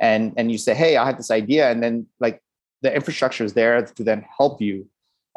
and 0.00 0.32
and 0.36 0.50
you 0.50 0.58
say, 0.58 0.74
"Hey, 0.74 0.96
I 0.96 1.06
have 1.06 1.16
this 1.16 1.30
idea," 1.30 1.70
and 1.70 1.82
then 1.82 2.06
like 2.18 2.40
the 2.82 2.94
infrastructure 2.94 3.44
is 3.44 3.54
there 3.54 3.80
to 3.82 4.04
then 4.04 4.24
help 4.36 4.60
you. 4.60 4.86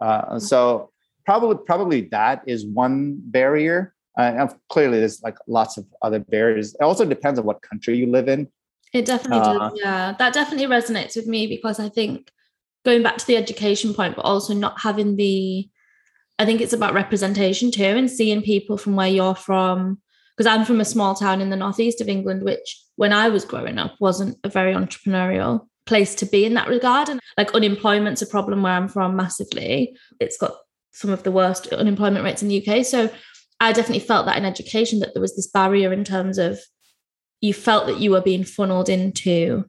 Uh, 0.02 0.22
mm-hmm. 0.22 0.38
so 0.40 0.92
probably 1.26 1.58
probably 1.66 2.02
that 2.02 2.42
is 2.48 2.66
one 2.66 3.20
barrier. 3.26 3.94
Uh, 4.18 4.34
and 4.36 4.56
clearly, 4.70 5.00
there's 5.00 5.22
like 5.22 5.38
lots 5.48 5.78
of 5.78 5.86
other 6.02 6.18
barriers. 6.20 6.74
It 6.74 6.82
also 6.82 7.06
depends 7.06 7.38
on 7.38 7.46
what 7.46 7.62
country 7.62 7.96
you 7.98 8.08
live 8.08 8.28
in. 8.28 8.48
It 8.92 9.06
definitely 9.06 9.40
uh, 9.40 9.70
does. 9.70 9.80
Yeah, 9.84 10.16
that 10.18 10.34
definitely 10.34 10.66
resonates 10.66 11.16
with 11.16 11.28
me 11.28 11.46
because 11.46 11.80
I 11.80 11.90
think 11.90 12.32
going 12.88 13.04
back 13.04 13.18
to 13.18 13.28
the 13.28 13.36
education 13.36 13.94
point, 13.94 14.16
but 14.16 14.24
also 14.24 14.54
not 14.54 14.80
having 14.80 15.18
the, 15.18 15.70
I 16.40 16.46
think 16.46 16.62
it's 16.62 16.72
about 16.72 16.94
representation 16.94 17.70
too, 17.70 17.84
and 17.84 18.10
seeing 18.10 18.42
people 18.42 18.78
from 18.78 18.96
where 18.96 19.10
you're 19.10 19.36
from. 19.36 20.00
Because 20.36 20.48
I'm 20.48 20.66
from 20.66 20.80
a 20.80 20.86
small 20.86 21.14
town 21.14 21.42
in 21.42 21.50
the 21.50 21.58
northeast 21.58 22.00
of 22.00 22.08
England, 22.08 22.44
which 22.44 22.82
when 22.96 23.12
I 23.12 23.28
was 23.28 23.44
growing 23.44 23.78
up 23.78 23.96
wasn't 24.00 24.38
a 24.44 24.50
very 24.50 24.74
entrepreneurial 24.74 25.68
place 25.86 26.16
to 26.16 26.26
be 26.26 26.46
in 26.46 26.54
that 26.54 26.70
regard. 26.70 27.10
And 27.10 27.20
like 27.38 27.54
unemployment's 27.54 28.22
a 28.22 28.28
problem 28.28 28.62
where 28.64 28.74
I'm 28.74 28.88
from 28.88 29.18
massively. 29.18 29.98
It's 30.22 30.38
got 30.38 30.56
some 30.94 31.10
of 31.10 31.24
the 31.24 31.32
worst 31.32 31.68
unemployment 31.68 32.24
rates 32.24 32.42
in 32.42 32.48
the 32.48 32.66
UK. 32.66 32.86
So 32.86 33.10
I 33.60 33.74
definitely 33.74 34.06
felt 34.06 34.28
that 34.28 34.38
in 34.38 34.46
education 34.46 35.00
that 35.00 35.14
there 35.14 35.22
was 35.22 35.36
this 35.36 35.48
barrier 35.48 35.92
in 35.92 36.06
terms 36.06 36.38
of 36.38 36.60
you 37.42 37.54
felt 37.54 37.88
that 37.88 38.00
you 38.00 38.12
were 38.12 38.22
being 38.22 38.46
funneled 38.46 38.88
into 38.90 39.66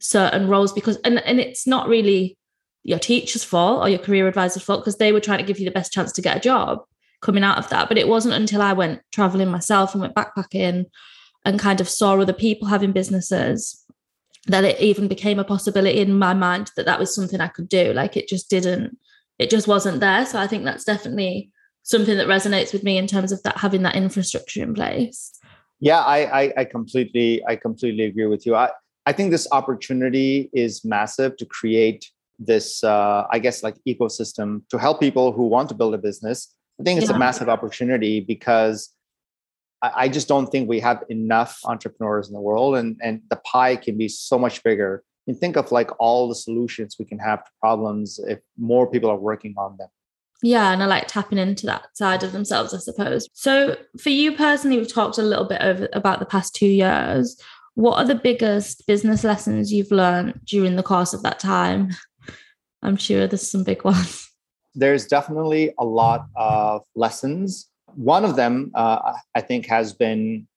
certain 0.00 0.48
roles 0.48 0.72
because 0.72 0.98
and, 1.04 1.18
and 1.24 1.40
it's 1.40 1.66
not 1.66 1.88
really 1.88 2.36
your 2.84 2.98
teacher's 2.98 3.44
fault 3.44 3.82
or 3.82 3.88
your 3.88 3.98
career 3.98 4.26
advisor's 4.26 4.62
fault 4.62 4.80
because 4.80 4.96
they 4.96 5.12
were 5.12 5.20
trying 5.20 5.38
to 5.38 5.44
give 5.44 5.58
you 5.58 5.64
the 5.64 5.70
best 5.70 5.92
chance 5.92 6.12
to 6.12 6.22
get 6.22 6.36
a 6.36 6.40
job 6.40 6.82
coming 7.20 7.44
out 7.44 7.58
of 7.58 7.68
that. 7.70 7.88
But 7.88 7.98
it 7.98 8.08
wasn't 8.08 8.34
until 8.34 8.60
I 8.62 8.72
went 8.72 9.00
traveling 9.12 9.48
myself 9.48 9.94
and 9.94 10.00
went 10.00 10.14
backpacking 10.14 10.86
and 11.44 11.60
kind 11.60 11.80
of 11.80 11.88
saw 11.88 12.18
other 12.18 12.32
people 12.32 12.68
having 12.68 12.92
businesses 12.92 13.84
that 14.46 14.64
it 14.64 14.80
even 14.80 15.06
became 15.06 15.38
a 15.38 15.44
possibility 15.44 16.00
in 16.00 16.18
my 16.18 16.34
mind 16.34 16.72
that 16.76 16.86
that 16.86 16.98
was 16.98 17.14
something 17.14 17.40
I 17.40 17.48
could 17.48 17.68
do. 17.68 17.92
Like 17.92 18.16
it 18.16 18.26
just 18.26 18.50
didn't, 18.50 18.98
it 19.38 19.50
just 19.50 19.68
wasn't 19.68 20.00
there. 20.00 20.26
So 20.26 20.38
I 20.38 20.48
think 20.48 20.64
that's 20.64 20.84
definitely 20.84 21.50
something 21.84 22.16
that 22.16 22.26
resonates 22.26 22.72
with 22.72 22.82
me 22.82 22.98
in 22.98 23.06
terms 23.06 23.30
of 23.30 23.42
that 23.44 23.58
having 23.58 23.82
that 23.82 23.94
infrastructure 23.94 24.62
in 24.62 24.74
place. 24.74 25.38
Yeah, 25.78 26.00
I, 26.00 26.42
I, 26.42 26.52
I 26.58 26.64
completely, 26.64 27.42
I 27.46 27.56
completely 27.56 28.04
agree 28.04 28.26
with 28.26 28.46
you. 28.46 28.54
I, 28.54 28.70
I 29.06 29.12
think 29.12 29.30
this 29.30 29.48
opportunity 29.50 30.48
is 30.52 30.84
massive 30.84 31.36
to 31.38 31.46
create 31.46 32.10
this, 32.38 32.82
uh, 32.84 33.26
I 33.30 33.38
guess, 33.38 33.62
like 33.62 33.76
ecosystem 33.86 34.62
to 34.70 34.78
help 34.78 35.00
people 35.00 35.32
who 35.32 35.46
want 35.46 35.68
to 35.70 35.74
build 35.74 35.94
a 35.94 35.98
business. 35.98 36.54
I 36.80 36.84
think 36.84 37.00
it's 37.00 37.10
yeah. 37.10 37.16
a 37.16 37.18
massive 37.18 37.48
opportunity 37.48 38.20
because 38.20 38.90
I, 39.82 39.92
I 39.96 40.08
just 40.08 40.28
don't 40.28 40.46
think 40.46 40.68
we 40.68 40.80
have 40.80 41.04
enough 41.08 41.58
entrepreneurs 41.64 42.28
in 42.28 42.34
the 42.34 42.40
world, 42.40 42.76
and 42.76 42.98
and 43.02 43.20
the 43.30 43.36
pie 43.36 43.76
can 43.76 43.98
be 43.98 44.08
so 44.08 44.38
much 44.38 44.62
bigger. 44.62 45.04
And 45.28 45.38
think 45.38 45.56
of 45.56 45.70
like 45.70 45.90
all 46.00 46.28
the 46.28 46.34
solutions 46.34 46.96
we 46.98 47.04
can 47.04 47.20
have 47.20 47.44
to 47.44 47.50
problems 47.60 48.18
if 48.26 48.40
more 48.58 48.90
people 48.90 49.08
are 49.08 49.16
working 49.16 49.54
on 49.56 49.76
them. 49.76 49.88
Yeah, 50.42 50.72
and 50.72 50.82
I 50.82 50.86
like 50.86 51.06
tapping 51.06 51.38
into 51.38 51.66
that 51.66 51.96
side 51.96 52.24
of 52.24 52.32
themselves, 52.32 52.74
I 52.74 52.78
suppose. 52.78 53.28
So, 53.32 53.76
for 54.00 54.10
you 54.10 54.36
personally, 54.36 54.78
we've 54.78 54.92
talked 54.92 55.18
a 55.18 55.22
little 55.22 55.44
bit 55.44 55.62
over 55.62 55.88
about 55.92 56.18
the 56.18 56.26
past 56.26 56.56
two 56.56 56.66
years. 56.66 57.40
What 57.74 57.98
are 57.98 58.04
the 58.04 58.16
biggest 58.16 58.84
business 58.88 59.22
lessons 59.22 59.72
you've 59.72 59.92
learned 59.92 60.40
during 60.44 60.74
the 60.74 60.82
course 60.82 61.14
of 61.14 61.22
that 61.22 61.38
time? 61.38 61.90
I'm 62.82 62.96
sure 62.96 63.26
there's 63.26 63.48
some 63.48 63.64
big 63.64 63.84
ones. 63.84 64.28
There's 64.74 65.06
definitely 65.06 65.74
a 65.78 65.84
lot 65.84 66.26
of 66.34 66.82
lessons. 66.96 67.68
One 67.94 68.24
of 68.24 68.36
them, 68.36 68.70
uh, 68.74 69.12
I 69.34 69.42
think, 69.42 69.66
has 69.66 69.92
been 69.92 70.48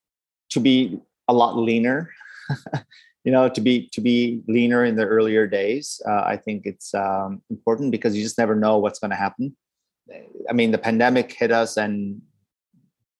to 0.50 0.60
be 0.60 0.98
a 1.28 1.34
lot 1.34 1.56
leaner. 1.56 2.10
you 3.24 3.32
know, 3.32 3.48
to 3.48 3.60
be 3.60 3.88
to 3.92 4.00
be 4.00 4.40
leaner 4.48 4.84
in 4.84 4.96
the 4.96 5.04
earlier 5.04 5.46
days. 5.46 6.00
Uh, 6.08 6.22
I 6.24 6.36
think 6.36 6.64
it's 6.64 6.94
um, 6.94 7.42
important 7.50 7.90
because 7.90 8.16
you 8.16 8.22
just 8.22 8.38
never 8.38 8.54
know 8.54 8.78
what's 8.78 8.98
going 8.98 9.10
to 9.10 9.16
happen. 9.16 9.54
I 10.48 10.52
mean, 10.52 10.70
the 10.70 10.78
pandemic 10.78 11.32
hit 11.32 11.50
us, 11.50 11.76
and 11.76 12.22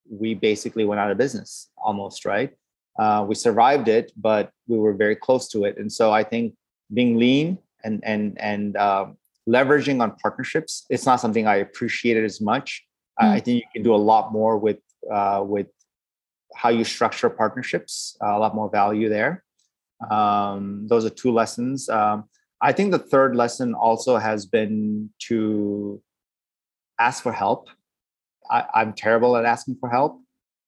we 0.08 0.34
basically 0.34 0.84
went 0.84 1.00
out 1.00 1.10
of 1.10 1.18
business 1.18 1.68
almost, 1.76 2.24
right? 2.24 2.52
Uh, 2.98 3.26
we 3.28 3.34
survived 3.34 3.88
it, 3.88 4.12
but 4.16 4.50
we 4.66 4.78
were 4.78 4.94
very 4.94 5.16
close 5.16 5.48
to 5.48 5.64
it. 5.64 5.76
And 5.76 5.92
so 5.92 6.12
I 6.12 6.22
think 6.22 6.54
being 6.94 7.18
lean 7.18 7.58
and 7.86 8.00
and 8.04 8.22
and 8.40 8.76
uh, 8.76 9.06
leveraging 9.48 10.02
on 10.02 10.10
partnerships, 10.22 10.84
it's 10.90 11.06
not 11.06 11.20
something 11.20 11.46
I 11.46 11.56
appreciated 11.56 12.24
as 12.24 12.40
much. 12.40 12.84
Mm. 13.20 13.28
I 13.36 13.40
think 13.40 13.56
you 13.62 13.68
can 13.74 13.82
do 13.82 13.94
a 13.94 14.02
lot 14.12 14.32
more 14.32 14.58
with 14.58 14.80
uh, 15.10 15.42
with 15.54 15.68
how 16.54 16.70
you 16.70 16.84
structure 16.84 17.30
partnerships. 17.30 18.16
a 18.20 18.38
lot 18.38 18.54
more 18.54 18.70
value 18.70 19.08
there. 19.08 19.44
Um, 20.10 20.86
those 20.88 21.04
are 21.04 21.14
two 21.22 21.32
lessons. 21.32 21.88
Um, 21.88 22.24
I 22.60 22.72
think 22.72 22.90
the 22.90 22.98
third 22.98 23.36
lesson 23.36 23.74
also 23.74 24.16
has 24.16 24.46
been 24.46 25.10
to 25.28 26.02
ask 26.98 27.22
for 27.22 27.32
help. 27.32 27.68
I, 28.50 28.82
am 28.82 28.92
terrible 28.92 29.36
at 29.36 29.44
asking 29.44 29.76
for 29.80 29.90
help, 29.90 30.20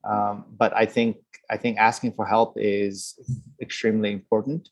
um, 0.04 0.44
but 0.62 0.74
I 0.76 0.84
think 0.86 1.16
I 1.50 1.56
think 1.56 1.78
asking 1.78 2.12
for 2.12 2.26
help 2.26 2.54
is 2.56 3.18
extremely 3.60 4.12
important. 4.12 4.68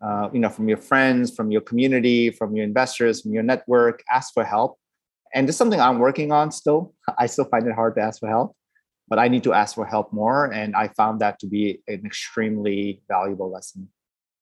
Uh, 0.00 0.28
you 0.32 0.40
know, 0.40 0.48
from 0.48 0.68
your 0.68 0.78
friends, 0.78 1.34
from 1.34 1.50
your 1.50 1.60
community, 1.60 2.30
from 2.30 2.56
your 2.56 2.64
investors, 2.64 3.22
from 3.22 3.32
your 3.32 3.42
network, 3.42 4.02
ask 4.10 4.32
for 4.34 4.44
help. 4.44 4.78
And 5.34 5.48
this 5.48 5.54
is 5.54 5.58
something 5.58 5.80
I'm 5.80 5.98
working 5.98 6.32
on 6.32 6.50
still. 6.50 6.94
I 7.18 7.26
still 7.26 7.44
find 7.46 7.66
it 7.66 7.74
hard 7.74 7.94
to 7.96 8.02
ask 8.02 8.20
for 8.20 8.28
help, 8.28 8.56
but 9.08 9.18
I 9.18 9.28
need 9.28 9.44
to 9.44 9.52
ask 9.52 9.74
for 9.74 9.86
help 9.86 10.12
more. 10.12 10.52
And 10.52 10.74
I 10.74 10.88
found 10.88 11.20
that 11.20 11.38
to 11.40 11.46
be 11.46 11.82
an 11.86 12.02
extremely 12.04 13.02
valuable 13.08 13.50
lesson. 13.50 13.88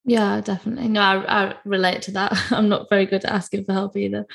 Yeah, 0.04 0.40
definitely. 0.40 0.88
No, 0.88 1.02
I, 1.02 1.42
I, 1.50 1.54
relate 1.64 2.02
to 2.02 2.10
that. 2.12 2.32
I'm 2.50 2.68
not 2.68 2.88
very 2.88 3.04
good 3.04 3.24
at 3.24 3.32
asking 3.32 3.66
for 3.66 3.72
help 3.72 3.96
either. 3.96 4.26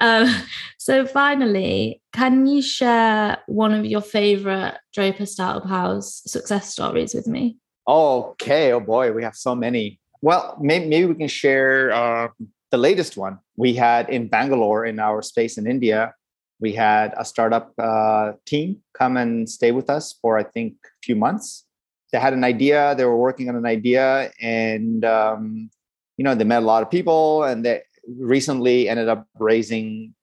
Um, 0.00 0.28
so, 0.78 1.06
finally, 1.06 2.02
can 2.12 2.46
you 2.46 2.60
share 2.60 3.38
one 3.46 3.72
of 3.72 3.86
your 3.86 4.02
favorite 4.02 4.76
Draper 4.92 5.26
Startup 5.26 5.66
House 5.66 6.22
success 6.26 6.70
stories 6.70 7.14
with 7.14 7.26
me? 7.26 7.56
Okay. 7.88 8.72
Oh 8.72 8.80
boy, 8.80 9.12
we 9.12 9.22
have 9.22 9.34
so 9.34 9.54
many. 9.54 9.98
Well, 10.24 10.56
maybe, 10.58 10.86
maybe 10.86 11.04
we 11.04 11.16
can 11.16 11.28
share 11.28 11.92
uh, 11.92 12.28
the 12.70 12.78
latest 12.78 13.18
one. 13.18 13.40
We 13.58 13.74
had 13.74 14.08
in 14.08 14.28
Bangalore 14.28 14.86
in 14.86 14.98
our 14.98 15.20
space 15.20 15.58
in 15.58 15.66
India. 15.66 16.14
We 16.60 16.72
had 16.72 17.12
a 17.18 17.26
startup 17.26 17.74
uh, 17.76 18.32
team 18.46 18.78
come 18.94 19.18
and 19.18 19.46
stay 19.46 19.70
with 19.70 19.90
us 19.90 20.14
for 20.22 20.38
I 20.38 20.44
think 20.44 20.76
a 20.82 20.96
few 21.02 21.14
months. 21.14 21.66
They 22.10 22.18
had 22.18 22.32
an 22.32 22.42
idea 22.42 22.94
they 22.94 23.04
were 23.04 23.18
working 23.18 23.50
on 23.50 23.56
an 23.56 23.66
idea 23.66 24.32
and 24.40 25.04
um, 25.04 25.68
you 26.16 26.24
know 26.24 26.34
they 26.34 26.44
met 26.44 26.62
a 26.62 26.66
lot 26.66 26.82
of 26.82 26.90
people 26.90 27.44
and 27.44 27.62
they 27.62 27.82
recently 28.08 28.88
ended 28.88 29.10
up 29.10 29.26
raising 29.38 30.14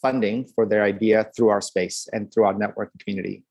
funding 0.00 0.46
for 0.54 0.64
their 0.64 0.84
idea 0.84 1.30
through 1.36 1.50
our 1.50 1.60
space 1.60 2.08
and 2.14 2.32
through 2.32 2.44
our 2.44 2.54
networking 2.54 2.98
community. 3.04 3.44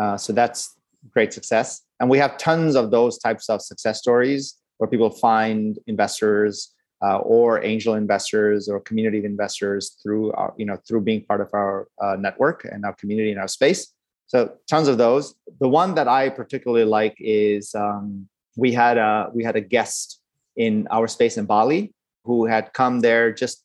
Uh, 0.00 0.16
so 0.16 0.32
that's 0.32 0.74
great 1.10 1.34
success. 1.34 1.82
And 2.00 2.08
we 2.08 2.16
have 2.16 2.38
tons 2.38 2.74
of 2.74 2.90
those 2.90 3.18
types 3.18 3.50
of 3.50 3.60
success 3.60 3.98
stories 3.98 4.56
where 4.78 4.88
people 4.88 5.10
find 5.10 5.78
investors 5.86 6.72
uh, 7.04 7.18
or 7.18 7.62
angel 7.64 7.94
investors 7.94 8.68
or 8.68 8.80
community 8.80 9.24
investors 9.24 9.98
through 10.02 10.32
our 10.32 10.54
you 10.56 10.64
know 10.64 10.78
through 10.86 11.02
being 11.02 11.22
part 11.24 11.40
of 11.40 11.48
our 11.52 11.88
uh, 12.02 12.16
network 12.16 12.64
and 12.64 12.84
our 12.84 12.94
community 12.94 13.30
in 13.30 13.38
our 13.38 13.48
space 13.48 13.92
so 14.26 14.52
tons 14.68 14.88
of 14.88 14.98
those. 14.98 15.34
The 15.60 15.68
one 15.68 15.94
that 15.94 16.08
I 16.08 16.28
particularly 16.28 16.84
like 16.84 17.16
is 17.18 17.74
um, 17.74 18.28
we 18.56 18.72
had 18.72 18.98
a 18.98 19.30
we 19.32 19.44
had 19.44 19.56
a 19.56 19.60
guest 19.60 20.20
in 20.56 20.88
our 20.90 21.06
space 21.06 21.36
in 21.36 21.46
Bali 21.46 21.94
who 22.24 22.46
had 22.46 22.72
come 22.72 23.00
there 23.00 23.32
just 23.32 23.64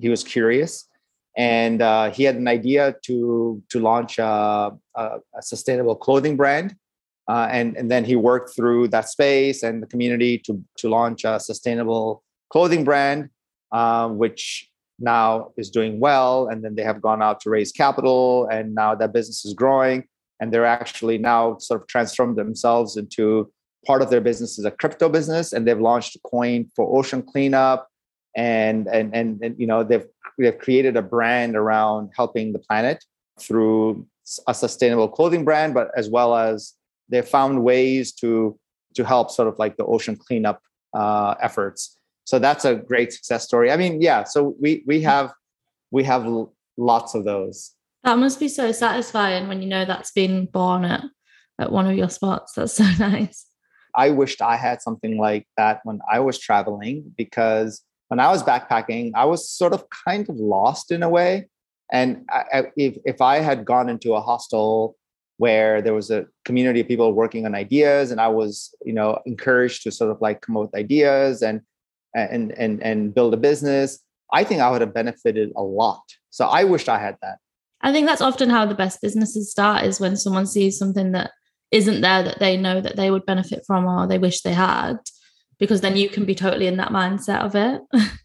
he 0.00 0.08
was 0.08 0.24
curious 0.24 0.88
and 1.36 1.82
uh, 1.82 2.10
he 2.10 2.24
had 2.24 2.36
an 2.36 2.48
idea 2.48 2.96
to 3.04 3.62
to 3.68 3.80
launch 3.80 4.18
a, 4.18 4.72
a, 4.96 5.18
a 5.36 5.42
sustainable 5.42 5.94
clothing 5.94 6.36
brand 6.36 6.74
uh, 7.28 7.48
and 7.50 7.76
and 7.76 7.90
then 7.90 8.04
he 8.04 8.16
worked 8.16 8.54
through 8.54 8.88
that 8.88 9.08
space 9.08 9.62
and 9.62 9.82
the 9.82 9.86
community 9.86 10.38
to 10.38 10.62
to 10.76 10.88
launch 10.88 11.24
a 11.24 11.38
sustainable 11.38 12.22
clothing 12.50 12.84
brand 12.84 13.30
uh, 13.72 14.08
which 14.08 14.70
now 14.98 15.50
is 15.56 15.70
doing 15.70 15.98
well. 15.98 16.46
And 16.46 16.64
then 16.64 16.74
they 16.74 16.82
have 16.82 17.02
gone 17.02 17.22
out 17.22 17.40
to 17.40 17.50
raise 17.50 17.72
capital 17.72 18.46
and 18.50 18.74
now 18.74 18.94
that 18.94 19.12
business 19.12 19.44
is 19.44 19.54
growing. 19.54 20.04
And 20.40 20.52
they're 20.52 20.66
actually 20.66 21.18
now 21.18 21.58
sort 21.58 21.80
of 21.80 21.86
transformed 21.88 22.36
themselves 22.36 22.96
into 22.96 23.50
part 23.86 24.02
of 24.02 24.10
their 24.10 24.20
business 24.20 24.58
is 24.58 24.64
a 24.64 24.70
crypto 24.70 25.08
business. 25.08 25.52
And 25.52 25.66
they've 25.66 25.80
launched 25.80 26.16
a 26.16 26.20
coin 26.20 26.70
for 26.76 26.98
ocean 26.98 27.22
cleanup. 27.22 27.88
And 28.36 28.88
and 28.88 29.14
and, 29.14 29.42
and 29.42 29.58
you 29.58 29.66
know 29.66 29.84
they've 29.84 30.06
they've 30.38 30.58
created 30.58 30.96
a 30.96 31.02
brand 31.02 31.54
around 31.54 32.10
helping 32.16 32.54
the 32.54 32.58
planet 32.58 33.04
through 33.38 34.06
a 34.48 34.54
sustainable 34.54 35.08
clothing 35.08 35.44
brand 35.44 35.74
but 35.74 35.90
as 35.96 36.08
well 36.08 36.34
as 36.34 36.72
they've 37.08 37.28
found 37.28 37.62
ways 37.62 38.12
to 38.12 38.58
to 38.94 39.04
help 39.04 39.30
sort 39.30 39.48
of 39.48 39.58
like 39.58 39.76
the 39.76 39.84
ocean 39.86 40.16
cleanup 40.16 40.60
uh, 40.94 41.34
efforts. 41.40 41.98
So 42.24 42.38
that's 42.38 42.64
a 42.64 42.76
great 42.76 43.12
success 43.12 43.44
story. 43.44 43.70
I 43.70 43.76
mean 43.76 44.00
yeah 44.00 44.24
so 44.24 44.54
we 44.60 44.82
we 44.86 45.02
have 45.02 45.32
we 45.90 46.04
have 46.04 46.26
lots 46.76 47.14
of 47.14 47.24
those. 47.24 47.72
That 48.04 48.18
must 48.18 48.40
be 48.40 48.48
so 48.48 48.72
satisfying 48.72 49.48
when 49.48 49.62
you 49.62 49.68
know 49.68 49.84
that's 49.84 50.12
been 50.12 50.46
born 50.46 50.84
at 50.84 51.04
at 51.58 51.70
one 51.70 51.86
of 51.86 51.96
your 51.96 52.08
spots. 52.08 52.54
That's 52.54 52.74
so 52.74 52.84
nice. 52.98 53.46
I 53.94 54.10
wished 54.10 54.40
i 54.42 54.56
had 54.56 54.80
something 54.82 55.18
like 55.18 55.46
that 55.56 55.80
when 55.84 56.00
i 56.10 56.18
was 56.18 56.38
traveling 56.38 57.12
because 57.16 57.82
when 58.08 58.20
i 58.20 58.28
was 58.30 58.42
backpacking 58.42 59.12
i 59.14 59.24
was 59.24 59.48
sort 59.48 59.72
of 59.72 59.84
kind 60.06 60.28
of 60.28 60.36
lost 60.36 60.90
in 60.90 61.02
a 61.02 61.08
way. 61.08 61.48
And 61.92 62.24
I, 62.30 62.64
if, 62.76 62.96
if 63.04 63.20
i 63.20 63.38
had 63.38 63.64
gone 63.64 63.88
into 63.88 64.14
a 64.14 64.20
hostel 64.20 64.96
where 65.42 65.82
there 65.84 65.96
was 66.00 66.08
a 66.10 66.20
community 66.48 66.80
of 66.80 66.88
people 66.92 67.12
working 67.22 67.44
on 67.46 67.52
ideas 67.66 68.04
and 68.10 68.20
i 68.20 68.30
was 68.40 68.52
you 68.88 68.94
know 68.98 69.10
encouraged 69.32 69.82
to 69.82 69.90
sort 69.90 70.10
of 70.12 70.18
like 70.26 70.40
come 70.44 70.56
up 70.56 70.64
with 70.66 70.82
ideas 70.84 71.42
and 71.42 71.56
and 72.14 72.52
and 72.52 72.82
and 72.82 73.14
build 73.14 73.34
a 73.34 73.36
business, 73.36 73.98
I 74.32 74.44
think 74.44 74.60
I 74.60 74.70
would 74.70 74.80
have 74.80 74.94
benefited 74.94 75.52
a 75.56 75.62
lot. 75.62 76.02
So 76.30 76.46
I 76.46 76.64
wished 76.64 76.88
I 76.88 76.98
had 76.98 77.16
that. 77.22 77.38
I 77.80 77.92
think 77.92 78.06
that's 78.06 78.20
often 78.20 78.48
how 78.48 78.64
the 78.64 78.74
best 78.74 79.00
businesses 79.00 79.50
start 79.50 79.84
is 79.84 80.00
when 80.00 80.16
someone 80.16 80.46
sees 80.46 80.78
something 80.78 81.12
that 81.12 81.32
isn't 81.70 82.00
there 82.00 82.22
that 82.22 82.38
they 82.38 82.56
know 82.56 82.80
that 82.80 82.96
they 82.96 83.10
would 83.10 83.26
benefit 83.26 83.64
from 83.66 83.86
or 83.86 84.06
they 84.06 84.18
wish 84.18 84.42
they 84.42 84.52
had, 84.52 84.98
because 85.58 85.80
then 85.80 85.96
you 85.96 86.08
can 86.08 86.24
be 86.24 86.34
totally 86.34 86.66
in 86.66 86.76
that 86.76 86.90
mindset 86.90 87.40
of 87.40 87.54
it. 87.54 87.80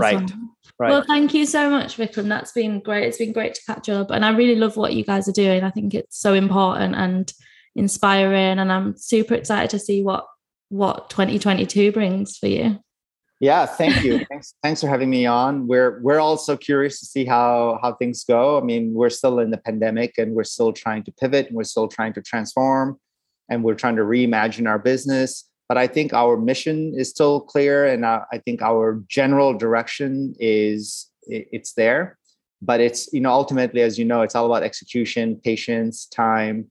right. 0.00 0.14
Well. 0.16 0.52
Right. 0.78 0.90
Well, 0.90 1.04
thank 1.06 1.34
you 1.34 1.46
so 1.46 1.70
much, 1.70 1.96
Vikram. 1.96 2.28
That's 2.28 2.52
been 2.52 2.80
great. 2.80 3.06
It's 3.06 3.18
been 3.18 3.32
great 3.32 3.54
to 3.54 3.62
catch 3.64 3.88
up. 3.88 4.10
And 4.10 4.24
I 4.24 4.30
really 4.30 4.56
love 4.56 4.76
what 4.76 4.94
you 4.94 5.04
guys 5.04 5.28
are 5.28 5.32
doing. 5.32 5.62
I 5.62 5.70
think 5.70 5.94
it's 5.94 6.18
so 6.18 6.34
important 6.34 6.94
and 6.94 7.32
inspiring. 7.76 8.58
And 8.58 8.72
I'm 8.72 8.96
super 8.96 9.34
excited 9.34 9.70
to 9.70 9.78
see 9.78 10.02
what 10.02 10.26
what 10.70 11.10
2022 11.10 11.92
brings 11.92 12.38
for 12.38 12.46
you. 12.46 12.78
Yeah, 13.38 13.66
thank 13.66 14.04
you. 14.04 14.24
thanks, 14.30 14.54
thanks 14.62 14.80
for 14.80 14.88
having 14.88 15.10
me 15.10 15.26
on. 15.26 15.66
We're 15.66 16.00
we're 16.00 16.20
also 16.20 16.56
curious 16.56 17.00
to 17.00 17.06
see 17.06 17.24
how 17.24 17.78
how 17.82 17.94
things 17.94 18.24
go. 18.24 18.58
I 18.58 18.62
mean, 18.62 18.94
we're 18.94 19.10
still 19.10 19.40
in 19.40 19.50
the 19.50 19.58
pandemic 19.58 20.16
and 20.16 20.32
we're 20.32 20.44
still 20.44 20.72
trying 20.72 21.02
to 21.04 21.12
pivot 21.12 21.48
and 21.48 21.56
we're 21.56 21.64
still 21.64 21.88
trying 21.88 22.12
to 22.14 22.22
transform 22.22 22.98
and 23.50 23.62
we're 23.62 23.74
trying 23.74 23.96
to 23.96 24.02
reimagine 24.02 24.68
our 24.68 24.78
business. 24.78 25.48
But 25.72 25.78
I 25.78 25.86
think 25.86 26.12
our 26.12 26.36
mission 26.36 26.92
is 26.94 27.08
still 27.08 27.40
clear, 27.40 27.86
and 27.86 28.04
I, 28.04 28.24
I 28.30 28.36
think 28.36 28.60
our 28.60 29.02
general 29.08 29.56
direction 29.56 30.34
is 30.38 31.08
it's 31.26 31.72
there. 31.72 32.18
But 32.60 32.80
it's 32.80 33.10
you 33.14 33.22
know 33.22 33.32
ultimately, 33.32 33.80
as 33.80 33.98
you 33.98 34.04
know, 34.04 34.20
it's 34.20 34.34
all 34.34 34.44
about 34.44 34.62
execution, 34.62 35.40
patience, 35.42 36.04
time, 36.04 36.66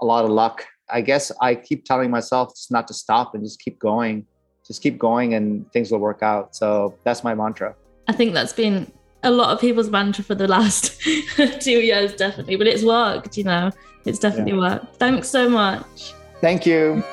a 0.00 0.06
lot 0.06 0.24
of 0.24 0.30
luck. 0.30 0.64
I 0.88 1.02
guess 1.02 1.30
I 1.42 1.54
keep 1.54 1.84
telling 1.84 2.10
myself 2.10 2.54
just 2.56 2.70
not 2.70 2.88
to 2.88 2.94
stop 2.94 3.34
and 3.34 3.44
just 3.44 3.60
keep 3.60 3.78
going 3.78 4.24
just 4.66 4.82
keep 4.82 4.98
going 4.98 5.34
and 5.34 5.70
things 5.72 5.90
will 5.90 5.98
work 5.98 6.22
out. 6.22 6.54
So 6.54 6.94
that's 7.04 7.22
my 7.24 7.34
mantra. 7.34 7.74
I 8.08 8.12
think 8.12 8.32
that's 8.32 8.52
been 8.52 8.90
a 9.22 9.30
lot 9.30 9.50
of 9.50 9.60
people's 9.60 9.90
mantra 9.90 10.24
for 10.24 10.34
the 10.34 10.48
last 10.48 11.00
two 11.60 11.80
years, 11.80 12.14
definitely. 12.14 12.56
But 12.56 12.66
it's 12.66 12.84
worked, 12.84 13.36
you 13.36 13.44
know, 13.44 13.70
it's 14.04 14.18
definitely 14.18 14.52
yeah. 14.52 14.58
worked. 14.58 14.96
Thanks 14.96 15.28
so 15.28 15.48
much. 15.48 16.14
Thank 16.40 16.66
you. 16.66 17.04